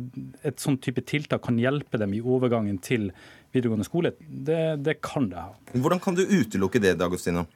et 0.51 0.61
sånn 0.61 0.77
type 0.85 1.03
tiltak 1.09 1.41
kan 1.47 1.57
hjelpe 1.59 1.99
dem 2.01 2.13
i 2.15 2.21
overgangen 2.21 2.77
til 2.85 3.09
videregående 3.55 3.87
skole, 3.89 4.13
det, 4.21 4.61
det 4.85 4.99
kan 5.01 5.31
det 5.33 5.41
ha. 5.41 5.55
Hvordan 5.73 6.03
kan 6.05 6.19
du 6.19 6.25
utelukke 6.27 6.83
det, 6.85 6.99
Dagostina? 7.01 7.47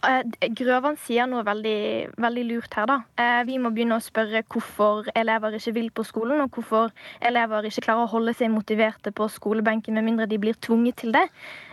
Eh, 0.00 0.48
Grøvan 0.56 0.96
sier 0.96 1.26
noe 1.28 1.42
veldig, 1.44 2.14
veldig, 2.24 2.44
lurt 2.48 2.74
her. 2.74 2.86
da. 2.88 2.96
Eh, 3.20 3.42
vi 3.44 3.58
må 3.60 3.68
begynne 3.74 3.98
å 3.98 4.04
spørre 4.04 4.42
hvorfor 4.48 5.10
elever 5.14 5.56
ikke 5.58 5.74
vil 5.76 5.90
på 5.90 6.04
skolen, 6.08 6.40
og 6.40 6.50
hvorfor 6.56 6.90
elever 7.20 7.68
ikke 7.68 7.84
klarer 7.84 8.06
å 8.06 8.12
holde 8.14 8.32
seg 8.34 8.50
motiverte 8.50 9.12
på 9.12 9.28
skolebenken 9.28 9.94
med 9.94 10.04
mindre 10.08 10.26
de 10.26 10.38
blir 10.38 10.56
tvunget 10.56 10.96
til 11.04 11.12
det. 11.12 11.26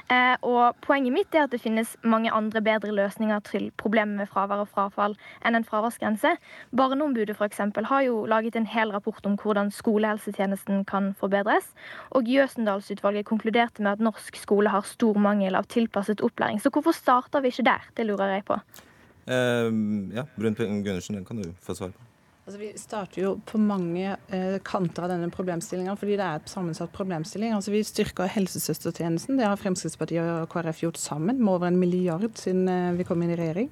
Eh, 0.07 0.35
og 0.47 0.77
Poenget 0.85 1.11
mitt 1.11 1.35
er 1.35 1.43
at 1.43 1.51
det 1.51 1.59
finnes 1.59 1.97
mange 2.07 2.31
andre 2.31 2.61
bedre 2.63 2.93
løsninger 2.95 3.41
til 3.49 3.65
problemet 3.81 4.21
med 4.21 4.29
fravær 4.31 4.63
og 4.63 4.69
frafall 4.71 5.17
enn 5.45 5.57
en 5.57 5.67
fraværsgrense. 5.67 6.31
Barneombudet 6.71 7.35
for 7.35 7.47
eksempel, 7.49 7.89
har 7.91 8.05
jo 8.05 8.23
laget 8.25 8.55
en 8.55 8.69
hel 8.71 8.93
rapport 8.95 9.25
om 9.27 9.35
hvordan 9.41 9.71
skolehelsetjenesten 9.71 10.85
kan 10.87 11.11
forbedres. 11.19 11.73
Og 12.15 12.23
Jøsendalsutvalget 12.23 13.27
konkluderte 13.27 13.83
med 13.83 13.97
at 13.97 14.05
norsk 14.07 14.39
skole 14.39 14.71
har 14.71 14.87
stor 14.87 15.19
mangel 15.19 15.59
av 15.59 15.67
tilpasset 15.67 16.23
opplæring. 16.23 16.61
Så 16.63 16.71
hvorfor 16.71 16.95
starter 16.95 17.43
vi 17.43 17.51
ikke 17.51 17.67
der? 17.67 17.91
Det 17.97 18.07
lurer 18.07 18.37
jeg 18.37 18.47
på. 18.47 18.61
Uh, 19.27 20.15
ja, 20.15 20.23
Brun 20.39 20.55
Gundersen, 20.55 21.15
den 21.15 21.25
kan 21.25 21.43
du 21.43 21.51
få 21.61 21.75
svar 21.75 21.91
på. 21.91 22.16
Altså, 22.47 22.61
vi 22.61 22.69
starter 22.79 23.19
jo 23.19 23.29
på 23.43 23.59
mange 23.59 24.13
eh, 24.31 24.53
kanter 24.63 25.03
av 25.03 25.09
denne 25.11 25.27
problemstillinga, 25.35 25.97
fordi 25.99 26.13
det 26.15 26.23
er 26.23 26.37
et 26.39 26.47
sammensatt 26.47 26.93
problemstilling. 26.95 27.51
Altså, 27.51 27.73
vi 27.73 27.81
styrker 27.83 28.31
helsesøstertjenesten. 28.31 29.35
Det 29.35 29.43
har 29.43 29.59
Fremskrittspartiet 29.59 30.23
og 30.23 30.47
KrF 30.53 30.85
gjort 30.85 31.01
sammen, 31.01 31.41
med 31.41 31.57
over 31.57 31.67
en 31.67 31.79
milliard 31.81 32.39
siden 32.39 32.69
eh, 32.71 32.93
vi 32.95 33.03
kom 33.09 33.19
inn 33.25 33.33
i 33.35 33.39
regjering. 33.41 33.67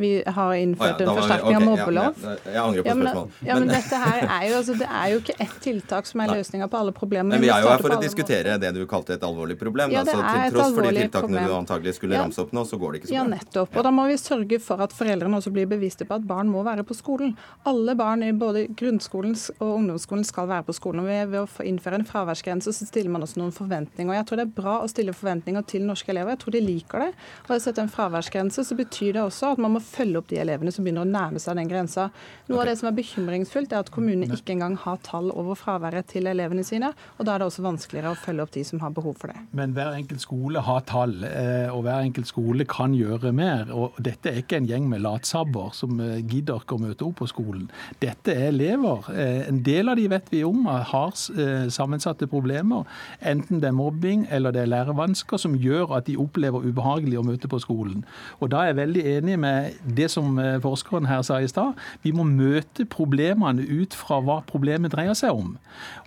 Vi 0.00 0.10
har 0.26 0.54
innført 0.56 1.00
oh, 1.00 1.04
ja, 1.04 1.10
en 1.10 1.18
forsterkning 1.20 1.56
av 1.58 1.64
mobbelov. 1.66 2.20
Ja, 2.24 2.34
jeg 2.44 2.60
angrer 2.62 2.86
på 2.86 2.94
spørsmålet. 2.94 3.40
Ja, 3.46 3.58
men, 3.60 3.68
dette 3.70 4.00
her 4.04 4.24
er 4.24 4.46
jo, 4.48 4.54
altså, 4.60 4.76
det 4.80 4.88
er 5.00 5.12
jo 5.12 5.20
ikke 5.20 5.36
ett 5.44 5.56
tiltak 5.64 6.08
som 6.08 6.22
er 6.24 6.32
løsninga 6.34 6.68
på 6.72 6.80
alle 6.80 6.94
problemer. 6.96 7.34
Men 7.34 7.44
vi 7.44 7.50
er 7.52 7.64
jo 7.64 7.70
her 7.70 7.84
for 7.84 7.96
å 7.96 8.00
diskutere 8.02 8.56
det 8.62 8.72
du 8.76 8.80
kalte 8.90 9.16
et 9.18 9.26
alvorlig 9.26 9.58
problem. 9.60 9.92
Ja, 9.92 10.04
det 10.06 10.14
altså, 10.16 10.46
til 10.46 10.56
tross 10.56 10.74
for 10.76 10.88
de 10.88 10.94
tiltakene 10.96 11.36
problem. 11.36 11.50
du 11.50 11.56
antagelig 11.58 11.96
skulle 11.98 12.16
ja. 12.16 12.24
ramse 12.24 12.44
opp 12.44 12.54
nå, 12.56 12.64
så 12.68 12.80
går 12.80 12.92
det 12.96 13.02
ikke 13.02 13.10
så 13.10 13.14
bra. 13.14 13.18
Ja, 13.18 13.26
nettopp. 13.34 13.76
Og 13.76 13.86
da 13.86 13.92
må 13.94 14.06
vi 14.10 14.16
sørge 14.20 14.60
for 14.64 14.84
at 14.86 14.96
foreldrene 14.96 15.40
også 15.40 15.52
blir 15.54 15.68
bevisste 15.70 16.08
på 16.08 16.16
at 16.16 16.26
barn 16.28 16.50
må 16.52 16.64
være 16.66 16.86
på 16.88 16.96
skolen. 16.96 17.36
Alle 17.68 17.96
barn 17.98 18.24
i 18.26 18.32
både 18.36 18.66
grunnskolen 18.80 19.36
og 19.58 19.68
ungdomsskolen 19.76 20.24
skal 20.26 20.48
være 20.50 20.68
på 20.70 20.76
skolen. 20.76 21.04
og 21.04 21.10
Ved 21.10 21.38
å 21.42 21.68
innføre 21.68 22.00
en 22.00 22.08
fraværsgrense 22.08 22.72
så 22.76 22.88
stiller 22.88 23.12
man 23.12 23.26
også 23.26 23.42
noen 23.42 23.54
forventninger. 23.54 24.16
Jeg 24.16 24.28
tror 24.28 24.40
det 24.40 24.48
er 24.48 24.56
bra 24.56 24.78
å 24.80 24.90
stille 24.90 25.14
forventninger 25.16 25.66
til 25.70 25.86
norske 25.88 26.12
elever. 26.12 26.34
Jeg 26.34 26.44
tror 26.44 26.56
de 26.56 26.64
liker 26.64 27.06
det. 27.06 27.10
Og 27.46 27.54
å 27.56 27.60
sette 27.62 27.84
en 27.84 27.92
fraværsgrense 27.92 28.64
så 28.66 28.78
betyr 28.78 29.18
det 29.18 29.24
også 29.24 29.54
at 29.54 29.62
man 29.62 29.76
må 29.76 29.82
følge 29.90 30.20
opp 30.20 30.28
de 30.30 30.38
elevene 30.42 30.72
som 30.74 30.86
begynner 30.86 31.06
å 31.06 31.10
nærme 31.10 31.40
seg 31.42 31.58
den 31.58 31.70
grensa. 31.70 32.08
Noe 32.48 32.56
okay. 32.56 32.62
av 32.62 32.70
det 32.70 32.76
som 32.80 32.90
er 32.90 32.96
bekymringsfullt, 32.98 33.74
er 33.74 33.84
at 33.84 33.92
kommunene 33.94 34.28
ikke 34.36 34.54
engang 34.54 34.76
har 34.84 35.00
tall 35.06 35.30
over 35.34 35.58
fraværet 35.58 36.08
til 36.12 36.28
elevene 36.30 36.64
sine. 36.66 36.92
og 37.18 37.26
Da 37.26 37.34
er 37.34 37.42
det 37.42 37.50
også 37.50 37.64
vanskeligere 37.66 38.14
å 38.14 38.18
følge 38.18 38.46
opp 38.46 38.54
de 38.54 38.64
som 38.66 38.82
har 38.84 38.94
behov 38.96 39.18
for 39.20 39.32
det. 39.32 39.44
Men 39.56 39.74
hver 39.76 39.94
enkelt 39.98 40.22
skole 40.24 40.62
har 40.66 40.84
tall, 40.88 41.16
eh, 41.24 41.68
og 41.72 41.84
hver 41.86 42.06
enkelt 42.06 42.30
skole 42.30 42.66
kan 42.70 42.94
gjøre 42.96 43.32
mer. 43.36 43.70
og 43.72 43.98
Dette 43.98 44.32
er 44.32 44.42
ikke 44.42 44.60
en 44.60 44.68
gjeng 44.70 44.88
med 44.90 45.04
latsabber 45.04 45.74
som 45.76 46.00
eh, 46.00 46.20
gidder 46.20 46.62
ikke 46.62 46.78
å 46.78 46.84
møte 46.86 47.06
opp 47.06 47.20
på 47.20 47.30
skolen. 47.30 47.68
Dette 48.02 48.34
er 48.34 48.50
elever. 48.50 49.10
Eh, 49.14 49.48
en 49.48 49.62
del 49.66 49.90
av 49.90 49.98
de 50.00 50.08
vet 50.10 50.30
vi 50.30 50.44
om 50.46 50.66
har 50.66 51.12
sammensatte 51.72 52.28
problemer. 52.30 52.84
Enten 53.26 53.60
det 53.62 53.70
er 53.70 53.76
mobbing 53.76 54.26
eller 54.30 54.54
det 54.54 54.62
er 54.62 54.70
lærevansker 54.70 55.40
som 55.40 55.56
gjør 55.58 55.96
at 55.98 56.06
de 56.08 56.16
opplever 56.20 56.64
ubehagelig 56.64 57.18
å 57.18 57.24
møte 57.26 57.50
på 57.50 57.60
skolen. 57.62 58.04
Og 58.40 58.50
Da 58.50 58.64
er 58.64 58.72
jeg 58.72 58.80
veldig 58.80 59.04
enig 59.16 59.38
med 59.38 59.79
det 59.84 60.10
som 60.12 60.38
eh, 60.38 60.58
forskeren 60.62 61.08
her 61.10 61.22
sa 61.26 61.40
i 61.40 61.48
stad. 61.48 61.78
Vi 62.02 62.12
må 62.16 62.24
møte 62.28 62.86
problemene 62.90 63.64
ut 63.64 63.96
fra 63.96 64.20
hva 64.24 64.40
problemet 64.46 64.92
dreier 64.94 65.16
seg 65.18 65.36
om. 65.36 65.56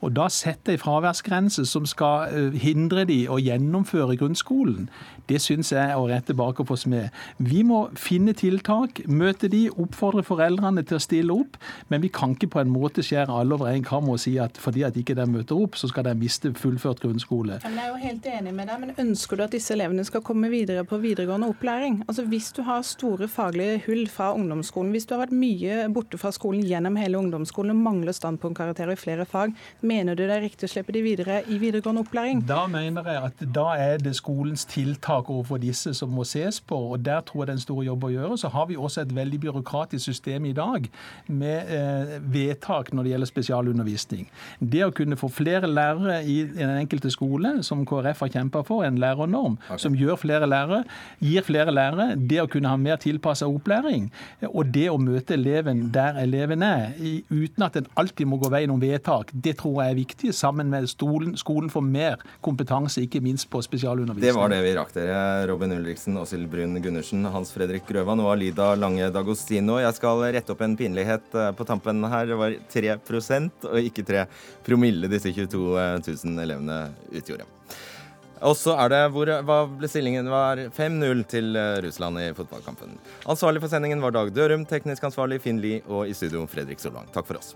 Og 0.02 0.14
da 0.18 0.30
sette 0.32 0.74
ei 0.74 0.82
fraværsgrense 0.82 1.66
som 1.70 1.88
skal 1.90 2.34
eh, 2.34 2.60
hindre 2.64 3.08
de 3.10 3.24
å 3.32 3.40
gjennomføre 3.42 4.18
grunnskolen, 4.20 4.90
det 5.32 5.40
syns 5.40 5.72
jeg 5.72 5.80
er 5.80 5.96
å 5.96 6.08
rette 6.10 6.36
baker 6.36 6.66
på 6.68 6.76
smed. 6.80 7.14
Vi 7.40 7.62
må 7.64 7.86
finne 7.96 8.34
tiltak, 8.36 9.00
møte 9.08 9.48
de, 9.52 9.70
oppfordre 9.72 10.24
foreldrene 10.28 10.84
til 10.84 11.00
å 11.00 11.04
stille 11.04 11.38
opp. 11.38 11.56
Men 11.88 12.04
vi 12.04 12.12
kan 12.14 12.36
ikke 12.36 12.52
på 12.58 12.62
en 12.64 12.74
måte 12.74 13.06
skjære 13.06 13.32
alle 13.32 13.56
over 13.56 13.72
en 13.72 13.86
kam 13.88 14.10
og 14.12 14.20
si 14.20 14.36
at 14.42 14.60
fordi 14.60 14.84
at 14.84 14.98
ikke 15.00 15.16
de 15.16 15.26
møter 15.30 15.56
opp, 15.56 15.78
så 15.80 15.88
skal 15.92 16.10
de 16.10 16.16
miste 16.20 16.52
fullført 16.60 17.00
grunnskole. 17.04 17.62
Men 17.64 17.80
jeg 17.80 17.86
er 17.86 17.94
jo 17.94 18.02
helt 18.04 18.28
enig 18.34 18.56
med 18.58 18.70
deg, 18.70 18.82
men 18.84 18.94
ønsker 19.06 19.40
du 19.40 19.46
at 19.48 19.56
disse 19.56 19.76
elevene 19.76 20.04
skal 20.08 20.26
komme 20.26 20.52
videre 20.52 20.84
på 20.88 21.00
videregående 21.04 21.50
opplæring? 21.54 22.02
Altså 22.08 22.28
Hvis 22.28 22.52
du 22.58 22.64
har 22.68 22.84
store 22.88 23.30
faglige 23.54 23.84
hull 23.86 24.08
fra 24.10 24.34
ungdomsskolen, 24.34 24.92
hvis 24.92 25.06
du 25.06 25.14
har 25.14 25.24
vært 25.26 25.36
mye 25.36 25.88
borte 25.94 26.18
fra 26.18 26.32
skolen 26.34 26.64
gjennom 26.66 26.96
hele 26.98 27.18
ungdomsskolen 27.20 27.74
og 27.74 27.82
mangler 27.86 28.14
standpunktkarakterer 28.14 28.94
i 28.94 29.00
flere 29.00 29.26
fag, 29.26 29.54
mener 29.82 30.16
du 30.16 30.24
det 30.24 30.34
er 30.34 30.44
riktig 30.44 30.68
å 30.68 30.72
slippe 30.72 30.94
de 30.94 31.04
videre 31.04 31.42
i 31.48 31.60
videregående 31.62 32.04
opplæring? 32.04 32.44
Da 32.48 32.66
mener 32.68 33.06
jeg 33.06 33.22
at 33.30 33.44
da 33.54 33.68
er 33.78 34.02
det 34.02 34.16
skolens 34.18 34.66
tiltak 34.66 35.30
overfor 35.30 35.62
disse 35.62 35.94
som 35.94 36.10
må 36.14 36.26
ses 36.26 36.60
på. 36.60 36.78
og 36.94 37.04
Der 37.06 37.22
tror 37.22 37.44
jeg 37.44 37.48
det 37.48 37.54
er 37.54 37.60
en 37.60 37.66
stor 37.66 37.84
jobb 37.84 38.08
å 38.08 38.12
gjøre. 38.14 38.38
Så 38.42 38.50
har 38.54 38.68
vi 38.70 38.78
også 38.78 39.04
et 39.04 39.16
veldig 39.16 39.40
byråkratisk 39.46 40.06
system 40.06 40.46
i 40.50 40.56
dag 40.58 40.90
med 41.28 41.74
eh, 41.74 42.18
vedtak 42.34 42.94
når 42.94 43.04
det 43.04 43.14
gjelder 43.14 43.32
spesialundervisning. 43.32 44.28
Det 44.60 44.84
å 44.86 44.92
kunne 44.96 45.20
få 45.20 45.30
flere 45.30 45.70
lærere 45.70 46.24
i 46.26 46.42
den 46.54 46.74
enkelte 46.80 47.12
skole, 47.14 47.60
som 47.64 47.86
KrF 47.86 48.26
har 48.26 48.34
kjempa 48.40 48.64
for, 48.66 48.84
en 48.88 48.98
lærernorm 49.02 49.60
okay. 49.68 49.82
som 49.82 49.96
gjør 49.98 50.18
flere 50.24 50.50
lærere, 50.50 50.84
gir 51.22 51.46
flere 51.46 51.74
lærere, 51.74 52.14
det 52.18 52.42
å 52.42 52.50
kunne 52.50 52.72
ha 52.72 52.80
mer 52.80 53.00
tilpassa 53.02 53.43
tilpassa 53.44 53.48
opplæring. 53.48 54.10
Og 54.52 54.72
det 54.74 54.90
å 54.92 54.98
møte 54.98 55.36
eleven 55.36 55.90
der 55.94 56.18
eleven 56.22 56.64
er, 56.64 56.94
uten 57.30 57.64
at 57.64 57.76
en 57.78 57.88
alltid 57.96 58.28
må 58.28 58.38
gå 58.38 58.50
veien 58.52 58.72
om 58.72 58.80
vedtak, 58.80 59.32
det 59.34 59.58
tror 59.60 59.84
jeg 59.84 59.92
er 59.92 60.00
viktig. 60.00 60.34
Sammen 60.34 60.70
med 60.70 60.88
skolen, 60.90 61.36
skolen 61.38 61.70
får 61.70 61.84
mer 61.84 62.18
kompetanse, 62.42 63.02
ikke 63.02 63.22
minst 63.22 63.50
på 63.50 63.62
spesialundervisning. 63.62 64.28
Det 64.28 64.36
var 64.36 64.50
det 64.50 64.62
vi 64.64 64.76
rakk 64.76 64.94
dere. 64.94 65.48
Robin 65.48 65.76
Ulriksen, 65.78 66.18
Åshild 66.18 66.50
Brun 66.50 66.80
Gundersen, 66.82 67.26
Hans 67.26 67.54
Fredrik 67.54 67.88
Grøvan 67.88 68.22
og 68.24 68.34
Alida 68.34 68.74
Lange 68.76 69.10
Dagostino. 69.14 69.80
Jeg 69.82 69.98
skal 69.98 70.24
rette 70.34 70.54
opp 70.54 70.64
en 70.64 70.78
pinlighet 70.80 71.34
eh, 71.36 71.52
på 71.56 71.68
tampen 71.68 72.04
her. 72.10 72.30
Det 72.30 72.40
var 72.40 72.58
3% 72.74 73.70
og 73.72 73.90
ikke 73.90 74.06
3 74.08 74.28
promille 74.66 75.10
disse 75.12 75.34
22 75.34 75.64
000 76.04 76.44
elevene 76.44 76.86
utgjorde. 77.14 77.48
Og 78.44 78.56
så 78.60 78.76
er 78.84 78.92
det 78.92 79.02
hvor, 79.16 79.30
hva 79.48 79.60
ble 79.72 79.90
stillingen? 79.90 80.30
var 80.32 80.60
5-0 80.76 81.24
til 81.32 81.56
eh, 81.60 81.80
Russland 81.86 82.20
i 82.20 82.30
fotballkampen. 82.36 82.98
Ansvarlig 83.30 83.64
for 83.64 83.72
sendingen 83.72 84.04
var 84.04 84.16
Dag 84.16 84.34
Dørum, 84.36 84.66
teknisk 84.68 85.06
ansvarlig 85.08 85.42
Finn 85.44 85.62
Lie 85.64 85.84
og 85.88 86.10
i 86.10 86.18
studio 86.18 86.44
Fredrik 86.52 86.84
Solvang. 86.84 87.08
Takk 87.16 87.30
for 87.30 87.40
oss. 87.40 87.54